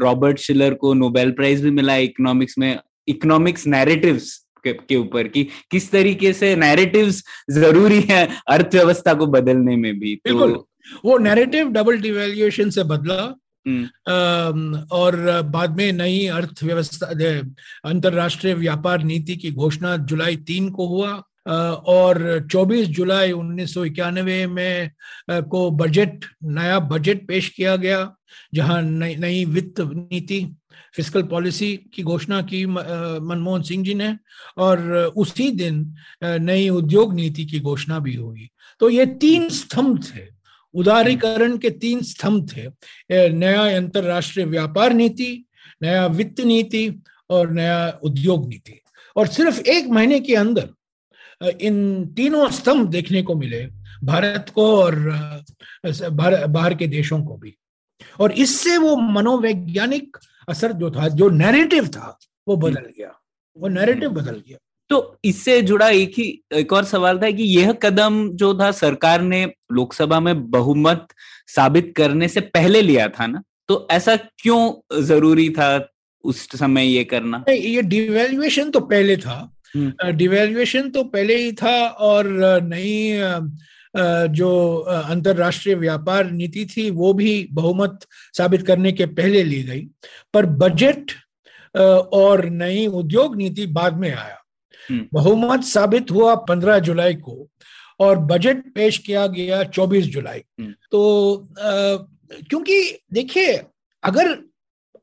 रॉबर्ट 0.03 0.39
शिलर 0.39 0.75
को 0.75 0.95
नोबेल 0.95 1.31
प्राइज 1.31 1.63
भी 1.63 1.71
मिला 1.71 1.97
इकोनॉमिक्स 1.97 2.59
में 2.59 2.79
इकोनॉमिक्स 3.09 3.67
नैरेटिव्स 3.67 4.47
के, 4.67 4.97
ऊपर 4.97 5.29
कि 5.29 5.45
किस 5.71 5.91
तरीके 5.93 6.33
से 6.33 6.55
नैरेटिव्स 6.57 7.23
ज़रूरी 7.51 8.01
है 8.01 8.27
अर्थव्यवस्था 8.49 9.15
को 9.15 9.27
बदलने 9.27 9.77
में 9.77 9.99
भी 9.99 10.15
बिल्कुल। 10.15 10.59
वो 11.05 11.19
नैरेटिव 11.19 11.69
डबल 11.69 12.01
डिवेल्युएशन 12.01 12.71
से 12.71 12.85
बदला 12.85 13.23
हम्म, 13.67 14.79
और 14.93 15.43
बाद 15.43 15.77
में 15.77 15.93
नई 15.93 16.27
अर्थव्यवस्था 16.27 17.07
अंतरराष्ट्रीय 17.91 18.55
व्यापार 18.55 19.03
नीति 19.03 19.37
की 19.37 19.51
घोषणा 19.51 19.97
जुलाई 19.97 20.37
तीन 20.37 20.69
को 20.71 20.87
हुआ 20.87 21.23
और 21.47 22.47
24 22.53 22.86
जुलाई 22.88 23.32
उन्नीस 23.32 23.74
सौ 23.74 23.84
इक्यानवे 23.84 24.47
में 24.47 24.90
को 25.30 25.70
बजट 25.70 26.24
नया 26.45 26.78
बजट 26.80 27.26
पेश 27.28 27.49
किया 27.49 27.76
गया, 27.76 28.14
जहाँ 28.55 28.80
नई 28.82 29.45
वित्त 29.45 29.80
नीति 29.80 30.45
फ़िज़िकल 30.97 31.22
पॉलिसी 31.28 31.76
की 31.95 32.03
घोषणा 32.03 32.40
की 32.42 32.64
मनमोहन 32.66 33.62
सिंह 33.62 33.84
जी 33.84 33.95
ने, 33.95 34.16
और 34.59 35.12
उसी 35.16 35.51
दिन 35.53 35.95
नई 36.22 36.68
उद्योग 36.68 37.14
नीति 37.14 37.45
की 37.45 37.61
घोषणा 37.61 37.99
भी 37.99 38.14
हुई। 38.14 38.49
तो 38.80 38.88
ये 38.90 39.07
तीन 39.07 39.49
स्तंभ 39.51 40.03
थे। 40.05 40.26
उदारीकरण 40.74 41.57
के 41.59 41.70
तीन 41.70 42.01
स्तंभ 42.03 42.49
थे। 42.51 43.28
नया 43.30 43.62
अंतरराष्ट्रीय 43.76 44.47
व्यापार 44.47 44.92
नीति, 44.92 45.45
नया 45.82 46.07
वित्त 46.07 46.40
नीति 46.40 46.88
और 47.30 47.51
नया 47.51 47.99
उद्योग 48.05 48.49
नीति। 48.49 48.80
और 49.16 49.26
सिर्फ़ 49.26 49.61
एक 49.61 49.88
महीने 49.88 50.20
के 50.20 50.34
अंदर 50.34 50.68
इन 51.61 52.07
तीनों 52.07 52.49
स्तंभ 52.51 52.88
देखने 52.88 53.22
को 53.22 53.34
मिले 53.34 53.66
भारत 54.05 54.51
को 54.55 54.66
और 54.76 54.95
बाहर 55.86 56.74
के 56.74 56.86
देशों 56.86 57.22
को 57.22 57.36
भी। 57.36 57.55
और 58.20 58.32
इससे 58.32 58.76
वो 58.76 58.97
मनोवैज्ञानिक 58.97 60.16
असर 60.49 60.72
जो 60.72 60.90
था 60.90 61.09
जो 61.09 61.28
नैरेटिव 61.28 61.86
था 61.88 62.18
वो 62.49 62.57
बदल 62.57 62.90
गया। 62.99 63.12
वो 63.57 63.68
नैरेटिव 63.68 64.11
बदल 64.11 64.42
गया। 64.49 64.59
तो 64.90 65.18
इससे 65.24 65.61
जुड़ा 65.62 65.88
एक 65.88 66.12
ही 66.18 66.26
एक 66.53 66.72
और 66.72 66.84
सवाल 66.84 67.18
था 67.18 67.30
कि 67.30 67.42
यह 67.42 67.72
कदम 67.72 68.28
जो 68.32 68.59
था 68.59 68.70
सरकार 68.72 69.22
ने 69.22 69.45
लोकसभा 69.72 70.20
में 70.20 70.51
बहुमत 70.51 71.07
साबित 71.47 71.92
करने 71.97 72.28
से 72.28 72.40
पहले 72.40 72.82
लिया 72.82 73.09
था 73.09 73.26
ना? 73.26 73.42
तो 73.68 73.86
ऐसा 73.90 74.16
क्यों 74.16 75.03
ज़रूरी 75.03 75.49
था 75.51 75.88
उस 76.24 76.49
समय 76.59 76.86
ये 76.86 77.05
करना? 77.05 77.45
ये 77.51 77.82
डिवेल्युएशन 77.82 78.70
तो 78.70 78.80
पहले 78.80 79.16
था 79.16 79.34
हम्म। 79.34 79.54
डिवेल्युएशन 79.77 80.91
तो 80.91 81.03
पहले 81.07 81.37
ही 81.37 81.53
था 81.53 81.77
और 81.87 82.29
नई 82.64 83.20
जो 84.31 84.75
अंतरराष्ट्रीय 84.85 85.75
व्यापार 85.75 86.31
नीति 86.31 86.64
थी 86.66 86.89
वो 86.93 87.12
भी 87.12 87.33
बहुमत 87.53 88.07
साबित 88.35 88.66
करने 88.66 88.93
के 88.93 89.07
पहले 89.12 89.43
ली 89.43 89.62
गई 89.62 89.87
पर 90.35 90.47
बजट 90.57 91.12
और 91.75 92.45
नई 92.53 92.87
उद्योग 92.87 93.37
नीति 93.37 93.66
बाद 93.68 93.99
में 93.99 94.11
आया 94.11 94.41
हम्म। 94.89 95.07
बहुमत 95.12 95.64
साबित 95.64 96.11
हुआ 96.11 96.35
पंद्रह 96.45 96.79
जुलाई 96.81 97.14
को 97.16 97.47
और 98.01 98.18
बजट 98.25 98.62
पेश 98.75 98.99
किया 98.99 99.27
गया 99.29 99.62
चौबीस 99.64 100.07
जुलाई 100.07 100.43
हम्म। 100.61 100.72
तो 100.91 101.49
क्योंकि 101.53 102.81
देखिए 103.12 103.55
अगर 104.03 104.31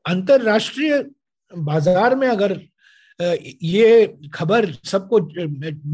अंतरराष्ट्रीय 0.04 1.04
बाज़ार 1.52 2.14
में 2.16 2.28
अगर 2.28 2.58
ये 3.62 4.14
खबर 4.34 4.72
सबको 4.84 5.20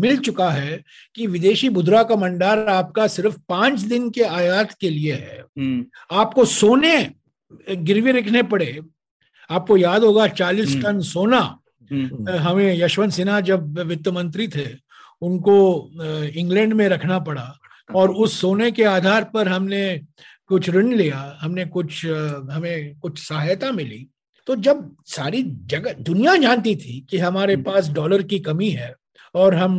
मिल 0.01 0.17
चुका 0.17 0.51
है 0.51 0.83
कि 1.15 1.27
विदेशी 1.27 1.69
मुद्रा 1.69 2.03
का 2.03 2.15
भंडार 2.15 2.59
आपका 2.69 3.07
सिर्फ़ 3.07 3.39
पाँच 3.49 3.81
दिन 3.81 4.11
के 4.11 4.23
आयात 4.23 4.73
के 4.81 4.91
लिए 4.91 5.13
है। 5.13 5.39
हम्म, 5.59 5.85
आपको 6.13 6.45
सोने 6.45 7.11
गिरवी 7.71 8.11
रखने 8.13 8.43
पड़े। 8.43 8.81
आपको 9.51 9.77
याद 9.77 10.03
होगा 10.05 10.27
चालीस 10.27 10.71
हम्म। 10.71 10.83
टन 10.83 11.01
सोना। 11.01 11.59
हम्म, 11.93 12.29
हमें 12.31 12.79
यशवंत 12.79 13.13
सिन्हा 13.13 13.41
जब 13.41 13.79
वित्त 13.79 14.09
मंत्री 14.09 14.49
थे 14.49 14.67
उनको 15.23 15.57
इंग्लैंड 16.37 16.73
में 16.73 16.89
रखना 16.89 17.19
पड़ा 17.19 17.59
और 17.95 18.11
उस 18.11 18.41
सोने 18.41 18.71
के 18.71 18.85
आधार 18.85 19.25
पर 19.25 19.49
हमने 19.49 20.01
कुछ 20.47 20.69
ऋण 20.71 20.93
लिया 20.93 21.39
हमने 21.41 21.65
कुछ 21.65 22.07
हमें 22.51 22.99
कुछ 22.99 23.19
सहायता 23.19 23.73
मिली। 23.73 24.07
तो 24.49 24.57
जब 24.57 24.97
सारी 25.07 25.43
जगह 25.67 25.93
दुनिया 26.03 26.37
जानती 26.37 26.75
थी 26.77 27.01
कि 27.11 27.19
हमारे 27.19 27.55
हम्म। 27.55 27.65
पास 27.65 27.89
डॉलर 27.91 28.23
की 28.23 28.39
कमी 28.39 28.71
है 28.71 28.95
और 29.35 29.55
हम 29.55 29.75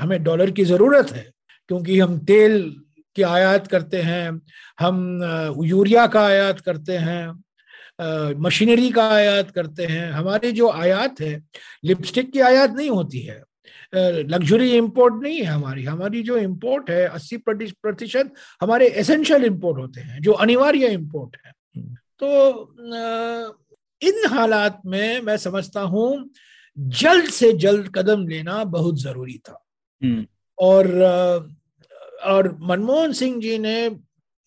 हमें 0.00 0.22
डॉलर 0.24 0.50
की 0.50 0.64
ज़रूरत 0.64 1.12
है 1.12 1.30
क्योंकि 1.70 1.98
हम 1.98 2.18
तेल 2.18 2.54
की 3.16 3.22
आयात 3.22 3.66
करते 3.66 4.00
हैं 4.02 4.40
हम 4.80 5.20
यूरिया 5.64 6.06
का 6.06 6.24
आयात 6.26 6.60
करते 6.60 6.96
हैं 6.98 8.34
मशीनरी 8.40 8.90
का 8.90 9.08
आयात 9.10 9.50
करते 9.50 9.86
हैं 9.86 10.10
हमारी 10.10 10.52
जो 10.52 10.68
आयात 10.70 11.20
है 11.20 11.40
लिपस्टिक 11.84 12.32
की 12.32 12.40
आयात 12.40 12.70
नहीं 12.70 12.90
होती 12.90 13.20
है 13.20 13.42
लग्जरी 13.94 14.70
इंपोर्ट 14.76 15.22
नहीं 15.22 15.38
है 15.38 15.44
हमारी 15.44 15.84
हमारी 15.84 16.22
जो 16.22 16.36
इंपोर्ट 16.38 16.90
है 16.90 17.04
अस्सी 17.08 17.36
प्रतिशत 17.48 18.32
हमारे 18.60 18.86
एसेंशियल 18.96 19.44
इंपोर्ट 19.44 19.78
होते 19.78 20.00
हैं 20.00 20.20
जो 20.20 20.32
अनिवार्य 20.44 20.88
इंपोर्ट 20.90 21.36
है 21.46 21.52
तो 22.20 22.28
अ, 22.50 23.61
इन 24.02 24.22
हालात 24.26 24.82
में 24.86 25.20
मैं 25.20 25.36
समझता 25.36 25.80
हूँ 25.80 26.30
जल्द 26.78 27.24
से 27.24 27.52
जल्द 27.52 27.92
कदम 27.94 28.28
लेना 28.28 28.64
बहुत 28.64 29.00
ज़रूरी 29.00 29.38
था। 29.38 29.64
हम्म, 30.04 30.26
और 30.58 31.00
और 32.24 32.58
मनमोहन 32.60 33.12
सिंह 33.12 33.40
जी 33.40 33.58
ने 33.58 33.96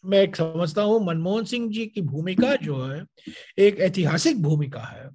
मैं 0.05 0.21
एक 0.21 0.35
समझता 0.35 0.81
हूँ 0.81 1.05
मनमोहन 1.05 1.43
सिंह 1.43 1.71
जी 1.71 1.85
की 1.85 2.01
भूमिका 2.01 2.55
जो 2.55 2.85
है 2.85 3.05
एक 3.59 3.79
ऐतिहासिक 3.79 4.41
भूमिका 4.41 4.79
है 4.79 5.09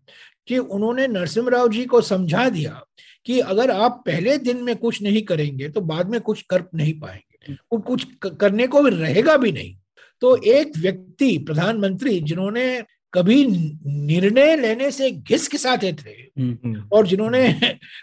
कि 0.46 0.58
उन्होंने 0.58 1.06
नरसिम्हा 1.06 1.66
जी 1.66 1.84
को 1.84 2.00
समझा 2.00 2.48
दिया 2.48 2.84
कि 3.26 3.40
अगर 3.40 3.70
आप 3.70 4.02
पहले 4.06 4.38
दिन 4.38 4.56
में 4.56 4.76
कुछ 4.76 5.02
नहीं 5.02 5.22
करेंगे 5.22 5.68
तो 5.68 5.80
बाद 5.80 6.10
में 6.10 6.20
कुछ 6.20 6.42
कर 6.42 6.64
नहीं 6.74 7.00
पाएँगे। 7.00 7.56
कुछ 7.70 7.82
कुछ 7.82 8.06
करने 8.40 8.66
को 8.66 8.82
भी 8.82 8.90
रहेगा 8.90 9.36
भी 9.36 9.52
नहीं। 9.52 9.76
तो 10.20 10.36
एक 10.36 10.72
व्यक्ति 10.78 11.38
प्रधानमंत्री 11.38 12.20
जिन्होंने 12.20 12.84
कभी 13.14 13.46
निर्णय 13.86 14.56
लेने 14.56 14.90
से 14.90 15.10
घिसघिसाते 15.10 15.92
थे। 15.92 16.10
हम्म, 16.40 16.88
और 16.92 17.06
जिन्होंने 17.06 17.52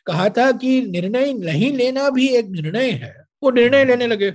कहा 0.05 0.29
था 0.29 0.51
कि 0.51 0.81
निर्णय 0.81 1.33
नहीं 1.33 1.71
लेना 1.77 2.09
भी 2.09 2.27
एक 2.27 2.45
निर्णय 2.45 2.91
है 2.91 3.25
वो 3.43 3.51
निर्णय 3.51 3.85
लेने 3.85 4.07
लगे। 4.07 4.27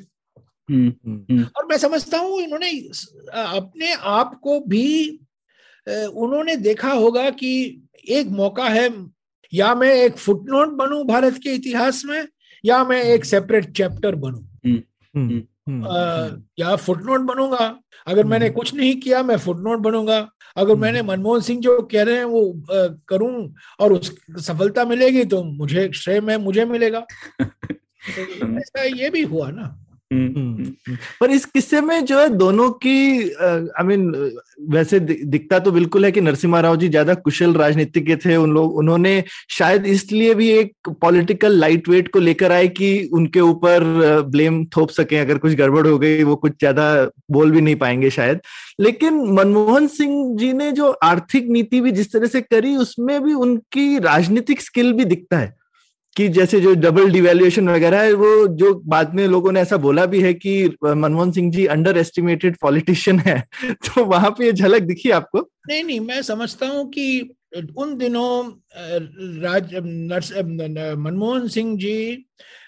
हम्म, 0.70 1.44
और 1.56 1.66
मैं 1.66 1.78
समझता 1.78 2.18
हूँ 2.18 2.40
इन्होंने 2.40 2.70
अपने 3.34 3.92
आप 3.92 4.40
को 4.42 4.60
भी 4.60 5.08
उन्होंने 5.88 6.56
देखा 6.56 6.92
होगा 6.92 7.30
कि 7.30 7.82
एक 8.08 8.26
मौका 8.26 8.68
है 8.68 9.06
या 9.54 9.74
मैं 9.74 9.94
एक 9.94 10.16
फुटनोट 10.16 10.68
बनूं 10.68 11.06
भारत 11.06 11.34
के 11.36 11.50
इतिहास 11.50 12.02
में 12.04 12.28
या 12.64 12.84
मैं 12.84 13.02
एक 13.02 13.24
सेपरेट 13.24 13.72
चैप्टर 13.76 14.14
बनूं। 14.14 14.42
या 16.58 16.76
फुटनोट 16.76 17.20
बनूँगा? 17.20 17.78
अगर 18.06 18.24
मैंने 18.24 18.50
कुछ 18.50 18.74
नहीं 18.74 19.00
किया 19.00 19.22
मैं 19.22 19.36
फुटनोट 19.36 19.78
बनूँगा। 19.78 20.30
अगर 20.56 20.74
मैंने 20.74 21.02
मनमोहन 21.02 21.40
सिंह 21.40 21.60
जो 21.60 21.82
कह 21.82 22.02
रहे 22.02 22.16
हैं 22.16 22.24
वो 22.24 22.62
करूँ 23.08 23.54
और 23.80 23.92
उस 23.92 24.16
सफलता 24.38 24.84
मिलेगी 24.84 25.24
तो 25.24 25.44
मुझे 25.44 25.90
श्रेय 25.92 26.20
में 26.20 26.36
मुझे 26.36 26.64
मिलेगा। 26.64 27.00
तो 27.40 28.58
ऐसा 28.58 28.82
ये 28.82 29.10
भी 29.10 29.22
हुआ 29.22 29.50
ना। 29.50 29.62
हम्म, 29.62 29.81
पर 31.20 31.30
इस 31.30 31.44
किस्से 31.44 31.80
में 31.80 32.04
जो 32.04 32.18
है 32.20 32.28
दोनों 32.28 32.70
की 32.84 33.20
आई 33.40 33.84
मीन 33.86 34.10
वैसे 34.70 35.00
दिखता 35.00 35.58
तो 35.58 35.72
बिल्कुल 35.72 36.04
है 36.04 36.10
कि 36.12 36.20
नरसिम्हा 36.20 36.60
राव 36.60 36.76
जी 36.76 36.88
ज़्यादा 36.88 37.14
कुशल 37.16 37.54
राजनीतिज्ञ 37.54 38.16
थे 38.16 38.36
उन 38.36 38.52
लोग 38.54 38.76
उन्होंने 38.76 39.12
शायद 39.50 39.86
इसलिए 39.86 40.34
भी 40.34 40.48
एक 40.50 40.88
पॉलिटिकल 41.02 41.58
लाइट 41.58 41.88
वेट 41.88 42.08
को 42.12 42.18
लेकर 42.18 42.52
आए 42.52 42.68
कि 42.70 42.92
उनके 43.12 43.40
ऊपर 43.40 43.84
ब्लेम 44.30 44.64
थोप 44.76 44.90
सके। 44.90 45.16
अगर 45.16 45.38
कुछ 45.38 45.54
गड़बड़ 45.54 45.86
हो 45.86 45.98
गई 45.98 46.22
वो 46.22 46.36
कुछ 46.36 46.52
ज़्यादा 46.52 46.86
बोल 47.30 47.50
भी 47.50 47.60
नहीं 47.60 47.76
पाएँगे 47.76 48.10
शायद। 48.10 48.40
लेकिन 48.80 49.22
मनमोहन 49.34 49.86
सिंह 49.88 50.36
जी 50.38 50.52
ने 50.52 50.70
जो 50.72 50.90
आर्थिक 51.04 51.48
नीति 51.50 51.80
भी 51.80 51.90
जिस 51.92 52.12
तरह 52.12 52.26
से 52.26 52.40
करी 52.40 52.76
उसमें 52.76 53.22
भी 53.24 53.34
उनकी 53.36 53.98
राजनीतिक 54.00 54.60
स्किल 54.60 54.92
भी 54.92 55.04
दिखता 55.04 55.38
है। 55.38 55.54
कि 56.16 56.28
जैसे 56.28 56.60
जो 56.60 56.74
डबल 56.74 57.10
डिवेल्युएशन 57.10 57.68
वगैरह 57.68 58.00
है, 58.02 58.12
वो 58.12 58.46
जो 58.48 58.72
बाद 58.86 59.14
में 59.14 59.26
लोगों 59.28 59.52
ने 59.52 59.60
ऐसा 59.60 59.76
बोला 59.76 60.04
भी 60.06 60.20
है 60.22 60.32
कि 60.34 60.54
Manmohan 60.84 61.30
Singh 61.32 61.50
ji 61.52 61.66
under 61.66 61.98
estimated 61.98 62.56
politician 62.62 63.18
है 63.18 63.38
तो 63.64 64.04
वहाँ 64.04 64.30
पे 64.30 64.44
ये 64.46 64.52
झलक 64.52 64.82
दिखी 64.82 65.10
आपको 65.10 65.48
नहीं 65.68 65.84
नहीं, 65.84 66.00
मैं 66.00 66.22
समझता 66.22 66.66
हूँ 66.66 66.88
कि 66.90 67.34
उन 67.78 67.96
दिनों 67.98 68.52
राज 69.42 69.74
मनमोहन 70.98 71.48
सिंह 71.48 71.76
जी 71.78 72.26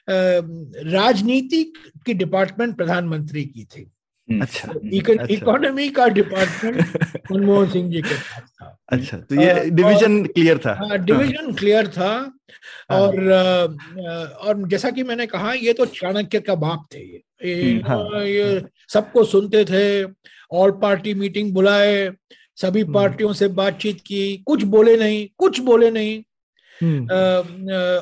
राजनीति 0.09 1.63
की 2.07 2.15
डिपार्टमेंट 2.15 2.77
प्रधानमंत्री 2.77 3.45
की 3.45 3.65
थी। 3.67 3.87
अच्छा 4.29 4.73
इकोनॉमी 5.29 5.89
अच्छा। 5.89 6.03
का 6.03 6.09
डिपार्टमेंट 6.09 6.77
मनमोहन 7.33 7.71
सिंह 7.71 7.91
जी 7.91 8.01
के 8.03 8.15
पास 8.15 8.51
था 8.63 8.79
अच्छा 8.89 9.17
तो 9.17 9.41
ये 9.41 9.71
डिवीज़न 9.71 10.25
क्लियर 10.27 10.59
था 10.59 10.75
हाँ 10.75 10.99
डिवीज़न 10.99 11.53
क्लियर 11.55 11.89
था 11.89 12.33
हाँ। 12.91 13.01
और 13.01 13.33
और 14.43 14.69
जैसा 14.69 14.91
कि 14.91 15.03
मैंने 15.03 15.27
कहा 15.27 15.53
ये 15.53 15.73
तो 15.73 15.87
चाणक्य 15.87 16.41
का 16.41 16.55
बाप 16.55 16.87
थे 16.95 17.01
ये 17.01 17.81
हाँ। 17.81 18.25
ये 18.25 18.63
सबको 18.89 19.25
सुनते 19.25 19.65
थे 19.65 20.05
ऑल 20.53 20.71
पार्टी 20.71 21.15
मीटिंग 21.15 21.53
बुलाए 21.55 22.13
सभी। 22.57 22.85
पार्टियों 22.85 23.33
से 23.33 23.49
बातचीत 23.49 24.01
की 24.01 24.37
कुछ 24.47 24.63
बोले 24.63 24.97
नहीं 24.97 25.29
कुछ 25.39 25.61
बोले 25.61 25.91
नहीं 25.91 26.23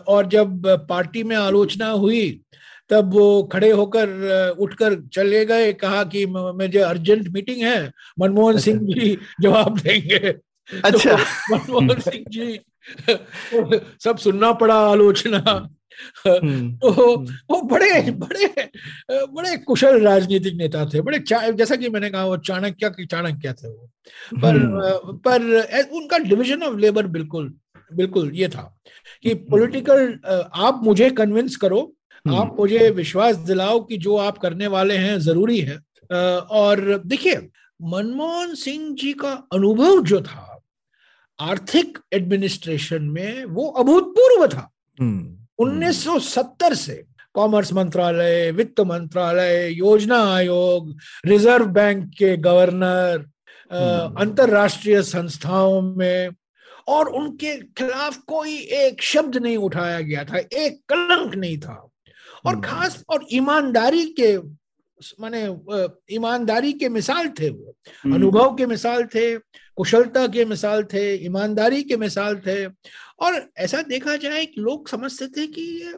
और 0.09 0.27
जब 0.27 0.67
पार्टी 0.89 1.23
में 1.23 1.37
आलोचना 1.37 1.89
हुई 1.89 2.41
तब 2.93 3.15
वो 3.15 3.43
खड़े 3.53 3.71
होकर 3.71 4.57
उठकर 4.59 5.01
चले 5.13 5.45
गए 5.45 5.73
कहा 5.75 6.03
कि 6.05 6.25
मुझे 6.27 6.81
अर्जेंट 6.81 7.29
मीटिंग 7.29 7.63
है 7.63 7.93
मनमोहन 8.21 8.59
सिंह 8.59 8.81
अच्छा। 8.81 8.95
जी 8.95 9.17
जवाब 9.43 9.79
देंगे 9.79 10.19
अच्छा 10.85 11.17
तो 11.17 11.55
मनमोहन 11.55 12.01
सिंह 12.01 12.25
जी 12.31 12.59
सब 14.05 14.17
सुनना 14.19 14.53
पड़ा 14.53 14.77
आलोचना 14.91 15.39
हम्म, 16.27 16.73
तो 16.73 16.91
हम्म। 16.91 17.35
वो 17.51 17.61
बड़े 17.63 18.11
बड़े 18.13 18.47
बड़े 19.11 19.57
कुशल 19.57 20.01
राजनीतिक 20.01 20.55
नेता 20.55 20.85
थे 20.87 21.01
बड़े 21.01 21.19
जैसा 21.55 21.77
कि 21.77 21.89
मैंने 21.89 22.11
कहा 22.11 22.25
वो 22.25 22.37
चाणक्य 22.39 22.91
की 22.91 23.07
चाणक्य 23.07 23.53
थे 23.53 23.69
वो 23.69 23.89
पर 24.43 24.57
हम्म। 24.57 25.17
पर 25.19 25.89
उनका 25.93 26.19
डिवीज़न 26.21 26.63
ऑफ़ 26.63 26.77
लेबर 26.77 27.07
बिल्कुल 27.09 27.53
बिल्कुल 27.91 28.31
ये 28.35 28.49
था 28.49 28.63
कि 29.23 29.35
पॉलिटिकल 29.51 30.19
आप 30.61 30.81
मुझे 30.85 31.11
कन्विंस 31.13 31.57
करो 31.57 31.81
हम्म। 31.81 32.02
आप 32.27 32.57
मुझे 32.59 32.89
विश्वास 32.93 33.37
दिलाओ 33.43 33.81
कि 33.81 33.97
जो 33.99 34.17
आप 34.19 34.39
करने 34.39 34.67
वाले 34.69 34.97
हैं 34.97 35.19
ज़रूरी 35.21 35.61
है 35.61 35.79
और 36.53 36.81
देखिए 37.07 37.37
मनमोहन 37.85 38.55
सिंह 38.55 38.95
जी 38.97 39.13
का 39.15 39.33
अनुभव 39.53 40.03
जो 40.05 40.21
था 40.23 40.49
आर्थिक 41.39 41.99
एडमिनिस्ट्रेशन 42.13 43.03
में 43.05 43.45
वो 43.47 43.67
अभूतपूर्व 43.75 44.47
था 44.49 44.69
1970 44.99 46.63
हम्म। 46.63 46.75
से 46.75 47.03
कॉमर्स 47.35 47.73
मंत्रालय 47.73 48.51
वित्त 48.51 48.81
मंत्रालय 48.83 49.69
योजना 49.69 50.23
आयोग 50.27 50.95
रिज़र्व 51.25 51.67
बैंक 51.73 52.09
के 52.19 52.37
गवर्नर 52.39 53.27
हम्म। 53.71 54.21
अंतरराष्ट्रीय 54.21 55.03
संस्थाओं 55.05 55.81
में 55.83 56.31
और 56.89 57.09
उनके 57.11 57.57
खिलाफ 57.73 58.17
कोई 58.27 58.57
एक 58.77 59.03
शब्द 59.05 59.37
नहीं 59.37 59.57
उठाया 59.59 60.01
गया 60.01 60.25
था 60.25 60.39
एक 60.39 60.81
कलंक 60.89 61.35
नहीं 61.35 61.59
था 61.59 61.89
और 62.45 62.55
हम्म। 62.55 62.65
खास 62.65 63.05
और 63.09 63.27
ईमानदारी 63.33 64.05
के 64.21 64.37
माने 65.21 65.45
ईमानदारी 66.15 66.73
के 66.73 66.89
मिसाल 66.89 67.29
थे 67.29 67.49
वो। 67.51 67.77
हम्म। 68.05 68.15
अनुभव 68.15 68.55
के 68.55 68.67
मिसाल 68.67 69.05
थे 69.05 69.39
कुशलता 69.77 70.27
के 70.27 70.45
मिसाल 70.45 70.85
थे 70.85 71.25
ईमानदारी 71.25 71.83
के 71.83 71.97
मिसाल 71.97 72.37
थे। 72.37 72.67
और 73.21 73.51
ऐसा 73.57 73.83
देखा 73.83 74.17
जाए 74.17 74.47
कि 74.47 74.61
लोग 74.61 74.89
समझते 74.89 75.27
थे 75.27 75.47
कि 75.47 75.63
ये 75.63 75.95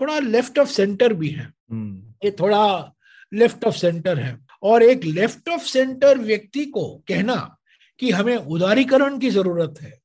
थोड़ा 0.00 0.18
लेफ़्ट 0.18 0.58
ऑफ़ 0.58 0.68
सेंटर 0.68 1.12
भी 1.12 1.28
है। 1.28 1.52
हम्म। 1.70 2.14
ये 2.24 2.30
थोड़ा 2.30 2.92
लेफ़्ट 3.34 3.64
ऑफ़ 3.64 3.76
सेंटर 3.76 4.18
है। 4.18 4.38
और 4.62 4.82
एक 4.82 5.04
लेफ़्ट 5.04 5.48
ऑफ़ 5.48 5.62
सेंटर 5.62 6.18
व्यक्ति 6.18 6.64
को 6.64 7.02
कहना 7.08 7.56
कि 7.98 8.10
हमें 8.10 8.36
उदारीकरण 8.36 9.18
की 9.18 9.30
ज़रूरत 9.30 9.74
है 9.80 10.00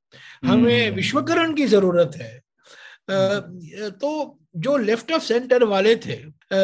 हमें 0.45 0.91
विश्वकरण 0.91 1.53
की 1.53 1.65
ज़रूरत 1.65 2.11
है। 2.15 2.41
तो 3.89 4.39
जो 4.57 4.77
लेफ़्ट 4.77 5.11
ऑफ़ 5.11 5.23
सेंटर 5.23 5.63
वाले 5.63 5.95
थे 5.95 6.15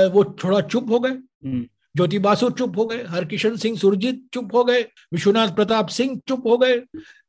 वो 0.08 0.24
थोड़ा 0.44 0.62
चुप 0.62 0.90
हो 0.90 1.00
गए 1.00 1.10
हम्म। 1.10 1.66
ज्योति 1.96 2.20
बासु 2.20 2.50
चुप 2.50 2.78
हो 2.78 2.86
गए 2.86 3.04
हरकिशन 3.04 3.56
सिंह 3.56 3.78
सुरजीत 3.78 4.24
चुप 4.34 4.56
हो 4.56 4.64
गए 4.64 4.82
विश्वनाथ 5.14 5.48
प्रताप 5.48 5.88
सिंह 5.88 6.20
चुप 6.28 6.48
हो 6.48 6.58
गए 6.58 6.78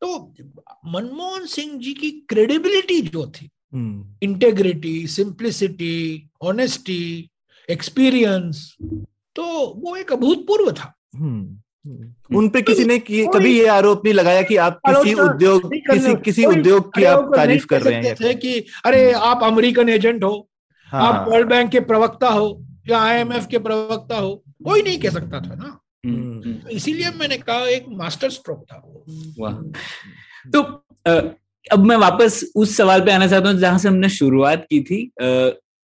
तो 0.01 0.35
मनमोहन 0.87 1.47
सिंह 1.47 1.79
जी 1.79 1.93
की 1.93 2.11
क्रेडिबिलिटी 2.29 3.01
जो 3.01 3.27
थी 3.27 3.51
इंटेग्रिटी 4.23 5.07
सिंप्लिसिटी 5.07 6.29
ऑनेस्टी 6.43 7.31
एक्सपीरियंस 7.71 8.77
तो 9.37 9.45
वो 9.77 9.97
एक 9.97 10.13
अभूतपूर्व 10.13 10.73
था 10.73 10.95
हम्म। 11.17 11.59
हम्म। 11.87 12.37
उन 12.39 12.49
पे 12.49 12.63
किसी 12.63 12.85
ने 12.85 12.99
की, 12.99 13.27
कभी 13.27 13.59
ये 13.59 13.67
आरोप 13.67 14.05
नहीं 14.05 14.15
लगाया 14.15 14.43
कि 14.43 14.57
आप 14.57 14.81
किसी 14.87 15.15
उद्योग 15.15 15.75
किसी 15.75 16.15
किसी 16.15 16.45
उद्योग 16.45 16.95
की 16.95 17.05
आप 17.05 17.31
तारीफ़ 17.37 17.67
कर 17.67 17.83
रहे 17.83 18.15
हैं 18.21 18.39
कि 18.39 18.65
अरे। 18.85 19.13
आप 19.13 19.43
अमेरिकन 19.43 19.89
एजेंट 19.89 20.25
हो 20.25 20.49
हाँ। 20.95 21.13
आप 21.13 21.29
वर्ल्ड 21.29 21.49
बैंक 21.49 21.71
के 21.71 21.81
प्रवक्ता 21.81 22.29
हो 22.29 22.47
या 22.89 22.99
आईएमएफ 23.01 23.47
के 23.51 23.59
प्रवक्ता 23.59 24.19
हो 24.19 24.35
कोई 24.65 24.83
नहीं 24.83 24.99
कह 24.99 25.11
सकता 25.11 25.41
था 25.41 25.55
ना। 25.55 25.79
तो 26.07 26.69
इसीलिए 26.71 27.11
मैंने 27.11 27.37
कहा 27.39 27.67
एक 27.69 27.85
मास्टर 27.99 28.31
स्ट्रोक 28.31 28.65
था 28.73 28.83
वाह। 29.39 29.55
तो 30.51 30.63
अब 31.67 31.85
मैं 31.87 31.97
वापस 31.97 32.45
उस 32.57 32.77
सवाल 32.77 33.01
पे 33.05 33.13
आना 33.13 33.27
चाहता 33.27 33.49
हूँ 33.49 33.59
जहाँ 33.59 33.79
से 33.79 33.89
हमने 33.89 34.09
शुरुआत 34.11 34.67
की 34.71 34.81
थी 34.83 35.11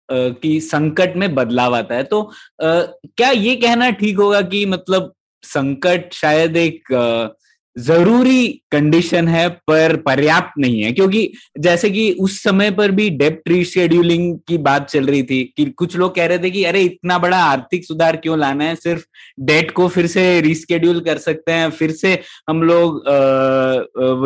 कि 0.09 0.61
संकट 0.61 1.17
में 1.17 1.35
बदलाव 1.35 1.77
आता 1.77 1.95
है। 1.95 2.05
तो 2.05 2.23
क्या 2.61 3.31
ये 3.31 3.55
कहना 3.57 3.91
ठीक 4.01 4.19
होगा 4.19 4.41
कि 4.43 4.65
मतलब 4.67 5.13
संकट 5.45 6.13
शायद 6.13 6.57
एक 6.57 6.93
ज़रूरी 7.79 8.62
कंडीशन 8.72 9.29
है, 9.29 9.49
पर 9.49 9.97
पर्याप्त 9.97 10.59
नहीं 10.59 10.83
है। 10.83 10.93
क्योंकि 10.93 11.33
जैसे 11.59 11.91
कि 11.91 12.12
उस 12.12 12.43
समय 12.43 12.70
पर 12.70 12.91
भी 12.91 13.11
डेप्ट 13.11 13.49
रीशेड्यूलिंग 13.49 14.39
की 14.49 14.59
बात 14.59 14.89
चल 14.91 15.07
रही 15.07 15.22
थी 15.22 15.55
कि 15.57 15.64
कुछ 15.64 15.97
लोग 15.97 16.14
कह 16.14 16.26
रहे 16.26 16.39
थे 16.39 16.51
कि, 16.51 16.64
अरे, 16.64 16.83
इतना 16.83 17.18
बड़ा 17.18 17.45
आर्थिक 17.45 17.85
सुधार 17.85 18.16
क्यों 18.16 18.39
लाना 18.39 18.64
है? 18.64 18.74
सिर्फ़ 18.74 19.05
डेट 19.41 19.70
को 19.70 19.89
फिर 19.89 20.07
से 20.07 20.41
रीस्केड्यूल 20.41 21.01
कर 21.01 21.18
सकते 21.18 21.53
हैं, 21.53 21.70
फिर 21.70 21.91
से 21.91 22.22
हम 22.49 22.62
लोग 22.62 23.05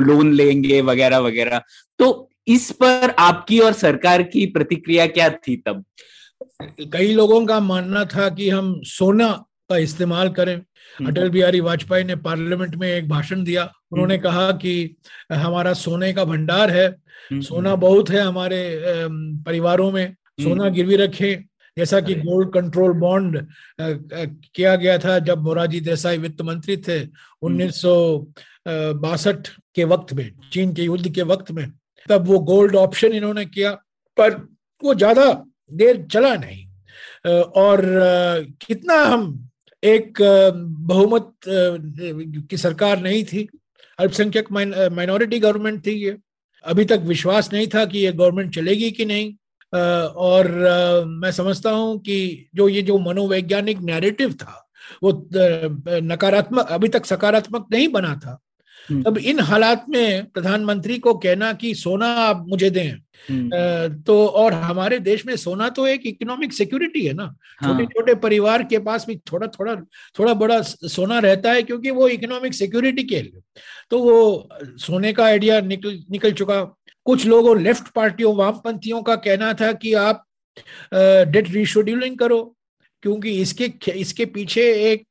लोन 0.01 0.33
लेंगे, 0.33 0.81
वगैरह 0.81 1.19
वगैरह। 1.19 1.63
तो 1.99 2.31
इस 2.49 2.71
पर 2.71 3.15
आपकी 3.19 3.59
और 3.59 3.73
सरकार 3.73 4.23
की 4.23 4.47
प्रतिक्रिया 4.47 5.07
क्या 5.07 5.31
थी 5.31 5.57
तब? 5.57 5.85
कई 6.81 7.13
लोगों 7.13 7.47
का 7.47 7.61
मानना 7.61 8.05
था 8.05 8.29
कि 8.29 8.51
हम 8.51 8.81
सोना 8.85 9.45
का 9.73 9.77
इस्तेमाल 9.79 10.29
करें। 10.31 10.55
हम्म। 10.55 11.11
अटल 11.11 11.31
बिहारी 11.31 11.61
वाजपेयी 11.61 12.05
ने 12.05 12.17
पार्लियामेंट 12.25 12.75
में 12.77 12.89
एक 12.89 13.09
भाषण 13.09 13.45
दिया। 13.45 13.63
उन्होंने 13.93 14.15
हम्म। 14.15 14.25
कहा 14.25 14.51
कि 14.53 14.75
हमारा 15.33 15.73
सोने 15.75 16.13
का 16.13 16.25
भंडार 16.25 16.71
है। 16.71 16.87
हम्म। 16.89 17.41
सोना 17.41 17.75
बहुत 17.77 18.11
है 18.11 18.21
हमारे 18.21 18.61
परिवारों 19.47 19.91
में। 19.93 20.07
सोना 20.41 20.69
गिरवी 20.69 20.97
रखे। 20.97 21.35
जैसा 21.77 22.01
कि 22.01 22.15
गोल्ड 22.15 22.53
कंट्रोल 22.53 22.93
बॉन्ड 23.01 23.39
किया 23.81 24.75
गया 24.77 24.97
था 24.99 25.19
जब 25.19 25.43
मोरारजी 25.43 25.81
देसाई 25.81 26.19
वित्त 26.19 26.43
मंत्री 26.43 26.77
थे 26.89 26.99
उन्नीस 27.43 27.81
सौ 27.83 27.95
बासठ 28.69 29.49
के 29.75 29.85
वक्त 29.85 30.13
में 30.13 30.29
चीन 30.53 30.75
के 30.75 30.83
युद्ध 30.83 31.13
के 31.15 31.23
वक्त 31.23 31.51
में। 31.51 31.67
तब 32.09 32.27
वो 32.27 32.39
गोल्ड 32.51 32.77
ऑप्शन 32.77 33.13
इन्होंने 33.13 33.45
किया 33.47 33.73
पर 34.19 34.35
वो 34.83 34.95
ज़्यादा 34.95 35.27
देर 35.73 36.03
चला 36.13 36.35
नहीं। 36.35 36.67
और 37.57 37.81
कितना 38.67 38.95
हम 39.05 39.25
एक 39.83 40.19
बहुमत 40.87 41.33
की 42.51 42.57
सरकार 42.57 43.01
नहीं 43.03 43.25
थी। 43.25 43.49
अल्पसंख्यक 43.99 44.53
माइनॉरिटी 44.53 45.39
गवर्नमेंट 45.39 45.87
थी 45.87 45.93
ये। 46.05 46.17
अभी 46.65 46.85
तक 46.85 47.01
विश्वास 47.05 47.53
नहीं 47.53 47.67
था 47.67 47.85
कि 47.85 47.99
ये 47.99 48.13
गवर्नमेंट 48.13 48.55
चलेगी 48.55 48.91
कि 48.91 49.05
नहीं। 49.05 49.33
और 49.73 50.49
मैं 51.09 51.31
समझता 51.33 51.71
हूँ 51.71 51.99
कि 51.99 52.49
जो 52.55 52.69
ये 52.69 52.83
जो 52.83 52.99
मनोवैज्ञानिक 52.99 53.79
नैरेटिव 53.81 54.33
था, 54.33 54.59
वो 55.03 55.11
नकारात्मक, 55.33 56.67
अभी 56.67 56.89
तक 56.89 57.07
सकारात्मक 57.07 57.67
नहीं 57.73 57.89
बना 57.89 58.15
था। 58.17 58.39
हम्म। 58.89 59.03
तब 59.03 59.19
इन 59.19 59.41
हालात 59.41 59.85
में 59.89 60.27
प्रधानमंत्री 60.27 60.99
को 60.99 61.15
कहना 61.15 61.53
कि 61.53 61.75
सोना 61.75 62.07
आप 62.21 62.45
मुझे 62.49 62.71
दें। 62.71 62.91
हम्म, 63.29 64.03
तो 64.03 64.27
और 64.27 64.53
हमारे 64.53 64.99
देश 64.99 65.25
में 65.27 65.35
सोना 65.37 65.69
तो 65.69 65.87
एक 65.87 66.07
इकोनॉमिक 66.07 66.53
सिक्योरिटी 66.53 67.07
है 67.07 67.13
ना। 67.13 67.27
छोटे 67.27 67.73
हाँ, 67.75 67.85
छोटे 67.87 68.15
परिवार 68.15 68.63
के 68.63 68.79
पास 68.79 69.07
भी 69.07 69.17
थोड़ा 69.33 69.47
थोड़ा 69.49 69.75
थोड़ा 70.19 70.35
बड़ा 70.35 70.61
सोना 70.63 71.19
रहता 71.19 71.53
है 71.53 71.63
क्योंकि 71.63 71.91
वो 71.91 72.09
इकोनॉमिक 72.09 72.55
सिक्योरिटी 72.55 73.03
के 73.03 73.21
लिए। 73.23 73.41
तो 73.91 73.99
वो 73.99 74.49
सोने 74.79 75.13
का 75.13 75.25
आइडिया 75.25 75.61
निकल 75.61 75.99
निकल 76.11 76.33
चुका। 76.33 76.63
कुछ 77.07 77.27
लोगों 77.27 77.61
लेफ़्ट 77.63 77.89
पार्टियों 77.89 78.35
वामपंथियों 78.37 79.03
का 79.03 79.17
कहना 79.19 79.53
था 79.53 79.73
कि 79.73 79.93
आप 79.95 80.25
डेट 80.95 81.51
रिशेड्यूलिंग 81.51 82.19
करो। 82.19 82.43
क्योंकि 83.03 83.31
इसके 83.43 83.73
इसके 83.91 84.25
पीछे 84.25 84.63
एक 84.91 85.05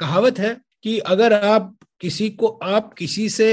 कहावत 0.00 0.38
है 0.38 0.56
कि 0.82 0.98
अगर 0.98 1.32
आप 1.32 1.76
किसी 2.00 2.28
को 2.30 2.46
आप 2.46 2.92
किसी 2.94 3.28
से 3.28 3.48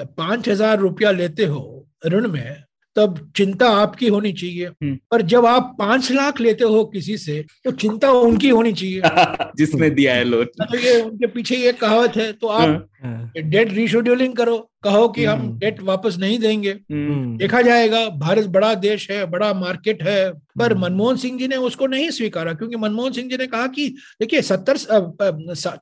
पाँच 0.00 0.48
हज़ार 0.48 0.78
रुपया 0.78 1.10
लेते 1.10 1.44
हो 1.44 1.86
ऋण 2.06 2.28
में 2.28 2.64
तब 2.96 3.32
चिंता 3.36 3.68
आपकी 3.70 4.08
होनी 4.08 4.32
चाहिए। 4.32 4.66
हम्म। 4.66 4.98
पर 5.10 5.22
जब 5.22 5.46
आप 5.46 5.76
पाँच 5.78 6.12
लाख 6.12 6.40
लेते 6.40 6.64
हो 6.64 6.84
किसी 6.84 7.16
से 7.18 7.44
तो 7.64 7.70
चिंता 7.70 8.10
उनकी 8.10 8.48
होनी 8.48 8.72
चाहिए। 8.72 9.02
जिसने 9.56 9.90
दिया 9.90 10.14
है 10.14 10.24
लोन। 10.24 10.44
तो 10.44 10.78
ये 10.78 11.00
उनके 11.02 11.26
पीछे 11.26 11.56
ये 11.56 11.72
कहावत 11.72 12.16
है 12.16 12.32
तो 12.32 12.46
आप 12.46 12.88
हाँ, 13.04 13.32
डेट 13.36 13.72
रिशेड्यूलिंग 13.72 14.34
करो 14.34 14.70
कहो 14.84 15.08
कि 15.08 15.24
हम 15.24 15.38
हम्म। 15.40 15.58
डेट 15.58 15.82
वापस 15.82 16.16
नहीं 16.18 16.38
देंगे। 16.38 16.70
हम्म, 16.70 17.36
देखा 17.36 17.62
जाएगा 17.62 18.08
भारत 18.08 18.46
बड़ा 18.46 18.74
देश 18.74 19.10
है 19.10 19.24
बड़ा 19.26 19.52
मार्केट 19.54 20.02
है 20.02 20.32
पर 20.32 20.72
हम्म। 20.72 20.82
मनमोहन 20.82 21.16
सिंह 21.16 21.38
जी 21.38 21.48
ने 21.48 21.56
उसको 21.56 21.86
नहीं 21.86 22.10
स्वीकारा 22.10 22.52
क्योंकि 22.52 22.76
मनमोहन 22.76 23.12
सिंह 23.12 23.30
जी 23.30 23.36
ने 23.36 23.46
कहा 23.46 23.66
कि 23.66 23.88
देखिए 24.20 24.42
सत्तर 24.42 24.76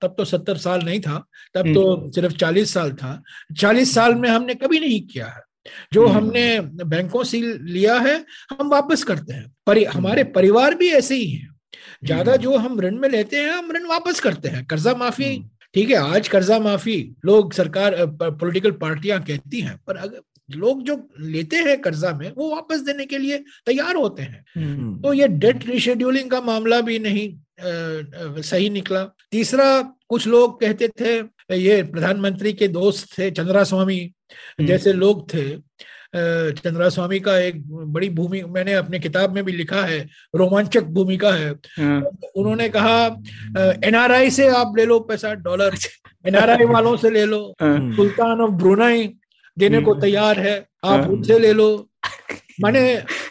तब 0.03 0.15
तो 0.19 0.25
सत्तर 0.25 0.57
साल 0.57 0.83
नहीं 0.83 1.01
था 1.01 1.19
तब 1.55 1.75
तो 1.75 2.11
सिर्फ़ 2.15 2.37
चालीस 2.37 2.75
साल 2.75 2.93
था। 2.93 3.23
चालीस 3.59 3.95
साल 3.95 4.15
में 4.15 4.29
हमने 4.29 4.55
कभी 4.55 4.81
नहीं 4.81 5.01
किया 5.01 5.27
है। 5.27 5.41
जो 5.93 6.07
हम्म। 6.07 6.17
हमने 6.19 6.61
बैंकों 6.87 7.25
से 7.25 7.41
लिया 7.41 7.99
है 7.99 8.17
हम 8.53 8.69
वापस 8.71 9.03
करते 9.05 9.35
हैं। 9.35 9.51
पर 9.67 9.83
हमारे 9.87 10.25
परिवार 10.37 10.75
भी 10.75 10.89
ऐसे 10.93 11.15
ही 11.15 11.31
हैं। 11.31 11.49
ज़्यादा 12.05 12.37
जो 12.37 12.57
हम 12.57 12.81
ऋण 12.81 12.97
में 12.99 13.09
लेते 13.09 13.37
हैं 13.37 13.51
हम 13.51 13.71
ऋण 13.73 13.87
वापस 13.89 14.21
करते 14.21 14.49
हैं। 14.49 14.65
कर्जा 14.67 14.95
माफ़ी 14.95 15.37
ठीक 15.75 15.91
है 15.91 15.97
आज 16.15 16.29
कर्जा 16.29 16.59
माफ़ी 16.59 16.97
लोग 17.25 17.53
सरकार 17.53 17.95
पॉलिटिकल 18.21 18.71
पार्टियाँ 18.81 19.21
कहती 19.25 19.61
हैं 19.61 19.77
पर 19.87 19.97
अगर 19.97 20.21
लोग 20.49 20.83
जो 20.83 20.97
लेते 21.21 21.57
हैं 21.57 21.81
कर्जा 21.83 22.13
में 22.15 22.31
वो 22.37 22.51
वापस 22.51 22.81
देने 22.81 23.05
के 23.07 23.19
लिए 23.19 23.39
तैयार 23.67 23.97
होते 23.97 24.23
हैं। 24.23 24.45
हम्म। 24.57 25.01
तो 25.03 25.13
ये 25.13 25.29
डेट 25.29 25.67
रिशेड्यूलिंग 25.67 26.31
का 26.31 26.41
मामला 26.41 26.81
भी 26.81 26.99
नहीं 26.99 27.29
अ, 27.57 28.41
सही 28.43 28.69
निकला। 28.71 29.03
तीसरा 29.31 29.67
कुछ 30.09 30.27
लोग 30.27 30.61
कहते 30.61 30.89
थे 31.01 31.15
ये 31.57 31.83
प्रधानमंत्री 31.83 32.53
के 32.53 32.69
दोस्त 32.69 33.19
थे 33.19 33.31
चंद्रा 33.31 33.63
स्वामी 33.65 33.99
जैसे 34.61 34.93
लोग 34.93 35.29
थे 35.35 35.45
चंद्रा 36.17 36.89
स्वामी 36.89 37.19
का 37.21 37.37
एक 37.39 37.63
बड़ी 37.93 38.09
भूमि 38.11 38.43
मैंने 38.49 38.73
अपने 38.75 38.99
किताब 38.99 39.35
में 39.35 39.43
भी 39.45 39.53
लिखा 39.53 39.83
है 39.83 39.99
रोमांचक 40.37 40.85
भूमिका 40.97 41.33
है। 41.33 41.51
हाँ, 41.51 42.01
उन्होंने 42.37 42.69
कहा 42.69 42.97
एनआरआई 43.85 44.31
से 44.31 44.49
आप 44.49 44.77
ले 44.77 44.85
लो 44.87 44.99
पैसा 45.01 45.33
डॉलर 45.45 45.75
एनआरआई 46.25 46.65
वालों 46.67 46.97
से 46.97 47.11
ले 47.11 47.25
लो 47.25 47.41
हाँ, 47.61 47.93
सुल्तान 47.97 48.41
ऑफ़ 48.41 48.51
ब्रुनाई 48.53 49.07
देने 49.57 49.81
को 49.81 49.91
हम्म। 49.91 50.01
तैयार 50.01 50.41
है 50.41 50.59
आप 50.85 51.01
हाँ। 51.01 51.09
उनसे 51.09 51.39
ले 51.39 51.53
लो। 51.53 51.69
माने 52.61 52.81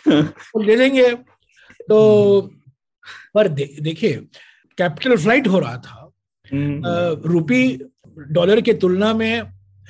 ले 0.07 0.75
लेंगे। 0.75 1.09
तो 1.89 2.41
पर 3.35 3.47
दे, 3.47 3.65
देखिए 3.81 4.13
कैपिटल 4.77 5.15
फ़्लाइट 5.17 5.47
हो 5.47 5.59
रहा 5.59 5.77
था 5.77 6.11
हम्म, 6.51 6.81
रुपी 7.31 7.79
डॉलर 8.31 8.61
के 8.61 8.73
तुलना 8.73 9.13
में 9.13 9.43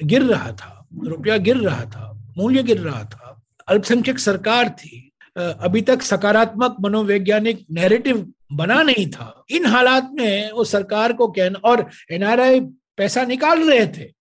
गिर 0.04 0.22
रहा 0.22 0.52
था। 0.52 0.72
रुपया 1.04 1.38
गिर 1.38 1.58
रहा 1.58 1.82
था 1.82 2.34
मूल्य 2.38 2.64
गिर 2.64 2.80
रहा 2.80 3.04
था। 3.04 3.42
अल्पसंख्यक 3.68 4.20
सरकार 4.20 4.70
थी। 4.70 5.12
अभी 5.38 5.82
तक 5.82 6.02
सकारात्मक 6.02 6.76
मनोवैज्ञानिक 6.82 7.66
नैरेटिव 7.72 8.34
बना 8.54 8.84
नहीं 8.84 9.10
था। 9.10 9.44
इन 9.50 9.66
हालात 9.66 10.10
में 10.14 10.52
वो 10.52 10.64
सरकार 10.64 11.14
को 11.14 11.28
कहना 11.28 11.60
और 11.64 11.90
एनआरआई 12.12 12.60
पैसा 12.98 13.24
निकाल 13.24 13.70
रहे 13.70 13.88
थे। 13.88 14.12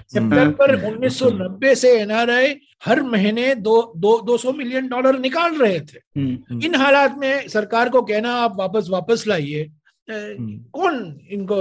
सितंबर 0.00 0.86
1990 0.86 1.74
से 1.74 2.00
एनआरआई 2.00 2.54
हर 2.84 3.02
महीने 3.02 3.54
दो 3.54 3.92
दो 3.96 4.20
दो 4.20 4.36
सौ 4.38 4.52
मिलियन 4.52 4.88
डॉलर 4.88 5.18
निकाल 5.18 5.54
रहे 5.54 5.80
थे। 5.80 6.20
हम्म, 6.20 6.62
इन 6.62 6.74
हालात 6.74 7.18
में 7.18 7.48
सरकार 7.48 7.88
को 7.88 8.02
कहना 8.02 8.34
आप 8.34 8.56
वापस 8.56 8.86
वापस 8.90 9.24
लाइए। 9.28 9.70
हम्म। 10.10 10.64
कौन 10.72 11.20
इनको 11.30 11.56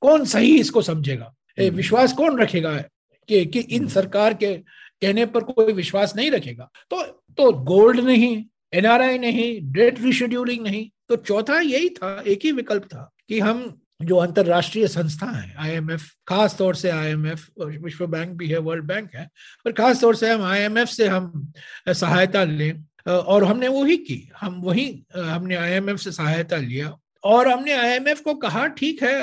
कौन 0.00 0.24
सही 0.24 0.60
इसको 0.60 0.82
समझेगा? 0.82 1.34
विश्वास 1.60 2.12
कौन 2.12 2.38
रखेगा? 2.38 2.84
कि 3.28 3.44
कि 3.46 3.60
इन 3.60 3.88
सरकार 3.88 4.34
के 4.34 4.54
कहने 5.02 5.26
पर 5.26 5.40
कोई 5.40 5.72
विश्वास 5.72 6.16
नहीं 6.16 6.30
रखेगा। 6.30 6.70
तो 6.90 7.02
तो 7.38 7.52
गोल्ड 7.52 8.00
नहीं 8.00 8.44
एनआरआई 8.74 9.18
नहीं 9.18 9.72
डेट 9.72 10.00
रिशेड्यूलिंग 10.00 10.62
नहीं 10.66 10.88
तो 11.08 11.16
चौथा 11.16 11.60
यही 11.60 11.88
था 11.88 12.22
एक 12.26 12.44
ही 12.44 12.52
विकल्प 12.52 12.84
था 12.84 13.10
कि 13.28 13.40
हम 13.40 13.80
जो 14.02 14.16
अंतरराष्ट्रीय 14.16 14.86
संस्था 14.88 15.26
है 15.26 15.54
आईएमएफ 15.58 16.02
खास 16.28 16.56
तौर 16.58 16.74
से 16.74 16.90
आईएमएफ 16.90 17.46
विश्व 17.60 18.06
बैंक 18.06 18.30
भी 18.30 18.48
है 18.48 18.58
वर्ल्ड 18.58 18.84
बैंक 18.84 19.14
है 19.14 19.28
पर 19.64 19.72
खास 19.72 20.00
तौर 20.00 20.16
से 20.16 20.30
हम 20.30 20.42
आईएमएफ 20.42 20.88
से 20.88 21.06
हम 21.08 21.52
सहायता 21.88 22.44
लें 22.44 22.84
और 23.08 23.44
हमने 23.44 23.68
वही 23.68 23.96
की 23.96 24.30
हम 24.40 24.60
वही 24.62 25.04
हमने 25.16 25.56
आईएमएफ 25.56 25.98
से 25.98 26.12
सहायता 26.12 26.56
लिया 26.56 26.96
और 27.24 27.48
हमने 27.48 27.72
आईएमएफ 27.72 28.20
को 28.20 28.34
कहा 28.34 28.66
ठीक 28.74 29.02
है 29.02 29.20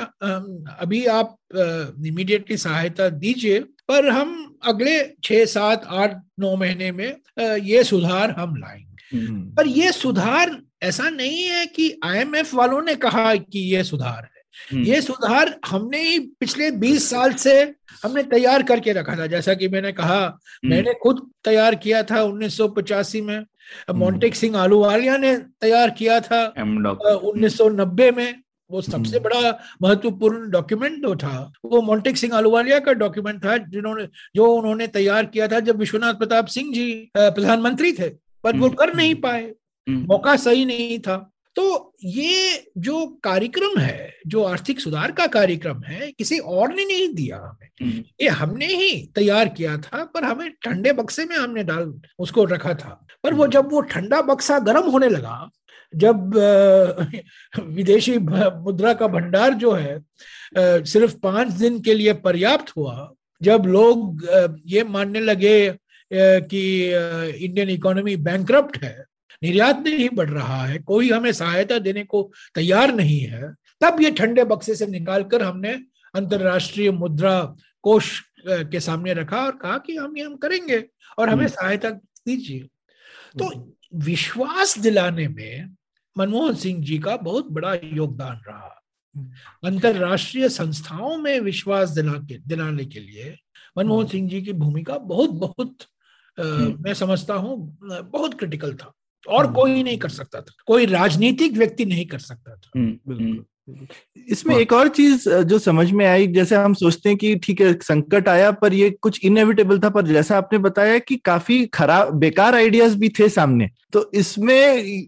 अभी 0.79 1.05
आप 1.05 1.37
इमीडिएटली 1.53 2.57
सहायता 2.57 3.09
दीजिए 3.09 3.59
पर 3.87 4.07
हम 4.09 4.33
अगले 4.63 4.99
छह 5.23 5.45
सात 5.45 5.85
आठ 5.91 6.17
नौ 6.39 6.55
महीने 6.55 6.91
में 6.91 7.07
ये 7.61 7.83
सुधार 7.83 8.31
हम 8.31 8.55
लाएँगे 8.55 9.17
हम्म। 9.17 9.41
पर 9.55 9.67
ये 9.67 9.91
सुधार 9.91 10.57
ऐसा 10.83 11.09
नहीं 11.09 11.43
है 11.43 11.65
कि 11.65 11.93
आईएमएफ 12.03 12.53
वालों 12.53 12.81
ने 12.81 12.95
कहा 12.95 13.33
कि 13.35 13.59
ये 13.75 13.83
सुधार 13.83 14.23
है 14.23 14.32
ये 14.74 15.01
सुधार 15.01 15.60
हमने 15.66 16.01
ही 16.01 16.20
पिछले 16.20 16.72
20 16.72 17.10
साल 17.10 17.34
से 17.34 17.76
हमने 18.04 18.24
तैयार 18.24 18.64
करके 18.64 18.93
रखा 18.93 19.16
था। 19.16 19.28
जैसा 19.28 19.54
कि 19.54 19.68
मैंने 19.68 19.91
कहा 19.91 20.39
मैंने 20.66 20.93
खुद 20.93 21.32
तैयार 21.43 21.76
किया 21.76 22.04
था 22.04 22.24
1985 22.24 23.22
में। 23.22 23.45
मोन्टेक 23.93 24.36
सिंह 24.36 24.58
आलूवालिया 24.58 25.18
ने 25.18 25.38
तैयार 25.38 25.89
किया 25.89 26.20
था 26.20 26.54
उन्नीस 26.58 26.84
डॉक 26.84 26.99
1990 27.01 28.12
में। 28.12 28.36
वो 28.72 28.82
सबसे 28.82 29.18
हम्म। 29.18 29.20
बड़ा 29.20 29.60
महत्वपूर्ण 29.82 30.51
डॉक्यूमेंट 30.51 31.08
जो 31.08 31.16
था। 31.16 31.54
वो 31.66 31.82
मोन्टेक 31.82 32.18
सिंह 32.18 32.36
आलूवालिया 32.36 32.80
का 32.80 32.93
डॉक्यूमेंट 32.93 33.45
था 33.45 33.58
जिन्होंने 33.58 34.08
जो 34.36 34.45
उन्होंने 34.45 34.88
तैयार 34.88 35.26
किया 35.26 35.47
था 35.47 35.60
जब 35.60 35.78
विश्वनाथ 35.78 36.14
प्रताप 36.14 36.45
सिंह 36.45 36.74
जी 36.74 37.12
प्रधानमंत्री 37.18 37.93
थे 37.93 38.10
पर 38.43 38.58
वो 38.58 38.66
हम्म। 38.66 38.76
कर 38.76 38.93
नहीं 38.93 39.16
पाए। 39.16 39.51
हम्म, 39.89 40.06
मौका 40.08 40.36
सही 40.36 40.66
नहीं 40.66 40.99
था। 40.99 41.32
तो 41.56 41.93
ये 42.04 42.64
जो 42.78 43.06
कार्यक्रम 43.24 43.80
है 43.80 44.14
जो 44.28 44.43
आर्थिक 44.43 44.80
सुधार 44.80 45.12
का 45.12 45.28
कार्यक्रम 45.28 45.82
है 45.84 46.12
किसी 46.12 46.38
और 46.38 46.74
ने 46.74 46.86
नहीं 46.86 47.08
दिया 47.14 47.38
हमें। 47.38 47.68
हम्म, 47.82 48.04
ये 48.22 48.28
हमने 48.28 48.66
ही 48.66 49.12
तैयार 49.16 49.49
किया 49.49 49.78
था 49.78 50.04
पर 50.04 50.24
हमें 50.24 50.49
ठंडे 50.51 50.93
बक्से 50.93 51.26
में 51.26 51.36
हमने 51.38 51.64
डाल 51.64 51.93
उसको 52.20 52.45
रखा 52.45 52.74
था। 52.74 53.08
पर 53.24 53.34
वो 53.34 53.47
जब 53.47 53.72
वो 53.72 53.82
ठंडा 53.82 54.22
बक्सा 54.22 54.60
गर्म 54.60 54.89
होने 54.89 55.10
लगा 55.10 55.49
जब 55.93 56.34
विदेशी 57.60 58.18
मुद्रा 58.18 58.93
का 58.93 59.08
भंडार 59.08 59.54
जो 59.54 59.72
है 59.72 59.99
सिर्फ़ 60.58 61.16
पाँच 61.18 61.51
दिन 61.51 61.80
के 61.82 61.93
लिए 61.93 62.14
पर्याप्त 62.14 62.78
हुआ 62.78 63.12
जब 63.41 63.64
लोग 63.66 64.28
ये 64.66 64.84
मानने 64.84 65.20
लगे 65.20 65.76
कि 66.14 66.64
इंडियन 67.45 67.70
इकोनॉमी 67.70 68.16
बैंकरप्ट 68.16 68.78
है 68.78 69.06
निर्यात 69.43 69.79
नहीं 69.79 70.09
बढ़ 70.15 70.29
रहा 70.29 70.63
है 70.65 70.77
कोई 70.79 71.09
हमें 71.11 71.31
सहायता 71.33 71.77
देने 71.79 72.03
को 72.03 72.31
तैयार 72.55 72.93
नहीं 72.95 73.19
है 73.19 73.53
तब 73.81 74.01
ये 74.01 74.11
ठंडे 74.11 74.43
बक्से 74.43 74.75
से 74.75 74.87
निकालकर 74.87 75.41
हमने 75.43 75.73
अंतरराष्ट्रीय 76.15 76.91
मुद्रा 76.91 77.39
कोष 77.83 78.19
के 78.47 78.79
सामने 78.79 79.13
रखा 79.13 79.37
और 79.45 79.55
कहा 79.55 79.77
कि 79.77 79.95
हम 79.95 80.17
ये 80.17 80.23
हम 80.23 80.35
करेंगे 80.35 80.83
और 81.19 81.29
हमें 81.29 81.45
हम्म। 81.45 81.53
सहायता 81.55 81.89
दीजिए। 81.89 82.59
तो 83.39 83.75
विश्वास 83.95 84.77
दिलाने 84.79 85.27
में 85.27 85.75
मनमोहन 86.17 86.55
सिंह 86.55 86.83
जी 86.83 86.97
का 86.99 87.15
बहुत 87.17 87.47
बड़ा 87.51 87.73
योगदान 87.73 88.41
रहा। 88.47 88.79
अंतरराष्ट्रीय 89.63 90.49
संस्थाओं 90.49 91.17
में 91.17 91.39
विश्वास 91.39 91.89
दिला 91.89 92.13
के 92.13 92.37
दिलाने 92.47 92.85
के 92.85 92.99
लिए 92.99 93.35
मनमोहन 93.77 94.07
सिंह 94.07 94.29
जी 94.29 94.41
की 94.41 94.53
भूमिका 94.53 94.97
बहुत 94.97 95.29
बहुत 95.29 95.81
अ, 96.37 96.43
मैं 96.79 96.93
समझता 96.93 97.33
हूँ 97.33 97.77
बहुत 97.83 98.33
क्रिटिकल 98.33 98.73
था। 98.75 98.93
और 99.28 99.53
कोई 99.53 99.84
नहीं 99.84 99.97
कर 99.97 100.09
सकता 100.09 100.41
था। 100.41 100.53
कोई 100.65 100.86
राजनीतिक 100.86 101.53
व्यक्ति 101.53 101.86
नहीं 101.86 102.05
कर 102.05 102.19
सकता 102.19 102.55
था। 102.55 102.71
हम्म, 102.76 102.99
बिल्कुल। 103.07 103.45
इसमें 104.30 104.55
एक 104.55 104.74
और 104.74 104.88
चीज़ 104.88 105.30
जो 105.30 105.59
समझ 105.59 105.91
में 105.91 106.05
आई 106.05 106.28
जैसे 106.28 106.55
हम 106.55 106.74
सोचते 106.74 107.09
हैं 107.09 107.17
कि 107.17 107.36
ठीक 107.36 107.61
है 107.61 107.74
संकट 107.74 108.30
आया 108.30 108.51
पर 108.51 108.74
ये 108.74 108.89
कुछ 108.89 109.26
इनएविटेबल 109.26 109.80
था 109.80 109.89
पर 109.89 110.01
जैसा 110.01 110.38
आपने 110.38 110.59
बताया 110.59 110.97
कि 110.97 111.15
काफ़ी 111.15 111.65
खराब 111.65 112.13
बेकार 112.13 112.55
आइडियाज़ 112.55 112.97
भी 112.97 113.09
थे 113.09 113.30
सामने। 113.30 113.69
तो 113.93 114.11
इसमें 114.13 114.55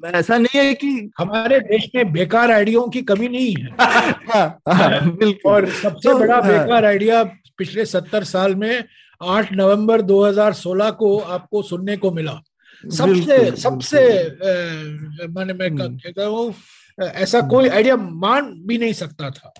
ऐसा 0.05 0.37
नहीं 0.37 0.61
है 0.61 0.73
कि 0.73 1.11
हमारे 1.17 1.59
देश 1.59 1.89
में 1.95 2.13
बेकार 2.13 2.51
आइडियाओं 2.51 2.89
की 2.89 3.01
कमी 3.01 3.27
नहीं 3.27 3.55
है। 3.59 3.69
हाँ, 4.31 4.59
हाँ, 4.69 5.15
बिल्कुल। 5.15 5.51
और 5.51 5.69
सबसे 5.69 6.09
तो, 6.09 6.19
बड़ा 6.19 6.35
हाँ। 6.35 6.51
बेकार 6.51 6.85
आइडिया 6.85 7.23
पिछले 7.57 7.85
सत्तर 7.85 8.23
साल 8.23 8.55
में 8.55 8.83
8 9.23 9.53
नवंबर 9.53 10.01
2016 10.01 10.91
को 10.91 11.17
आपको 11.17 11.61
सुनने 11.61 11.97
को 11.97 12.11
मिला। 12.11 12.41
सबसे 12.91 13.51
सबसे 13.55 14.01
माने 15.27 15.53
मैं 15.53 15.69
हम्म। 15.69 15.97
कहता 15.97 16.25
हूँ 16.25 16.53
ऐसा 16.99 17.41
कोई 17.41 17.69
आइडिया 17.69 17.95
मान 17.95 18.53
भी 18.67 18.77
नहीं 18.77 18.93
सकता 18.93 19.29
था। 19.29 19.53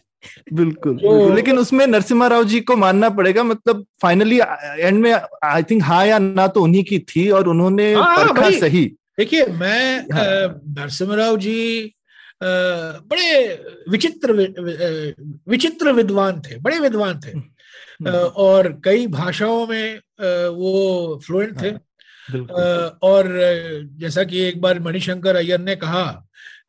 बिल्कुल 0.54 0.98
जो- 0.98 1.12
बिल्कुल। 1.12 1.36
लेकिन 1.36 1.58
उसमें 1.58 1.88
नरसिम्हा 1.88 2.28
राव 2.28 2.44
जी 2.44 2.60
को 2.60 2.76
मानना 2.76 3.10
पड़ेगा 3.10 3.44
मतलब 3.44 3.86
फाइनली 4.02 4.40
एंड 4.80 5.00
में 5.00 5.12
आई 5.44 5.64
थिंक 5.64 5.84
हाँ 5.84 6.06
या 6.08 6.20
ना 6.20 6.48
तो 6.48 6.62
उन्हीं 6.62 6.84
की 6.84 7.00
थी 7.00 7.30
और 7.30 7.48
उन्होंने 7.48 7.94
हाँ, 7.94 8.18
परखा 8.18 8.50
सही। 8.60 8.86
देखिए 9.18 9.46
मैं 9.46 10.00
हाँ। 10.14 10.62
नरसिम्हा 10.80 11.36
जी 11.36 11.92
अ, 12.42 12.46
बड़े 13.08 13.64
विचित्र 13.90 14.32
विचित्र 15.48 15.92
विद्वान 15.92 16.42
थे 16.42 16.58
बड़े 16.58 16.80
विद्वान 16.80 17.20
थे। 17.20 17.40
अ, 18.10 18.12
और 18.16 18.82
कई 18.84 19.08
भाषाओं 19.08 19.68
में 19.68 20.00
वो 20.48 21.22
फ्लुएंट 21.26 21.52
थे। 21.62 21.62
बिल्कुल 21.62 21.80
और 22.32 23.28
जैसा 24.00 24.24
कि 24.24 24.40
एक 24.40 24.62
बार 24.62 24.80
मणिशंकर 24.80 25.36
अय्यर 25.36 25.60
ने 25.60 25.76
कहा 25.76 26.06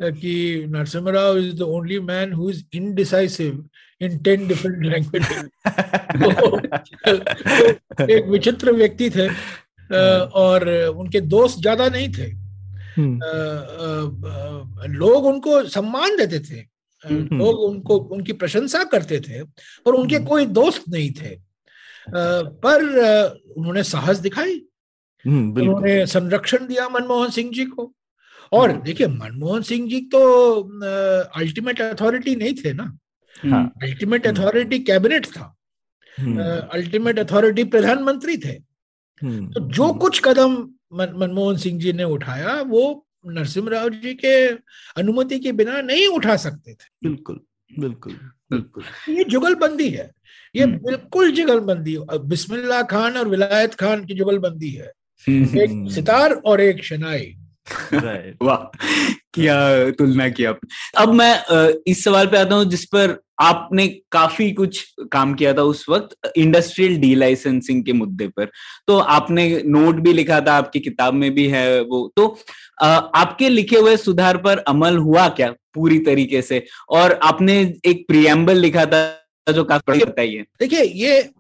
कि 0.03 0.65
Narasimha 0.69 1.13
Rao 1.13 1.39
is 1.39 1.55
the 1.57 1.63
only 1.63 2.01
man 2.01 2.33
who 2.33 2.51
is 2.51 2.63
indecisive 2.75 3.69
in 4.01 4.19
ten 4.19 4.47
different 4.49 4.85
languages 4.85 5.45
एक 8.11 8.27
विचित्र 8.29 8.73
व्यक्ति 8.73 9.11
थे 9.11 9.29
और 10.41 10.69
उनके 10.97 11.21
दोस्त 11.21 11.61
ज़्यादा 11.61 11.89
नहीं 11.89 12.09
थे। 12.09 12.31
हम्म, 12.97 13.19
लोग 14.93 15.27
उनको 15.27 15.63
सम्मान 15.69 16.17
देते 16.17 16.39
थे। 16.41 16.61
हम्म। 17.05 17.39
लोग 17.39 17.61
उनको 17.61 17.97
उनकी 17.97 18.33
प्रशंसा 18.33 18.83
करते 18.85 19.21
थे 19.21 19.43
पर 19.87 19.93
उनके 19.93 20.17
हम्म। 20.17 20.27
कोई 20.27 20.47
दोस्त 20.47 20.85
नहीं 20.89 21.11
थे। 21.11 21.37
पर 22.11 22.85
उन्होंने 23.57 23.83
साहस 23.83 24.19
दिखाई 24.19 24.53
हम्म, 24.53 24.66
उन्होंने 25.27 26.07
संरक्षण 26.07 26.67
दिया 26.67 26.89
मनमोहन 26.89 27.31
सिंह 27.31 27.51
जी 27.53 27.65
को। 27.65 27.93
और 28.53 28.71
हम्म। 28.71 28.83
देखिए 28.83 29.07
मनमोहन 29.07 29.63
सिंह 29.63 29.89
जी 29.89 30.01
तो 30.01 30.21
अल्टीमेट 31.37 31.81
अथॉरिटी 31.81 32.37
नहीं 32.37 32.55
थे 32.55 32.73
ना? 32.73 32.99
हाँ। 33.47 33.73
Ultimate 33.83 34.27
hmm. 34.27 34.41
अथॉरिटी 34.41 34.79
कैबिनेट 34.79 35.27
था। 35.27 35.57
हम्म, 36.21 36.43
अल्टीमेट 36.73 37.19
अथॉरिटी 37.19 37.65
प्रधानमंत्री 37.65 38.37
थे। 38.37 38.53
हम्म, 39.23 39.49
तो 39.49 39.61
जो 39.61 39.93
कुछ 39.93 40.21
कदम 40.25 40.53
मनमोहन 40.93 41.57
सिंह 41.57 41.81
जी 41.81 41.93
ने 41.93 42.05
उठाया 42.05 42.61
वो 42.63 43.07
नरसिम्हा 43.27 43.71
राव 43.71 43.89
जी 43.89 44.15
के 44.15 44.47
अनुमति 44.97 45.39
के 45.39 45.53
बिना 45.53 45.81
नहीं 45.81 46.07
उठा 46.09 46.37
सकते 46.37 46.73
थे। 46.73 47.09
बिल्कुल 47.09 47.41
बिल्कुल 47.79 48.13
बिल्कुल। 48.53 48.85
ये 49.09 49.25
जुगलबंदी 49.25 49.89
है। 49.91 50.11
ये 50.57 50.65
हम्म। 50.65 50.77
बिल्कुल 50.77 51.31
जुगलबंदी 51.31 51.95
अब 51.97 52.29
बिस्मिल्लाह 52.29 52.83
खान 52.83 53.17
और 53.17 53.29
विलायत 53.29 53.75
खान 53.75 54.05
की 54.05 54.15
जुगलबंदी 54.15 54.71
है। 54.71 54.87
हम्म। 54.87 54.96
एक। 55.29 55.91
सितार 55.95 56.33
और 56.33 56.61
एक 56.61 56.85
शनाई। 56.85 57.35
वाह 58.43 58.57
क्या 59.35 59.91
तुलना 59.91 60.29
की 60.29 60.45
आपने 60.45 61.03
अब 61.03 61.13
मैं 61.13 61.75
इस 61.87 62.05
सवाल 62.05 62.27
पे 62.27 62.37
आता 62.37 62.55
हूँ 62.55 62.65
जिस 62.65 62.85
पर 62.85 63.17
आपने 63.41 63.87
काफ़ी 64.13 64.51
कुछ 64.53 64.95
काम 65.13 65.35
किया 65.35 65.53
था 65.55 65.63
उस 65.63 65.85
वक्त 65.89 66.37
इंडस्ट्रियल 66.37 66.97
डी 66.97 67.15
लाइसेंसिंग 67.15 67.85
के 67.85 67.93
मुद्दे 67.93 68.29
पर। 68.29 68.51
तो 68.87 68.99
आपने 68.99 69.63
नोट 69.67 69.95
भी 69.95 70.13
लिखा 70.13 70.41
था 70.41 70.53
आपकी 70.53 70.81
किताब 70.81 71.15
में 71.15 71.31
भी 71.35 71.47
है 71.49 71.81
वो। 71.81 72.13
तो 72.17 72.27
आपके 72.83 73.49
लिखे 73.49 73.77
हुए 73.77 73.97
सुधार 73.97 74.37
पर 74.37 74.59
अमल 74.59 74.97
हुआ 74.97 75.29
क्या 75.29 75.51
पूरी 75.75 75.99
तरीके 75.99 76.43
से? 76.43 76.65
और 76.89 77.13
आपने 77.23 77.61
एक 77.87 78.05
प्रियम्बल 78.09 78.59
लिखा 78.59 78.87
था 78.87 79.53
जो 79.53 79.65
काफ़ी 79.65 80.05
बताइए 80.05 80.45
देखिए 80.61 80.83
ये 80.83 81.31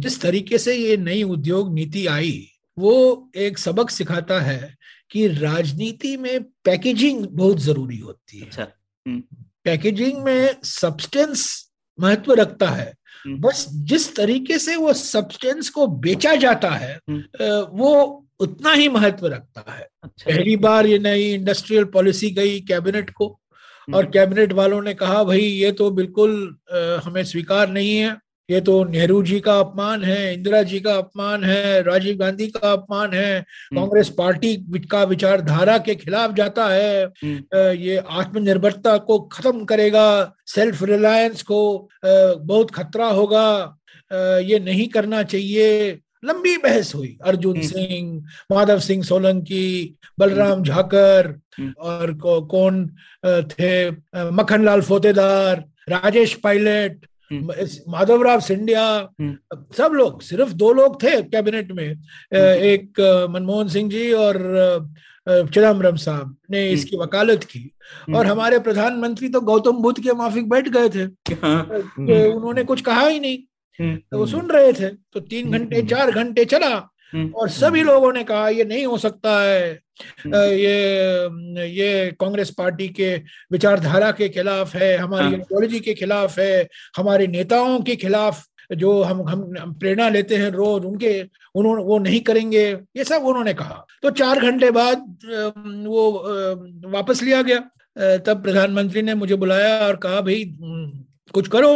जिस 0.00 0.20
तरीके 0.20 0.58
से 0.58 0.74
ये 0.74 0.96
नई 0.96 1.22
उद्योग 1.22 1.72
नीति 1.74 2.06
आई 2.06 2.46
वो 2.80 2.94
एक 3.38 3.58
सबक 3.58 3.90
सिखाता 3.90 4.40
है 4.40 4.74
कि 5.10 5.26
राजनीति 5.28 6.16
में 6.16 6.42
पैकेजिंग 6.64 7.26
बहुत 7.28 7.58
ज़रूरी 7.60 7.98
होती 7.98 8.38
है 8.38 8.46
अच्छा 8.46 8.66
पैकेजिंग 9.64 10.22
में 10.24 10.60
सब्सटेंस 10.64 11.44
महत्व 11.98 12.32
रखता 12.34 12.68
है 12.70 12.94
हम्म। 13.24 13.40
बस 13.40 13.66
जिस 13.84 14.14
तरीके 14.16 14.58
से 14.58 14.76
वो 14.76 14.92
सब्सटेंस 14.92 15.68
को 15.70 15.86
बेचा 15.98 16.34
जाता 16.36 16.70
है 16.72 16.94
हम्म। 17.10 17.60
वो 17.72 17.92
उतना 18.40 18.72
ही 18.72 18.88
महत्व 18.88 19.26
रखता 19.26 19.64
है 19.68 19.86
अच्छा 20.02 20.30
पहली 20.30 20.56
बार 20.58 20.86
ये 20.86 20.98
नई 20.98 21.24
इंडस्ट्रियल 21.32 21.84
पॉलिसी 21.90 22.30
गई 22.30 22.60
कैबिनेट 22.62 23.10
को 23.10 23.26
और 23.26 23.94
हम्म। 23.94 24.10
कैबिनेट 24.10 24.52
वालों 24.52 24.80
ने 24.82 24.94
कहा 24.94 25.22
भाई 25.24 25.40
ये 25.40 25.72
तो 25.72 25.90
बिल्कुल 25.92 26.32
हमें 27.04 27.22
स्वीकार 27.24 27.68
नहीं 27.70 27.96
है 27.96 28.16
ये 28.50 28.60
तो 28.60 28.82
नेहरू 28.84 29.22
जी 29.22 29.38
का 29.40 29.58
अपमान 29.60 30.04
है 30.04 30.32
इंदिरा 30.34 30.62
जी 30.62 30.78
का 30.80 30.94
अपमान 30.94 31.44
है 31.44 31.82
राजीव 31.82 32.16
गांधी 32.16 32.46
का 32.48 32.72
अपमान 32.72 33.12
है 33.14 33.40
कांग्रेस 33.74 34.08
पार्टी 34.18 34.54
का 34.90 35.02
विचारधारा 35.04 35.76
के 35.78 35.94
खिलाफ 35.94 36.34
जाता 36.34 36.68
है 36.68 37.04
हम्म। 37.04 37.58
ये 37.78 37.96
आत्मनिर्भरता 38.12 38.96
को 39.00 39.18
खत्म 39.32 39.64
करेगा 39.64 40.06
सेल्फ 40.46 40.82
रिलायंस 40.84 41.42
को 41.42 41.60
बहुत 42.04 42.70
खतरा 42.70 43.06
होगा 43.10 43.48
ये 44.42 44.58
नहीं 44.60 44.88
करना 44.88 45.22
चाहिए 45.24 45.98
लंबी 46.24 46.56
बहस 46.58 46.94
हुई 46.94 47.16
अर्जुन 47.22 47.56
हम्म। 47.56 47.66
सिंह 47.66 48.22
माधव 48.52 48.78
सिंह 48.80 49.02
सोलंकी 49.02 49.96
बलराम 50.18 50.62
झाकर 50.62 51.28
हम्म। 51.58 51.72
और 51.80 52.12
को, 52.14 52.40
कौन 52.42 52.86
थे 53.24 53.90
मक्खनलाल 54.32 54.80
फोतेदार 54.82 55.64
राजेश 55.88 56.34
पायलट 56.34 56.92
हम्म। 56.94 57.09
माधवराव 57.88 58.40
सिंधिया 58.40 59.08
हम्म। 59.20 59.36
सब 59.76 59.90
लोग 59.92 60.22
सिर्फ़ 60.22 60.52
दो 60.52 60.72
लोग 60.72 61.02
थे 61.02 61.22
कैबिनेट 61.22 61.72
में 61.72 62.02
एक 62.56 63.00
मनमोहन 63.30 63.68
सिंह 63.68 63.90
जी 63.90 64.12
और 64.12 64.34
चिदम्बरम 65.28 65.96
साहब 65.96 66.36
ने 66.50 66.70
इसकी 66.70 66.96
वकालत 66.96 67.44
की। 67.44 67.70
और 68.14 68.26
हमारे 68.26 68.58
प्रधानमंत्री 68.58 69.28
तो 69.28 69.40
गौतम 69.40 69.72
बुद्ध 69.72 70.02
के 70.02 70.12
माफिक 70.12 70.48
बैठ 70.48 70.68
गए 70.68 70.88
थे। 70.88 71.34
अ, 71.34 72.32
उन्होंने 72.36 72.64
कुछ 72.64 72.80
कहा 72.80 73.06
ही 73.06 73.20
नहीं। 73.20 73.38
हम्म। 73.80 73.96
तो 73.96 74.18
वो 74.18 74.26
सुन 74.26 74.46
रहे 74.46 74.72
थे। 74.72 74.88
तो 74.88 75.20
तीन 75.20 75.50
घंटे 75.50 75.82
चार 75.82 76.10
घंटे 76.10 76.44
चला 76.44 76.90
हम्म। 77.12 77.28
और 77.28 77.48
सभी 77.48 77.82
लोगों 77.82 78.12
ने 78.12 78.24
कहा 78.24 78.48
ये 78.48 78.64
नहीं 78.64 78.86
हो 78.86 78.98
सकता 78.98 79.42
है। 79.42 79.80
ये 80.26 81.66
ये 81.70 82.10
कांग्रेस 82.20 82.50
पार्टी 82.58 82.88
के 82.88 83.14
विचारधारा 83.52 84.10
के 84.10 84.28
खिलाफ 84.28 84.74
है 84.74 84.96
हमारी 84.96 85.24
हाँ। 85.24 85.32
आइडियोलॉजी 85.32 85.80
के 85.80 85.94
खिलाफ 85.94 86.38
है 86.38 86.68
हमारे 86.96 87.26
नेताओं 87.26 87.80
के 87.80 87.96
खिलाफ 87.96 88.44
जो 88.76 89.02
हम 89.02 89.20
हम 89.28 89.72
प्रेरणा 89.80 90.08
लेते 90.08 90.36
हैं 90.36 90.50
रोज 90.50 90.84
उनके 90.84 91.12
उन्होंने 91.54 91.82
वो 91.84 91.98
नहीं 91.98 92.20
करेंगे 92.20 92.64
ये 92.96 93.04
सब 93.04 93.22
उन्होंने 93.26 93.54
कहा। 93.54 93.84
तो 94.02 94.10
चार 94.10 94.40
घंटे 94.40 94.70
बाद 94.70 94.98
वो 95.86 96.10
वापस 96.90 97.22
लिया 97.22 97.42
गया। 97.42 97.58
तब 98.26 98.42
प्रधानमंत्री 98.42 99.02
ने 99.02 99.14
मुझे 99.14 99.34
बुलाया 99.34 99.78
और 99.86 99.96
कहा 99.96 100.20
भाई 100.20 100.42
हम्म, 100.62 101.04
कुछ 101.30 101.48
करो। 101.48 101.72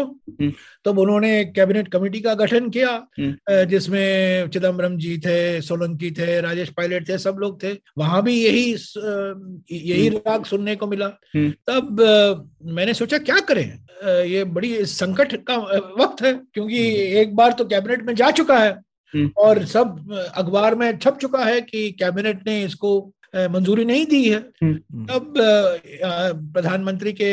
तब 0.84 0.98
उन्होंने 0.98 1.44
कैबिनेट 1.46 1.88
कमेटी 1.88 2.20
का 2.20 2.34
गठन 2.34 2.68
किया 2.70 2.90
हम्म। 3.18 3.64
जिसमें 3.70 4.48
चिदम्बरम 4.50 4.96
जी 4.96 5.16
थे 5.18 5.60
सोलंकी 5.62 6.10
थे 6.10 6.40
राजेश 6.40 6.68
पायलट 6.76 7.08
थे 7.08 7.18
सब 7.18 7.36
लोग 7.40 7.62
थे। 7.62 7.72
वहाँ 7.98 8.22
भी 8.22 8.34
यही 8.34 8.70
यही 9.72 10.08
राग 10.08 10.44
सुनने 10.44 10.76
को 10.76 10.86
मिला। 10.86 11.06
हम्म। 11.34 11.50
तब 11.70 12.50
मैंने 12.66 12.94
सोचा 12.94 13.18
क्या 13.20 13.38
करें? 13.48 13.66
ये 14.24 14.44
बड़ी 14.44 14.84
संकट 14.86 15.34
का 15.50 15.56
वक्त 16.00 16.22
है 16.22 16.32
क्योंकि 16.54 16.78
एक 17.20 17.34
बार 17.36 17.52
तो 17.52 17.64
कैबिनेट 17.64 18.06
में 18.06 18.14
जा 18.14 18.30
चुका 18.30 18.58
है। 18.58 18.72
हम्म। 19.14 19.30
और 19.38 19.64
सब 19.66 20.18
अखबार 20.36 20.74
में 20.74 20.96
छप 20.98 21.18
चुका 21.20 21.44
है 21.44 21.60
कि 21.60 21.90
कैबिनेट 21.92 22.46
ने 22.46 22.62
इसको 22.64 22.98
मंजूरी 23.50 23.84
नहीं 23.84 24.04
दी 24.06 24.22
है। 24.28 24.38
तब 24.38 25.34
प्रधानमंत्री 26.54 27.12
के 27.12 27.30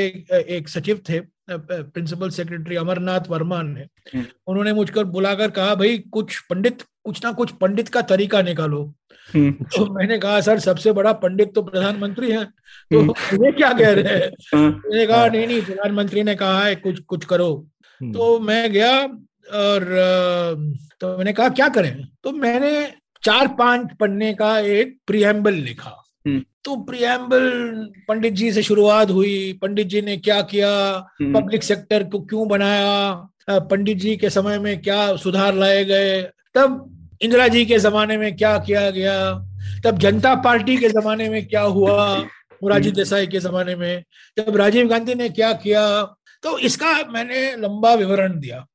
एक 0.56 0.70
सचिव 0.70 1.00
थे 1.10 1.20
प्रिंसिपल 1.58 2.30
सेक्रेटरी 2.30 2.76
अमरनाथ 2.76 3.30
वर्मा 3.30 3.62
ने 3.62 3.82
हम्म। 4.16 4.26
उन्होंने 4.48 4.74
मुझको 4.74 5.04
बुलाकर 5.04 5.52
कहा 5.52 5.76
भाई 5.76 5.98
कुछ 5.98 6.40
पंडित 6.40 6.82
कुछ 7.04 7.24
ना 7.26 7.32
कुछ 7.32 7.52
पंडित 7.52 7.90
का 7.90 8.02
तरीका 8.02 8.42
निकालो 8.42 8.94
हम्म। 9.34 9.52
तो 9.52 9.86
मैंने 9.94 10.18
कहा 10.18 10.42
सर 10.42 10.60
सबसे 10.60 10.92
बड़ा 10.92 11.14
पंडित 11.14 11.54
तो 11.56 11.62
प्रधानमंत्री 11.62 12.32
हैं 12.32 12.46
तो 12.46 13.00
हम्म। 13.00 13.46
ये 13.46 13.52
क्या 13.52 13.74
कह 13.74 13.92
रहे 13.92 14.14
हैं 14.14 14.32
हाँ। 14.56 14.70
मैंने 14.70 15.08
कहा 15.08 15.28
नहीं 15.28 15.48
नहीं 15.48 15.62
प्रधानमंत्री 15.62 16.24
ने 16.24 16.36
कहा 16.36 16.64
है 16.64 16.76
कुछ 16.76 17.00
कुछ 17.00 17.26
करो 17.26 17.68
तो 18.02 18.40
मैं 18.40 18.72
गया 18.72 19.04
और 19.54 19.86
तो 21.02 21.18
मैंने 21.18 21.34
कहा 21.34 21.50
क्या 21.50 21.70
करें 21.70 22.08
तो 22.24 22.32
मैंने 22.32 22.94
चार 23.24 23.48
पाँच 23.48 23.88
पन्ने 24.00 24.34
का 24.34 24.60
एक 24.60 24.98
प्रियम्बल 25.08 25.54
लिखा। 25.54 26.01
तो 26.64 26.76
प्रियम्बल 26.76 27.50
पंडित 28.08 28.34
जी 28.34 28.52
से 28.52 28.64
शुरुआत 28.64 29.10
हुई। 29.10 29.60
पंडित 29.62 29.88
जी 29.88 30.02
ने 30.02 30.18
क्या 30.18 30.42
किया? 30.42 30.70
हम्म। 31.22 31.42
पब्लिक 31.42 31.64
सेक्टर 31.64 32.04
को 32.04 32.20
क्यों 32.20 32.48
बनाया? 32.48 33.14
पंडित 33.50 33.98
जी 33.98 34.16
के 34.18 34.30
समय 34.30 34.60
में 34.60 34.82
क्या 34.82 35.16
सुधार 35.16 35.56
लाए 35.56 35.86
गए? 35.86 36.22
तब 36.56 36.98
इंदिरा 37.22 37.48
जी 37.48 37.66
के 37.66 37.80
जमाने 37.80 38.18
में 38.18 38.36
क्या 38.36 38.58
किया 38.58 38.90
गया? 38.90 39.34
तब 39.86 39.98
जनता 39.98 40.36
पार्टी 40.36 40.78
के 40.78 40.90
जमाने 40.90 41.30
में 41.30 41.48
क्या 41.48 41.62
हुआ? 41.62 42.18
मोरारजी 42.64 42.92
देसाई 42.92 43.28
के 43.28 43.40
जमाने 43.40 43.76
में। 43.76 44.04
तब 44.38 44.58
राजीव 44.58 44.88
गांधी 44.88 45.16
ने 45.16 45.30
क्या 45.30 45.54
किया? 45.54 46.04
तो 46.44 46.58
इसका 46.60 47.04
मैंने 47.10 47.56
लंबा 47.56 47.94
विवरण 47.94 48.40
दिया। 48.40 48.66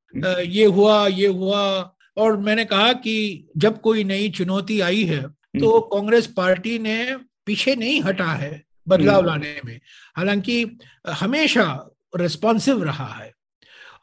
ये 0.40 0.64
हुआ 0.64 1.06
ये 1.06 1.26
हुआ 1.26 1.92
और 2.16 2.36
मैंने 2.36 2.64
कहा 2.64 2.92
कि 2.92 3.46
जब 3.56 3.80
कोई 3.80 4.04
नई 4.04 4.28
चुनौती 4.30 4.80
आई 4.80 5.04
है 5.04 5.22
तो 5.60 5.80
कांग्रेस 5.80 6.26
पार्टी 6.26 6.78
ने 6.78 7.16
पीछे 7.46 7.76
नहीं 7.76 8.02
हटा 8.02 8.32
है 8.32 8.62
बदलाव 8.88 9.16
हम्म। 9.16 9.26
लाने 9.26 9.60
में। 9.64 9.80
हालाँकि 10.16 10.78
हमेशा 11.08 11.88
रिस्पॉन्सिव 12.16 12.82
रहा 12.82 13.14
है। 13.14 13.32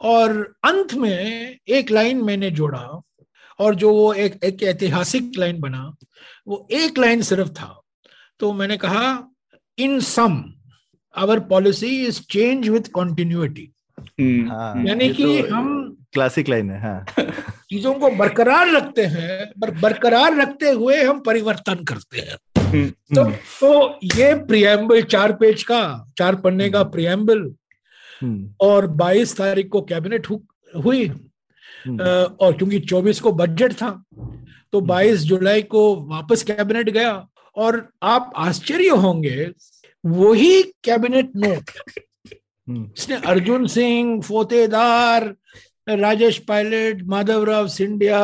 और 0.01 0.55
अंत 0.63 0.93
में 0.93 1.57
एक 1.67 1.91
लाइन 1.91 2.21
मैंने 2.23 2.51
जोड़ा 2.51 3.01
और 3.59 3.75
जो 3.75 3.93
वो 3.93 4.13
एक 4.13 4.43
एक 4.43 4.63
ऐतिहासिक 4.63 5.31
लाइन 5.37 5.59
बना 5.59 5.95
वो 6.47 6.67
एक 6.71 6.97
लाइन 6.97 7.21
सिर्फ़ 7.21 7.49
था। 7.49 7.81
तो 8.39 8.53
मैंने 8.53 8.77
कहा 8.77 9.27
in 9.77 9.99
sum 9.99 10.43
our 11.17 11.39
policy 11.39 12.05
is 12.05 12.21
change 12.31 12.69
with 12.69 12.81
continuity 12.81 13.71
यानी 14.89 15.13
कि 15.13 15.41
तो- 15.41 15.51
हम 15.51 15.97
क्लासिक 16.13 16.49
लाइन 16.49 16.69
है 16.71 16.81
हाँ। 16.81 17.05
चीज़ों 17.73 17.93
को 17.93 18.09
बरकरार 18.15 18.71
रखते 18.71 19.05
हैं 19.05 19.45
पर 19.61 19.71
बरकरार 19.79 20.35
रखते 20.37 20.69
हुए 20.71 21.01
हम 21.03 21.19
परिवर्तन 21.19 21.83
करते 21.83 22.19
हैं। 22.19 22.37
हम्म, 22.57 22.89
तो 23.15 23.21
हम्म, 23.21 23.33
तो 23.33 23.99
ये 24.17 24.33
प्रियम्बल 24.45 25.01
चार 25.03 25.33
पेज 25.33 25.63
का 25.63 25.81
चार 26.17 26.35
पन्ने 26.35 26.69
का 26.69 26.83
प्रियम्बल 26.93 27.41
हम्म, 28.21 28.53
और 28.61 28.87
22 28.97 29.35
तारीख 29.37 29.69
को 29.69 29.81
कैबिनेट 29.81 30.27
हुई 30.73 31.07
और 31.09 32.53
क्योंकि 32.57 32.79
24 32.81 33.19
को 33.19 33.31
बजट 33.31 33.73
था 33.73 33.91
तो 34.73 34.81
22 34.83 35.23
जुलाई 35.23 35.61
को 35.73 35.83
वापस 36.09 36.43
कैबिनेट 36.43 36.89
गया 36.89 37.11
और 37.57 37.87
आप 38.03 38.31
आश्चर्य 38.37 38.89
होंगे 39.03 39.51
वही 40.03 40.61
कैबिनेट 40.83 41.31
नोट 41.35 41.71
इसने 42.97 43.15
अर्जुन 43.25 43.67
सिंह 43.67 44.21
फोतेदार 44.21 45.33
राजेश 45.87 46.37
पायलट 46.39 47.01
माधवराव 47.03 47.67
सिंधिया 47.67 48.19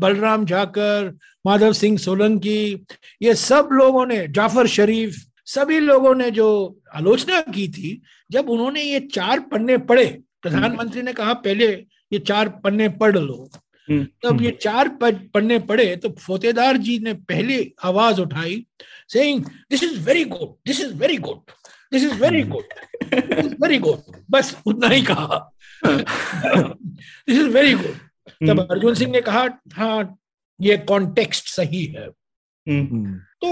बलराम 0.00 0.44
झाकर 0.44 1.10
माधव 1.46 1.72
सिंह 1.72 1.98
सोलंकी 1.98 2.86
ये 3.22 3.34
सब 3.34 3.68
लोगों 3.72 4.06
ने 4.06 4.26
जाफ़र 4.28 4.66
शरीफ 4.66 5.16
सभी 5.46 5.80
लोगों 5.80 6.14
ने 6.14 6.30
जो 6.30 6.48
आलोचना 6.94 7.40
की 7.50 7.68
थी 7.68 8.00
जब 8.30 8.50
उन्होंने 8.50 8.82
ये 8.82 9.00
चार 9.14 9.40
पन्ने 9.50 9.76
पढ़े 9.78 10.06
प्रधानमंत्री 10.42 11.02
ने 11.02 11.12
कहा 11.12 11.32
पहले 11.34 11.66
ये 12.12 12.18
चार 12.18 12.48
पन्ने 12.64 12.88
पढ़ 12.88 13.16
लो। 13.16 13.50
हम्म, 13.88 14.06
तब 14.24 14.42
ये 14.42 14.50
चार 14.62 14.88
पन्ने 15.34 15.58
पढ़े 15.58 15.94
तो 15.96 16.08
फोतेदार 16.18 16.76
जी 16.76 16.98
ने 16.98 17.12
पहले 17.28 17.60
आवाज़ 17.84 18.20
उठाई 18.20 18.64
saying 19.08 19.44
this 19.70 19.82
is 19.82 19.98
very 20.00 20.24
good 20.24 20.54
this 20.66 20.80
is 20.80 20.94
very 20.94 21.16
good 21.18 21.52
this 21.92 22.04
is 22.04 22.14
very 22.22 22.42
good 22.52 23.54
very 23.62 23.78
good 23.78 24.16
बस 24.30 24.56
उतना 24.66 24.88
ही 24.88 25.02
कहा। 25.10 25.38
दिस 25.86 27.38
इज़ 27.38 27.48
वेरी 27.56 27.72
गुड 27.74 28.48
तब 28.48 28.60
अर्जुन 28.70 28.94
सिंह 28.94 29.10
ने 29.12 29.20
कहा 29.20 29.46
हाँ 29.74 30.18
ये 30.60 30.76
कॉन्टेक्स्ट 30.88 31.48
सही 31.48 31.84
है। 31.84 32.06
हम्म, 32.06 32.86
हम्म, 32.86 33.14
तो 33.42 33.48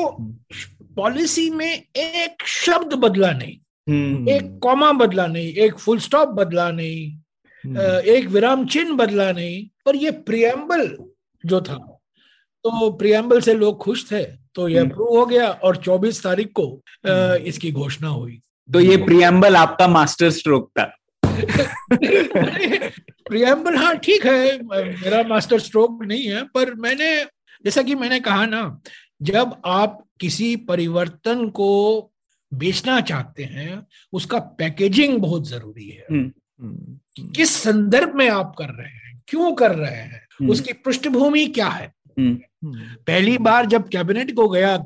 पॉलिसी 0.96 1.48
में 1.50 1.72
एक 1.72 2.44
शब्द 2.46 2.92
बदला 3.04 3.30
नहीं 3.32 3.56
हम्म, 3.86 4.28
एक 4.28 4.58
कॉमा 4.62 4.92
बदला 4.92 5.26
नहीं 5.26 5.52
एक 5.64 5.78
फुल 5.78 5.98
स्टॉप 6.00 6.28
बदला 6.38 6.70
नहीं 6.70 7.10
हम्म, 7.64 7.78
एक 8.14 8.26
विराम 8.28 8.66
चिन्ह 8.66 8.94
बदला 8.96 9.30
नहीं 9.32 9.64
पर 9.86 9.96
ये 9.96 10.10
प्रियम्बल 10.28 10.86
जो 11.44 11.60
था 11.60 11.74
तो 12.64 12.90
प्रियम्बल 12.98 13.40
से 13.40 13.54
लोग 13.54 13.78
खुश 13.82 14.10
थे। 14.12 14.22
तो 14.54 14.68
ये 14.68 14.78
हम्म। 14.78 14.90
अप्रूव 14.90 15.18
हो 15.18 15.26
गया 15.26 15.48
और 15.48 15.76
24 15.76 16.22
तारीख 16.24 16.52
को 16.54 16.66
अ, 17.06 17.34
इसकी 17.46 17.72
घोषणा 17.72 18.08
हुई। 18.08 18.40
तो 18.68 18.80
ये 18.80 18.96
प्रियम्बल 18.96 19.56
आपका 19.56 19.88
मास्टर 19.88 20.30
स्ट्रोक 20.30 20.70
था। 20.78 20.92
प्रियम्बल 23.28 23.76
हाँ 23.76 23.94
ठीक 23.96 24.26
है 24.26 24.58
मेरा 24.62 25.22
मास्टर 25.22 25.58
स्ट्रोक 25.58 26.02
नहीं 26.02 26.24
है 26.24 26.42
पर 26.44 26.74
मैंने 26.74 27.24
जैसा 27.64 27.82
कि 27.82 27.94
मैंने 27.94 28.20
कहा 28.20 28.46
ना 28.46 28.80
जब 29.22 29.54
आप 29.66 30.04
किसी 30.20 30.54
परिवर्तन 30.56 31.48
को 31.48 31.68
बेचना 32.52 33.00
चाहते 33.00 33.44
हैं 33.44 33.86
उसका 34.12 34.38
पैकेजिंग 34.38 35.18
बहुत 35.18 35.48
ज़रूरी 35.48 35.88
है। 35.88 36.06
हम्म, 36.10 37.30
किस 37.32 37.54
संदर्भ 37.56 38.14
में 38.14 38.28
आप 38.28 38.54
कर 38.58 38.68
रहे 38.68 38.88
हैं 38.88 39.22
क्यों 39.28 39.52
कर 39.54 39.74
रहे 39.74 39.90
हैं 39.90 40.26
हम्म, 40.40 40.50
उसकी 40.50 40.72
पृष्ठभूमि 40.72 41.46
क्या 41.46 41.68
है? 41.68 41.86
हम्म, 41.86 41.86
हम्म, 41.86 41.99
पहली 42.64 43.38
बार 43.38 43.66
जब 43.66 43.88
कैबिनेट 43.88 44.34
को 44.34 44.48
गया 44.48 44.84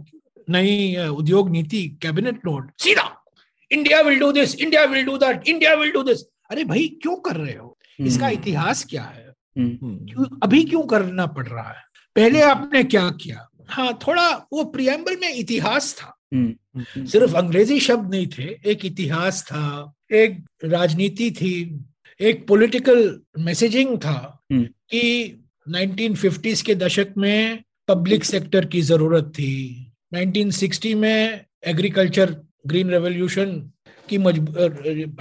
नई 0.51 0.97
उद्योग 0.97 1.51
नीति 1.51 1.99
कैबिनेट 2.03 2.37
नोट 2.47 2.71
सीधा 2.79 3.25
India 3.73 4.01
will 4.01 4.19
do 4.19 4.33
this 4.33 4.55
India 4.57 4.85
will 4.85 5.05
do 5.05 5.17
that 5.17 5.49
India 5.49 5.75
will 5.75 5.93
do 5.93 6.03
this. 6.03 6.21
अरे 6.51 6.65
भाई 6.65 6.89
क्यों 7.03 7.17
कर 7.17 7.37
रहे 7.37 7.57
हो? 7.57 7.79
इसका 8.01 8.27
हम्म, 8.27 8.35
इतिहास 8.35 8.85
क्या 8.85 9.03
है? 9.03 9.33
हम्म, 9.59 10.07
क्यों 10.07 10.39
अभी 10.43 10.65
क्यों 10.65 10.83
करना 10.83 11.27
पड़ 11.27 11.47
रहा 11.47 11.69
है? 11.69 11.83
पहले 12.17 12.41
आपने 12.41 12.85
क्या 12.85 13.11
किया? 13.11 13.49
हाँ 13.69 13.99
थोड़ा 14.07 14.29
वो 14.53 14.65
प्रियम्बल 14.65 15.17
में 15.17 15.35
इतिहास 15.35 15.95
था। 15.95 16.17
हम्म, 16.35 16.81
हम्म, 16.81 17.05
सिर्फ़ 17.07 17.37
अंग्रेज़ी 17.37 17.81
शब्द 17.81 18.11
नहीं 18.11 18.27
थे 18.27 18.45
एक 18.67 18.85
इतिहास 18.85 19.43
था 19.43 19.93
एक 20.13 20.45
राजनीति 20.65 21.31
थी 21.31 21.85
एक 22.21 22.47
पॉलिटिकल 22.47 23.21
मैसेजिंग 23.39 23.99
था 23.99 24.43
हम्म। 24.53 24.65
कि 24.65 25.44
1950s 25.67 26.63
के 26.63 26.75
दशक 26.75 27.09
में 27.19 27.63
पब्लिक 27.89 28.25
सेक्टर 28.25 28.65
की 28.65 28.81
ज़रूरत 28.83 29.25
थी। 29.25 29.93
1960 30.15 30.95
में 30.95 31.45
एग्रीकल्चर 31.67 32.37
ग्रीन 32.67 32.91
रेवोल्यूशन 32.91 33.71
की 34.09 34.19
मजबू 34.19 34.53
अ, 34.53 34.69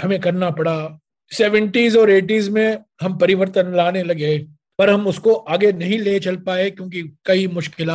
हमें 0.04 0.20
करना 0.20 0.50
पड़ा। 0.50 1.00
70s 1.32 1.98
और 1.98 2.10
80s 2.12 2.50
में 2.50 2.78
हम 3.02 3.18
परिवर्तन 3.18 3.74
लाने 3.76 4.04
लगे 4.04 4.38
पर 4.80 4.90
हम 4.90 5.08
उसको 5.08 5.34
आगे 5.34 5.72
नहीं 5.72 6.00
ले 6.00 6.20
चल 6.20 6.36
पाए 6.36 6.70
क्योंकि 6.70 7.02
कई 7.26 7.48
मुश्किल 7.48 7.88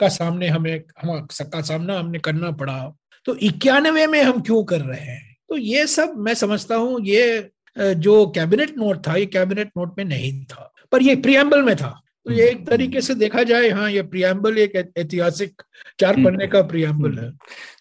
का 0.00 0.08
सामने 0.08 0.48
हमें 0.48 0.82
हम 1.02 1.26
का 1.42 1.60
सामना 1.60 1.98
हमने 1.98 2.18
करना 2.18 2.50
पड़ा। 2.50 2.96
तो 3.24 3.36
इक्यानवे 3.36 4.06
में 4.06 4.22
हम 4.22 4.40
क्यों 4.40 4.64
कर 4.64 4.80
रहे 4.80 5.00
हैं? 5.00 5.36
तो 5.48 5.56
ये 5.56 5.86
सब 5.86 6.14
मैं 6.16 6.34
समझता 6.34 6.76
हूँ 6.76 7.00
ये 7.06 7.50
जो 7.78 8.26
कैबिनेट 8.26 8.76
नोट 8.78 9.06
था 9.08 9.14
ये 9.16 9.26
कैबिनेट 9.26 9.70
नोट 9.78 9.98
में 9.98 10.04
नहीं 10.04 10.44
था। 10.44 10.72
पर 10.92 11.02
ये 11.02 11.16
प्रियम्बल 11.16 11.62
में 11.62 11.76
था। 11.76 12.00
तो 12.26 12.32
ये 12.32 12.48
एक 12.50 12.66
तरीके 12.68 13.00
से 13.00 13.14
देखा 13.14 13.42
जाए 13.42 13.68
हाँ 13.68 13.90
ये 13.90 14.02
प्रियम्बल 14.02 14.58
एक 14.58 14.92
ऐतिहासिक 14.98 15.62
चार 16.00 16.14
पन्ने 16.14 16.46
का 16.46 16.62
प्रियम्बल 16.62 17.18
है। 17.18 17.30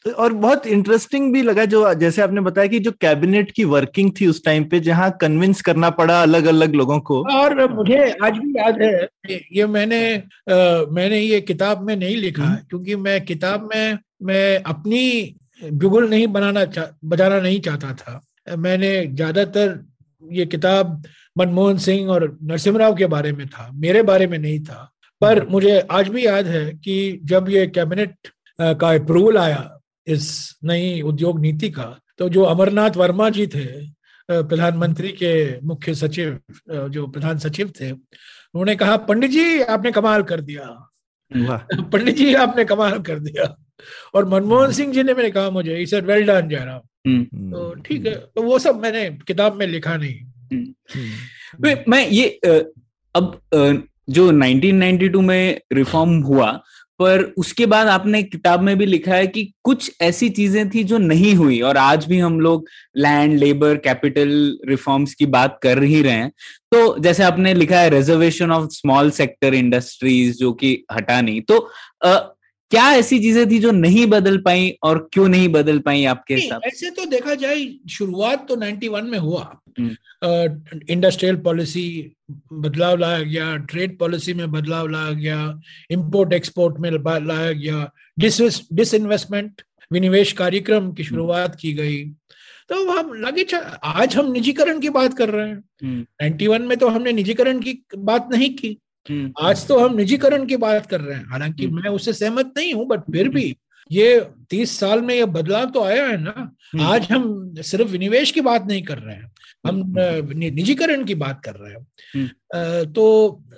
तो 0.04 0.12
और 0.12 0.34
बहुत 0.34 0.68
इंटरेस्टिंग 0.68 1.34
भी 1.34 1.42
लगा 1.42 1.66
जो 1.66 1.94
जैसे 1.94 2.22
आपने 2.22 2.42
बताया 2.42 2.68
कि 2.68 2.80
जो 2.80 2.92
कैबिनेट 2.92 3.52
की 3.52 3.64
वर्किंग 3.64 4.12
थी 4.22 4.28
उस 4.28 4.44
टाइम 4.46 4.64
पे 4.64 4.80
जहाँ 4.80 5.18
कन्विंस 5.22 5.62
करना 5.62 5.90
पड़ा 5.90 6.22
अलग 6.22 6.46
अलग 6.46 6.76
लोगों 6.76 7.00
को। 7.00 7.24
और 7.34 7.74
मुझे 7.74 8.12
आज 8.24 8.38
भी 8.38 8.60
याद 8.60 8.82
है 8.82 9.08
ये- 9.32 9.70
मैंने 9.70 10.16
अ, 10.50 10.86
मैंने 10.92 11.20
ये 11.20 11.42
किताब 11.42 11.82
में 11.82 11.96
नहीं 11.96 12.18
लिखा 12.18 12.44
है 12.44 12.62
क्योंकि 12.70 12.96
मैं 12.96 13.26
किताब 13.26 13.70
में 13.76 13.98
मैं 14.24 14.64
अपनी 14.64 15.36
बिगुल 15.64 16.10
नहीं 16.10 16.28
बनाना 16.28 16.66
बजाना 17.06 17.40
नहीं 17.40 17.60
चाहता 17.62 17.94
था। 17.94 18.22
मैंने 18.58 19.06
ज़्यादातर 19.08 19.86
ये 20.32 20.46
किताब 20.46 21.04
मनमोहन 21.38 21.78
सिंह 21.78 22.10
और 22.10 22.38
नरसिम्हा 22.44 22.92
के 22.92 23.06
बारे 23.06 23.32
में 23.32 23.48
था 23.48 23.70
मेरे 23.74 24.02
बारे 24.04 24.28
में 24.28 24.38
नहीं 24.40 24.60
था। 24.60 24.92
पर 25.22 25.46
मुझे 25.48 25.80
आज 25.92 26.08
भी 26.08 26.26
याद 26.26 26.48
है 26.48 26.72
कि 26.74 27.20
जब 27.24 27.50
ये 27.50 27.68
कैबिनेट 27.68 28.16
का 28.60 28.90
अप्रूवल 28.90 29.38
आया 29.38 29.80
इस 30.08 30.26
नई 30.64 31.02
उद्योग 31.02 31.40
नीति 31.40 31.70
का 31.70 32.00
तो 32.18 32.30
जो 32.30 32.44
अमरनाथ 32.44 32.98
वर्मा 32.98 33.30
जी 33.30 33.48
थे 33.48 33.66
प्रधानमंत्री 34.32 35.12
के 35.12 35.60
मुख्य 35.62 35.96
सचिव 35.96 36.40
जो 36.90 37.08
प्रधान 37.08 37.38
सचिव 37.38 37.72
थे 37.82 37.92
उन्होंने 37.92 38.76
कहा 38.76 38.98
पंडित 38.98 39.32
जी 39.32 39.62
आपने 39.62 39.92
कमाल 39.92 40.24
कर 40.24 40.42
दिया। 40.42 40.68
पंडित 41.92 42.16
जी 42.16 42.34
आपने 42.34 42.66
कमाल 42.66 43.00
कर 43.00 43.20
दिया। 43.20 43.56
और 44.14 44.26
मनमोहन 44.30 44.72
सिंह 44.72 44.94
जी 44.94 45.04
ने 45.04 45.14
मैंने 45.14 45.32
कहा 45.32 45.50
मुझे 45.50 45.78
इसे 45.78 46.00
वेल 46.02 46.26
डन 46.26 46.48
जयराम। 46.50 46.82
हम्म, 47.08 47.52
तो 47.52 47.74
ठीक 47.82 48.06
है 48.06 48.16
तो 48.36 48.42
वो 48.42 48.60
सब 48.60 48.82
मैंने 48.82 49.10
किताब 49.28 49.56
में 49.56 49.66
लिखा 49.68 49.98
नहीं। 49.98 50.20
हम्म, 50.56 51.08
मैं 51.62 51.84
मैं 51.88 52.10
ये 52.10 52.40
अब 53.16 53.42
जो 54.10 54.32
1992 54.32 55.22
में 55.22 55.62
रिफॉर्म 55.74 56.20
हुआ 56.20 56.64
पर 57.00 57.22
उसके 57.38 57.66
बाद 57.66 57.88
आपने 57.88 58.24
किताब 58.24 58.62
में 58.62 58.78
भी 58.78 58.86
लिखा 58.86 59.16
है 59.16 59.28
कि 59.28 59.54
कुछ 59.64 59.92
ऐसी 60.02 60.30
चीज़ें 60.30 60.70
थी 60.70 60.84
जो 60.84 60.98
नहीं 60.98 61.36
हुई 61.36 61.62
और 61.62 61.78
आज 61.78 62.06
भी 62.06 62.20
हम 62.20 62.40
लोग 62.40 62.68
लैंड 62.98 63.40
लेबर 63.40 63.76
कैपिटल 63.76 64.60
रिफॉर्म्स 64.68 65.14
की 65.14 65.26
बात 65.26 65.60
कर 65.64 65.84
ही 65.84 66.02
रहे 66.02 66.14
हैं। 66.14 66.32
तो 66.72 67.00
जैसे 67.00 67.24
आपने 67.24 67.54
लिखा 67.54 67.80
है 67.80 67.90
reservation 67.90 68.52
of 68.52 68.70
small 68.72 69.12
sector 69.12 69.54
industries 69.54 70.38
जो 70.38 70.54
कि 70.54 70.86
हटा 70.92 71.22
नहीं। 71.22 71.42
तो 71.42 71.72
क्या 72.76 72.92
ऐसी 72.92 73.20
चीज़ें 73.20 73.50
थी 73.50 73.60
जो 73.60 73.72
नहीं 73.72 74.06
बदल 74.06 74.38
पाई 74.38 74.78
और 74.84 75.10
क्यों 75.14 75.28
नहीं 75.28 75.48
बदल 75.48 75.80
पाई 75.80 76.06
आपके 76.06 76.36
हिसाब 76.36 76.62
ऐसे 76.66 76.90
तो 76.90 77.06
देखा 77.06 77.36
जाए 77.36 77.70
शुरुआत 77.90 78.48
तो 78.50 78.56
91 78.56 79.04
में 79.04 79.20
हुआ। 79.20 79.60
हम्म। 79.80 80.82
इंडस्ट्रियल 80.90 81.36
पॉलिसी 81.36 82.12
बदलाव 82.54 82.98
लाया 82.98 83.20
गया 83.20 83.58
ट्रेड 83.58 83.98
पॉलिसी 84.00 84.34
में 84.34 84.52
बदलाव 84.52 84.88
लाया 84.88 85.12
गया 85.12 85.60
इंपोर्ट 85.92 86.34
एक्सपोर्ट 86.34 86.80
में 86.80 86.92
लाया 87.26 87.52
गया। 87.52 87.92
डिस 88.20 88.94
इन्वेस्टमेंट 88.94 89.62
विनिवेश 89.92 90.32
कार्यक्रम 90.32 90.92
की 90.94 91.04
शुरुआत 91.04 91.58
की 91.62 91.74
गई। 91.74 92.06
तो 92.70 92.92
हम 92.92 93.14
लगे 93.14 93.46
आज 93.84 94.16
हम 94.16 94.32
निजीकरण 94.32 94.80
की 94.80 94.90
बात 94.90 95.18
कर 95.18 95.30
रहे 95.30 95.50
हैं। 95.50 95.64
हम्म, 95.84 96.06
91 96.22 96.62
में 96.62 96.78
तो 96.78 96.88
हमने 96.88 97.12
निजीकरण 97.12 97.60
की 97.60 97.86
बात 97.98 98.30
नहीं 98.32 98.50
की। 98.56 98.68
हम्म, 98.68 98.85
आज 99.42 99.68
तो 99.68 99.78
हम 99.80 99.96
निजीकरण 99.96 100.46
की 100.46 100.58
बात 100.58 100.86
कर 100.86 101.02
रहे 101.02 101.18
हैं। 101.18 101.30
हालाँकि 101.30 101.66
हम्म। 101.66 101.76
मैं 101.76 101.90
उससे 101.90 102.14
सहमत 102.14 102.54
नहीं 102.58 102.74
हूँ 102.74 102.88
बट 102.88 103.00
फिर 103.00 103.30
भी 103.30 103.58
ये 103.92 104.28
तीस 104.50 104.80
साल 104.80 105.02
में 105.02 105.16
ये 105.16 105.26
बदलाव 105.26 105.66
तो 105.66 105.84
आया 105.84 106.06
है 106.08 106.22
ना। 106.22 106.34
हम्म। 106.38 106.84
आज 106.84 107.08
हम 107.12 107.54
सिर्फ़ 107.60 107.92
विनिवेश 107.92 108.32
की 108.32 108.42
बात 108.42 108.66
नहीं 108.66 108.84
कर 108.84 108.98
रहे 108.98 109.16
हैं। 109.16 109.32
हम 109.68 109.94
निजीकरण 110.36 111.04
की 111.06 111.16
बात 111.16 111.42
कर 111.46 111.56
रहे 111.56 111.74
हैं। 111.74 111.86
हम्म। 112.16 112.92
तो 112.94 113.06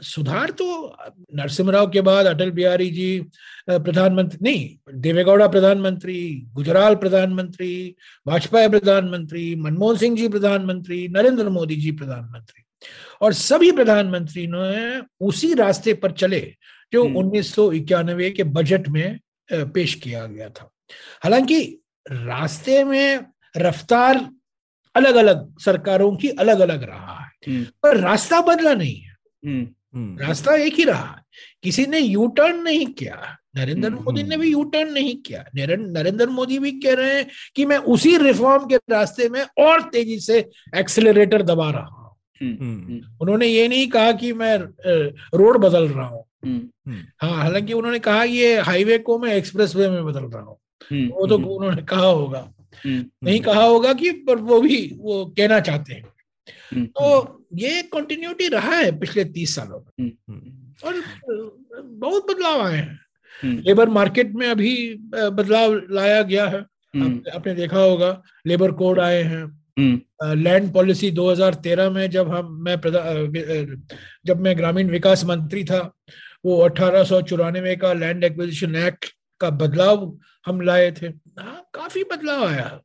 सुधार 0.01 0.49
तो 0.49 0.95
नरसिम्हा 1.35 1.85
के 1.85 2.01
बाद 2.01 2.25
अटल 2.25 2.51
बिहारी 2.51 2.89
जी 2.89 3.25
प्रधानमंत्री 3.69 4.39
नहीं 4.43 4.93
देवेगौड़ा 4.93 5.47
प्रधानमंत्री 5.47 6.45
गुजराल 6.53 6.95
प्रधानमंत्री 6.95 7.95
वाजपेयी 8.27 8.69
प्रधानमंत्री 8.69 9.55
मनमोहन 9.55 9.97
सिंह 9.97 10.17
जी 10.17 10.27
प्रधानमंत्री 10.27 11.07
नरेंद्र 11.07 11.49
मोदी 11.49 11.75
जी 11.75 11.91
प्रधानमंत्री। 11.91 12.63
और 13.21 13.33
सभी 13.33 13.71
प्रधानमंत्री 13.71 14.47
ने 14.47 15.01
उसी 15.21 15.53
रास्ते 15.53 15.93
पर 15.93 16.11
चले 16.11 16.55
जो 16.93 17.05
हम्म। 17.05 17.15
उन्नीस 17.15 17.55
के 17.59 18.43
बजट 18.43 18.87
में 18.87 19.19
पेश 19.53 19.93
किया 19.93 20.25
गया 20.25 20.49
था। 20.49 20.71
हालाँकि 21.23 21.79
रास्ते 22.11 22.83
में 22.83 23.19
रफ्तार 23.57 24.29
अलग 24.95 25.15
अलग 25.15 25.59
सरकारों 25.59 26.15
की 26.15 26.29
अलग 26.29 26.59
अलग 26.59 26.83
रहा 26.83 27.19
है। 27.19 27.53
हम्म, 27.53 27.63
पर 27.63 27.97
रास्ता 27.97 28.41
बदला 28.41 28.73
नहीं 28.73 28.95
है। 28.95 29.15
हम्म, 29.45 30.17
रास्ता 30.17 30.55
एक 30.55 30.73
ही 30.73 30.83
रहा 30.83 31.15
है। 31.17 31.23
किसी 31.63 31.85
ने 31.85 31.99
यू 31.99 32.27
टर्न 32.27 32.61
नहीं 32.61 32.85
किया। 32.85 33.37
नरेंद्र 33.55 33.89
मोदी 33.89 34.23
ने 34.23 34.37
भी 34.37 34.51
यू 34.51 34.63
टर्न 34.63 34.93
नहीं 34.93 35.15
किया। 35.15 35.45
नरेंद्र 35.55 36.29
मोदी 36.29 36.59
भी 36.59 36.71
कह 36.71 36.93
रहे 36.93 37.15
हैं 37.15 37.27
कि 37.55 37.65
मैं 37.65 37.77
उसी 37.77 38.17
रिफॉर्म 38.17 38.67
के 38.67 38.75
रास्ते 38.75 39.29
में 39.29 39.45
और 39.57 39.81
तेज़ी 39.81 40.19
से 40.19 40.49
एक्सेलरेटर 40.75 41.41
दबा 41.41 41.71
रहा 41.71 41.85
हूँ। 41.85 42.06
उन्होंने 42.41 43.47
ये 43.47 43.67
नहीं 43.67 43.87
कहा 43.87 44.11
कि 44.11 44.33
मैं 44.33 44.57
रोड 45.37 45.57
बदल 45.57 45.87
रहा 45.87 46.07
हूँ। 46.07 46.23
हम्म, 46.45 46.97
हाँ 47.21 47.37
हालाँकि 47.37 47.73
उन्होंने 47.73 47.99
कहा 47.99 48.23
ये 48.23 48.59
हाईवे 48.59 48.97
को 48.97 49.17
मैं 49.19 49.33
एक्सप्रेस 49.35 49.75
वे 49.75 49.89
में 49.89 50.05
बदल 50.05 50.23
रहा 50.23 50.41
हूँ। 50.41 50.57
हम्म, 50.91 51.07
वो 51.07 51.27
तो 51.27 51.37
हम्म, 51.37 51.47
उन्होंने 51.47 51.81
कहा 51.81 52.05
होगा। 52.05 52.53
हम्म, 52.85 53.05
नहीं 53.23 53.39
कहा 53.39 53.63
होगा 53.63 53.93
कि 53.93 54.11
पर 54.11 54.35
वो 54.35 54.61
भी 54.61 54.95
वो 54.97 55.25
कहना 55.37 55.59
चाहते 55.59 55.93
हैं। 55.93 56.03
हम्म, 56.73 56.85
तो 56.85 57.45
ये 57.55 57.81
कंटिन्यूटी 57.83 58.47
रहा 58.47 58.75
है 58.75 58.99
पिछले 58.99 59.25
तीस 59.25 59.55
सालों 59.55 59.79
में। 59.79 60.11
हम्म, 60.29 60.87
और 60.87 61.01
बहुत 61.83 62.31
बदलाव 62.31 62.61
आए 62.61 62.75
हैं। 62.75 62.99
हम्म, 63.43 63.59
लेबर 63.59 63.89
मार्केट 63.89 64.33
में 64.33 64.47
अभी 64.47 64.95
बदलाव 65.13 65.73
लाया 65.91 66.21
गया 66.21 66.47
है। 66.47 66.59
हम्म, 66.95 67.21
आपने 67.35 67.53
देखा 67.55 67.79
होगा 67.79 68.21
लेबर 68.47 68.71
कोड 68.71 68.99
आए 68.99 69.21
हैं। 69.23 69.43
हम्म, 69.43 69.57
लैंड 69.79 70.73
पॉलिसी 70.73 71.11
2013 71.11 71.89
में 71.89 72.09
जब 72.09 72.29
हम 72.29 72.51
मैं 72.61 72.75
जब 74.25 74.39
मैं 74.39 74.57
ग्रामीण 74.57 74.89
विकास 74.89 75.25
मंत्री 75.25 75.63
था 75.63 75.93
वो 76.45 76.59
अठारह 76.61 77.03
सौ 77.03 77.21
चौरानवे 77.21 77.75
का 77.75 77.93
लैंड 77.93 78.23
एक्विजिशन 78.23 78.75
एक्ट 78.75 79.05
का 79.39 79.49
बदलाव 79.49 80.17
हम 80.45 80.61
लाए 80.61 80.91
थे। 80.91 81.07
हाँ 81.07 81.69
काफ़ी 81.73 82.03
बदलाव 82.03 82.45
आया। 82.45 82.79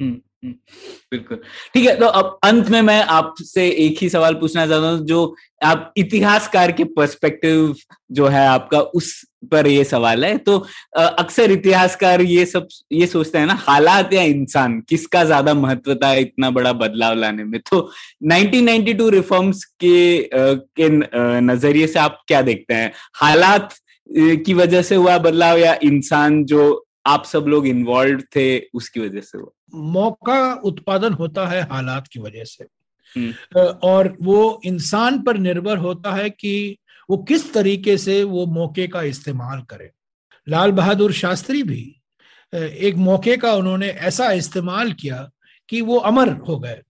हम्म, 0.00 0.20
बिल्कुल। 0.42 1.36
ठीक 1.74 1.86
है 1.86 1.94
तो 1.98 2.06
अब 2.08 2.38
अंत 2.44 2.68
में 2.70 2.80
मैं 2.82 3.00
आपसे 3.10 3.68
एक 3.84 3.98
ही 4.02 4.08
सवाल 4.08 4.34
पूछना 4.34 4.66
चाहता 4.66 4.88
हूँ, 4.88 5.04
जो 5.06 5.34
आप 5.64 5.92
इतिहासकार 5.96 6.72
के 6.72 6.84
पर्सपेक्टिव 6.86 7.74
जो 8.12 8.26
है 8.28 8.46
आपका, 8.46 8.80
उस 8.80 9.12
पर 9.52 9.66
ये 9.66 9.84
सवाल 9.84 10.24
है। 10.24 10.36
तो 10.38 10.56
अक्सर 10.96 11.50
इतिहासकार 11.50 12.20
ये 12.22 12.44
सब, 12.46 12.68
ये 12.92 13.06
सोचते 13.06 13.38
हैं 13.38 13.46
ना, 13.46 13.54
हालात 13.60 14.12
या 14.12 14.22
इंसान, 14.24 14.80
किसका 14.88 15.24
ज़्यादा 15.24 15.54
महत्व 15.54 15.94
था 15.96 16.12
इतना 16.16 16.50
बड़ा 16.50 16.72
बदलाव 16.74 17.14
लाने 17.16 17.44
में? 17.44 17.60
तो 17.62 17.90
1992 18.24 19.08
रिफॉर्म्स 19.10 19.64
के 19.80 20.28
के 20.34 20.88
नज़रिए 21.42 21.86
से 21.86 21.98
आप 22.00 22.18
क्या 22.28 22.42
देखते 22.42 22.74
हैं? 22.74 22.92
हालात 23.16 23.74
की 24.08 24.54
वजह 24.54 24.82
से 24.82 24.94
हुआ 24.96 25.18
बदलाव 25.20 25.58
या 25.58 25.76
इंसान 25.84 26.44
जो 26.46 26.84
आप 27.06 27.24
सब 27.26 27.44
लोग 27.48 27.66
इन्वॉल्व 27.66 28.20
थे, 28.36 28.58
उसकी 28.70 29.00
वजह 29.00 29.20
से 29.20 29.38
हुआ? 29.38 29.50
मौका 29.74 30.54
उत्पादन 30.54 31.12
होता 31.12 31.46
है 31.46 31.62
हालात 31.62 32.06
की 32.06 32.20
वजह 32.20 32.44
से। 32.44 32.64
हम्म। 33.16 33.60
और 33.62 34.16
वो 34.22 34.60
इंसान 34.64 35.22
पर 35.22 35.36
निर्भर 35.36 35.76
होता 35.76 36.12
है 36.12 36.30
कि 36.30 36.78
वो 37.10 37.16
किस 37.16 37.54
तरीके 37.54 37.98
से 37.98 38.24
वो 38.24 38.46
मौके 38.46 38.86
का 38.88 39.02
इस्तेमाल 39.02 39.60
करे। 39.60 39.90
लाल 40.48 40.70
बहादुर 40.70 41.12
शास्त्री 41.12 41.62
भी 41.62 42.00
एक 42.54 42.94
मौके 42.96 43.36
का 43.36 43.52
उन्होंने 43.52 43.88
ऐसा 43.88 44.32
इस्तेमाल 44.32 44.92
किया 44.92 45.30
कि 45.68 45.80
वो 45.80 45.96
अमर 45.96 46.32
हो 46.32 46.58
गए। 46.58 46.82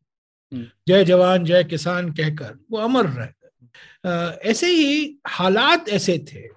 हम्म। 0.53 0.67
जय 0.89 1.05
जवान 1.05 1.45
जय 1.45 1.65
किसान 1.65 2.13
कहकर 2.13 2.59
वो 2.71 2.79
अमर 2.79 3.07
रह 3.07 3.25
गए। 3.25 4.51
ऐसे 4.51 4.67
ही 4.67 5.19
हालात 5.27 5.89
ऐसे 5.89 6.19
थे। 6.19 6.49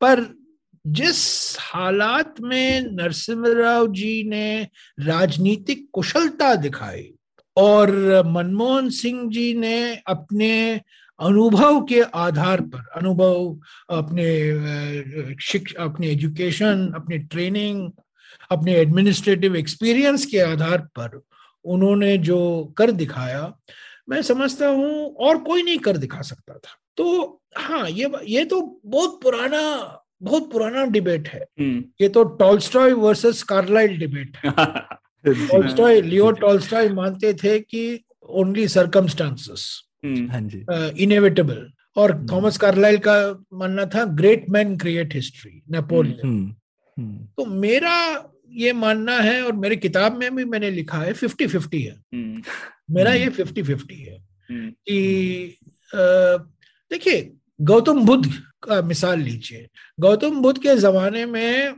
पर 0.00 0.39
जिस 0.86 1.56
हालात 1.60 2.40
में 2.40 2.80
नरसिम्हा 2.80 3.84
जी 3.86 4.28
ने 4.28 4.68
राजनीतिक 5.00 5.88
कुशलता 5.92 6.54
दिखाई 6.54 7.12
और 7.56 7.90
मनमोहन 8.26 8.90
सिंह 8.90 9.30
जी 9.30 9.54
ने 9.54 9.96
अपने 10.06 10.80
अनुभव 11.20 11.84
के 11.84 12.00
आधार 12.00 12.60
पर, 12.60 12.88
अनुभव, 12.96 13.58
अपने 13.90 15.36
शिक्ष 15.42 15.74
अपने 15.74 16.08
एजुकेशन 16.08 16.92
अपने 16.96 17.18
ट्रेनिंग 17.18 17.90
अपने 18.50 18.74
एडमिनिस्ट्रेटिव 18.74 19.56
एक्सपीरियंस 19.56 20.26
के 20.26 20.38
आधार 20.38 20.78
पर 20.78 21.20
उन्होंने 21.64 22.18
जो 22.18 22.64
कर 22.64 22.90
दिखाया, 22.90 23.54
मैं 24.08 24.22
समझता 24.22 24.68
हूँ 24.68 25.14
और 25.14 25.38
कोई 25.38 25.62
नहीं 25.62 25.78
कर 25.78 25.96
दिखा 25.96 26.22
सकता 26.22 26.54
था। 26.54 26.78
तो 26.96 27.40
हाँ 27.56 27.90
ये 27.90 28.12
ये 28.24 28.44
तो 28.44 28.80
बहुत 28.86 29.22
पुराना 29.22 29.99
बहुत 30.22 30.50
पुराना 30.52 30.84
डिबेट 30.84 31.28
है। 31.28 31.40
हम्म। 31.60 31.84
ये 32.00 32.08
तो 32.08 32.24
टॉलस्टॉय 32.24 32.92
वर्सेस 32.92 33.42
कार्लाइल 33.42 33.98
डिबेट 33.98 34.36
है। 34.36 34.52
टॉलस्टॉय 35.26 36.00
लियो 36.00 36.30
टॉलस्टॉय 36.30 36.88
मानते 36.88 37.34
थे 37.34 37.58
कि 37.60 38.04
ओनली 38.28 38.68
सर्कमस्टांसेस 38.68 39.82
हम्म, 40.04 40.30
हाँ 40.30 40.90
इनएविटेबल 40.90 41.70
और 41.96 42.12
हम्म। 42.12 42.26
थॉमस 42.32 42.56
कार्लाइल 42.58 42.98
का 42.98 43.44
मानना 43.52 43.84
था 43.86 44.04
great 44.04 44.50
man 44.50 44.76
create 44.76 45.14
history 45.14 45.62
Napoleon 45.70 46.56
तो 47.36 47.44
मेरा 47.44 47.96
ये 48.50 48.72
मानना 48.72 49.16
है 49.16 49.42
और 49.42 49.52
मेरी 49.52 49.76
किताब 49.76 50.16
में 50.16 50.34
भी 50.36 50.44
मैंने 50.44 50.70
लिखा 50.70 50.98
है 50.98 51.12
फिफ्टी 51.12 51.46
फिफ्टी 51.46 51.82
है। 51.82 51.94
हम्म, 52.14 52.42
मेरा। 52.90 53.12
ये 53.12 53.28
फिफ्टी 53.28 53.62
फिफ्टी 53.62 53.94
है 53.94 54.18
कि 54.50 55.56
देखिए 56.90 57.32
गौतम 57.60 58.04
बुद्ध 58.04 58.42
का 58.62 58.82
मिसाल 58.82 59.20
लीजिए। 59.20 59.68
गौतम 60.00 60.40
बुद्ध 60.42 60.60
के 60.62 60.76
जमाने 60.76 61.26
में 61.26 61.74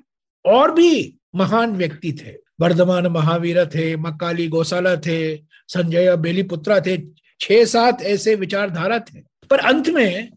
और 0.47 0.75
भी 0.75 1.17
महान 1.35 1.77
व्यक्ति 1.77 2.13
थे। 2.13 2.35
वर्धमान 2.61 3.07
महावीर 3.07 3.67
थे 3.67 3.97
मकाली 3.97 4.49
गौशाला 4.49 4.97
थे 4.97 5.37
संजय 5.69 6.17
बेलीपुत्रा 6.17 6.81
थे 6.81 6.99
छह 7.41 7.65
सात 7.65 8.03
ऐसे 8.03 8.35
विचारधारा 8.35 8.99
थे। 8.99 9.21
पर 9.51 9.59
अंत 9.59 9.89
में 9.89 10.33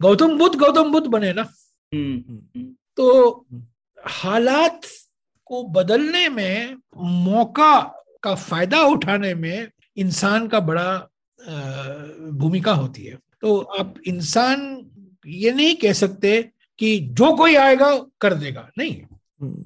गौतम 0.00 0.38
बुद्ध 0.38 0.58
गौतम 0.58 0.92
बुद्ध 0.92 1.06
बने 1.06 1.32
ना। 1.32 1.42
हम्म, 1.94 2.24
हम्म, 2.28 2.74
तो 2.96 3.46
हालात 4.06 4.80
को 5.44 5.62
बदलने 5.62 6.28
में 6.28 6.76
मौका 6.96 7.80
का 8.22 8.34
फ़ायदा 8.34 8.82
उठाने 8.82 9.34
में 9.34 9.68
इंसान 9.96 10.48
का 10.48 10.60
बड़ा 10.60 11.08
भूमिका 12.30 12.72
होती 12.72 13.04
है। 13.04 13.18
तो 13.40 13.58
आप 13.58 13.94
इंसान 14.06 14.86
ये 15.26 15.52
नहीं 15.52 15.74
कह 15.74 15.92
सकते 15.92 16.50
कि 16.78 16.98
जो 17.00 17.36
कोई 17.36 17.54
आएगा 17.54 17.98
कर 18.20 18.34
देगा 18.34 18.70
नहीं। 18.78 19.02
हम्म, 19.42 19.64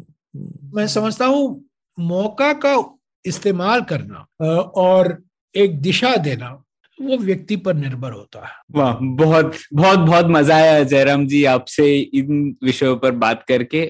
मैं 0.77 0.87
समझता 0.87 1.27
हूँ 1.27 1.65
मौका 1.99 2.53
का 2.53 2.99
इस्तेमाल 3.25 3.83
करना 3.83 4.27
और 4.61 5.23
एक 5.55 5.81
दिशा 5.81 6.17
देना 6.17 6.63
वो 7.01 7.17
व्यक्ति 7.19 7.57
पर 7.57 7.75
निर्भर 7.75 8.13
होता 8.13 8.45
है। 8.47 8.53
वाह 8.75 8.93
बहुत 9.17 9.55
बहुत 9.75 9.99
बहुत 9.99 10.27
मज़ा 10.29 10.57
आया 10.57 10.83
जयराम 10.85 11.27
जी 11.27 11.45
आपसे 11.47 11.87
इन 12.15 12.57
विषयों 12.65 12.97
पर 12.97 13.11
बात 13.17 13.45
करके। 13.49 13.85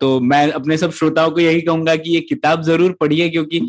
तो 0.00 0.18
मैं 0.22 0.50
अपने 0.52 0.76
सब 0.76 0.92
श्रोताओं 0.92 1.30
को 1.30 1.40
यही 1.40 1.60
कहूँगा 1.60 1.96
कि 1.96 2.14
ये 2.14 2.20
किताब 2.20 2.62
ज़रूर 2.62 2.92
पढ़िए 3.00 3.28
क्योंकि 3.28 3.60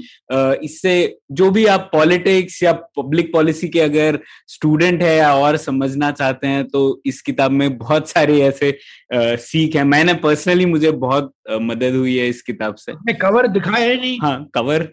इससे 0.65 0.93
जो 1.31 1.49
भी 1.51 1.65
आप 1.65 1.89
पॉलिटिक्स 1.93 2.61
या 2.63 2.71
पब्लिक 2.97 3.31
पॉलिसी 3.33 3.69
के 3.69 3.79
अगर 3.79 4.19
स्टूडेंट 4.47 5.01
है 5.03 5.15
या 5.17 5.33
और 5.35 5.57
समझना 5.57 6.11
चाहते 6.11 6.47
हैं 6.47 6.67
तो 6.67 7.01
इस 7.05 7.21
किताब 7.21 7.51
में 7.51 7.77
बहुत 7.77 8.09
सारे 8.09 8.39
ऐसे 8.41 8.77
सीख 9.13 9.75
है। 9.75 9.83
मैंने 9.85 10.13
पर्सनली 10.23 10.65
मुझे 10.65 10.91
बहुत 10.91 11.33
मदद 11.61 11.95
हुई 11.95 12.17
है 12.17 12.27
इस 12.29 12.41
किताब 12.41 12.75
से। 12.75 12.93
मैं 12.93 13.17
कवर 13.17 13.47
दिखाया 13.49 13.89
ही 13.89 13.97
नहीं। 13.97 14.17
हाँ 14.21 14.49
कवर? 14.55 14.87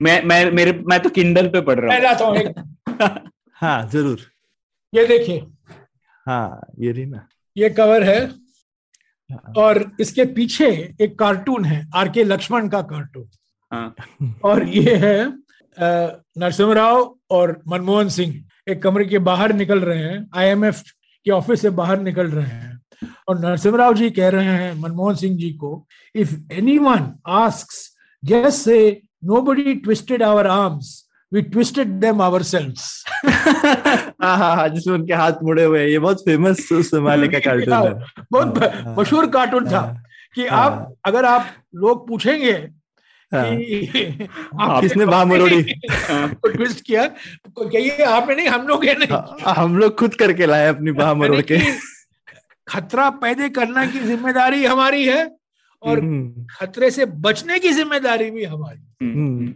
मैं 0.00 0.22
मैं 0.24 0.50
मेरे 0.52 0.72
मैं 0.86 0.98
तो 1.00 1.10
किंडल 1.10 1.46
पे 1.48 1.60
पढ़ 1.60 1.80
रहा 1.80 2.12
हूँ। 2.24 3.28
हूँ 3.60 3.88
ज़रूर। 3.90 4.20
ये 4.92 5.06
देखिए। 5.06 5.44
हाँ 6.26 6.60
ये 6.80 6.92
रही 6.92 7.06
ना। 7.06 7.26
ये 7.56 7.68
कवर 7.70 8.02
है 8.02 8.20
हाँ, 8.26 9.52
और 9.56 9.90
इसके 10.00 10.24
पीछे 10.34 10.66
एक 11.00 11.18
कार्टून 11.18 11.64
है 11.64 11.84
आर 11.96 12.08
के 12.08 12.24
लक्ष्मण 12.24 12.68
का 12.68 12.80
कार्टून 12.82 13.28
हाँ। 13.72 13.94
और 14.44 14.66
ये 14.68 14.94
है 14.96 15.26
नरसिम्हा 15.76 16.74
राव 16.74 17.14
और 17.30 17.60
मनमोहन 17.68 18.08
सिंह। 18.08 18.34
एक 18.68 18.82
कमरे 18.82 19.04
के 19.04 19.18
बाहर 19.28 19.52
निकल 19.54 19.80
रहे 19.80 20.02
हैं 20.02 20.26
आईएमएफ 20.36 20.82
के 21.26 21.30
ऑफ़िस 21.30 21.60
से 21.62 21.70
बाहर 21.70 22.00
निकल 22.00 22.30
रहे 22.30 22.46
हैं। 22.46 22.78
और 23.28 23.38
नरसिम्हा 23.40 23.78
राव 23.78 23.94
जी 23.94 24.10
कह 24.10 24.28
रहे 24.28 24.56
हैं 24.56 24.72
मनमोहन 24.80 25.14
सिंह 25.16 25.36
जी 25.38 25.50
को 25.52 25.86
if 26.14 26.34
anyone 26.52 27.12
asks 27.44 27.78
just 28.22 28.58
say 28.58 28.80
nobody 29.24 29.74
twisted 29.74 30.22
our 30.22 30.46
arms 30.46 30.92
we 31.32 31.42
twisted 31.42 31.88
them 32.00 32.22
ourselves 32.22 33.04
हाँ 33.64 34.36
हाँ 34.36 34.56
हाँ 34.56 34.68
जिसमें 34.68 34.94
उनके 34.94 35.14
हाथ 35.14 35.32
मुड़े 35.42 35.64
हुए 35.64 35.86
ये 35.86 35.98
बहुत 35.98 36.24
फ़ेमस 36.24 36.68
उस 36.72 36.90
जमाने 36.92 37.28
का 37.28 37.38
कार्टून 37.38 37.74
है 37.86 37.92
बहुत 38.32 38.58
हाँ, 38.58 38.82
हाँ, 38.82 38.96
मशहूर 38.98 39.26
कार्टून 39.26 39.70
था 39.72 39.78
हाँ, 39.78 40.02
कि 40.34 40.46
हाँ। 40.46 40.60
आप 40.60 40.94
अगर 41.04 41.24
आप 41.24 41.46
लोग 41.74 42.08
पूछेंगे 42.08 42.52
हाँ। 43.32 43.44
आप 44.60 44.80
किसने 44.80 45.06
बाह 45.06 45.24
मरोड़ी? 45.24 45.62
को 46.02 46.48
ट्विस्ट 46.48 46.80
किया 46.80 47.06
तो 47.06 47.68
कहिए 47.68 48.04
आपने 48.04 48.34
नहीं 48.34 48.46
हम 48.46 48.68
लोग 48.68 48.84
नहीं 48.84 49.08
हाँ, 49.10 49.54
हम 49.54 49.78
लोग 49.78 49.98
खुद 49.98 50.14
करके 50.14 50.46
लाए 50.46 50.68
अपनी 50.68 50.92
बाह 50.92 51.14
मरोड़ 51.14 51.40
के 51.40 51.58
खतरा 52.68 53.10
पैदा 53.10 53.48
करना 53.48 53.86
की 53.86 53.98
ज़िम्मेदारी 53.98 54.64
हमारी 54.64 55.06
है 55.06 55.36
और 55.82 55.98
हम्म, 55.98 56.46
खतरे 56.50 56.90
से 56.90 57.04
बचने 57.06 57.58
की 57.58 57.68
ज़िम्मेदारी 57.68 58.30
भी 58.30 58.44
हमारी। 58.44 59.54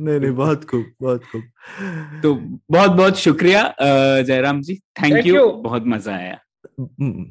नहीं 0.00 0.20
नहीं 0.20 0.30
बहुत 0.32 0.64
खूब 0.70 0.84
बहुत 1.02 1.24
खूब। 1.24 1.42
तो 2.22 2.34
बहुत 2.70 2.90
बहुत 2.90 3.18
शुक्रिया 3.18 3.62
जयराम 3.80 4.60
जी। 4.62 4.74
थैंक 5.02 5.26
यू 5.26 5.46
बहुत 5.62 5.84
मज़ा 5.86 6.14
आया। 6.14 6.38
हम्म, 6.80 7.26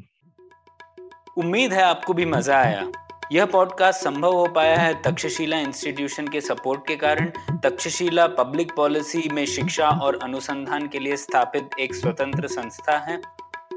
उम्मीद 1.38 1.74
है 1.74 1.82
आपको 1.84 2.14
भी 2.14 2.26
मज़ा 2.26 2.58
आया। 2.58 2.92
यह 3.32 3.46
पॉडकास्ट 3.46 4.02
संभव 4.02 4.34
हो 4.34 4.46
पाया 4.48 4.78
है 4.78 4.94
तक्षशिला 5.04 5.58
इंस्टीट्यूशन 5.60 6.28
के 6.28 6.42
सपोर्ट 6.42 6.88
के 6.88 6.96
कारण। 6.96 7.32
तक्षशिला 7.64 8.28
पब्लिक 8.36 8.72
पॉलिसी 8.76 9.28
में 9.34 9.46
शिक्षा 9.46 9.90
और 10.04 10.20
अनुसंधान 10.24 10.88
के 10.88 11.00
लिए 11.00 11.18
स्थापित 11.18 11.80
एक 11.80 11.96
स्वतंत्र 11.96 12.48
संस्था 12.50 12.98
है। 13.00 13.22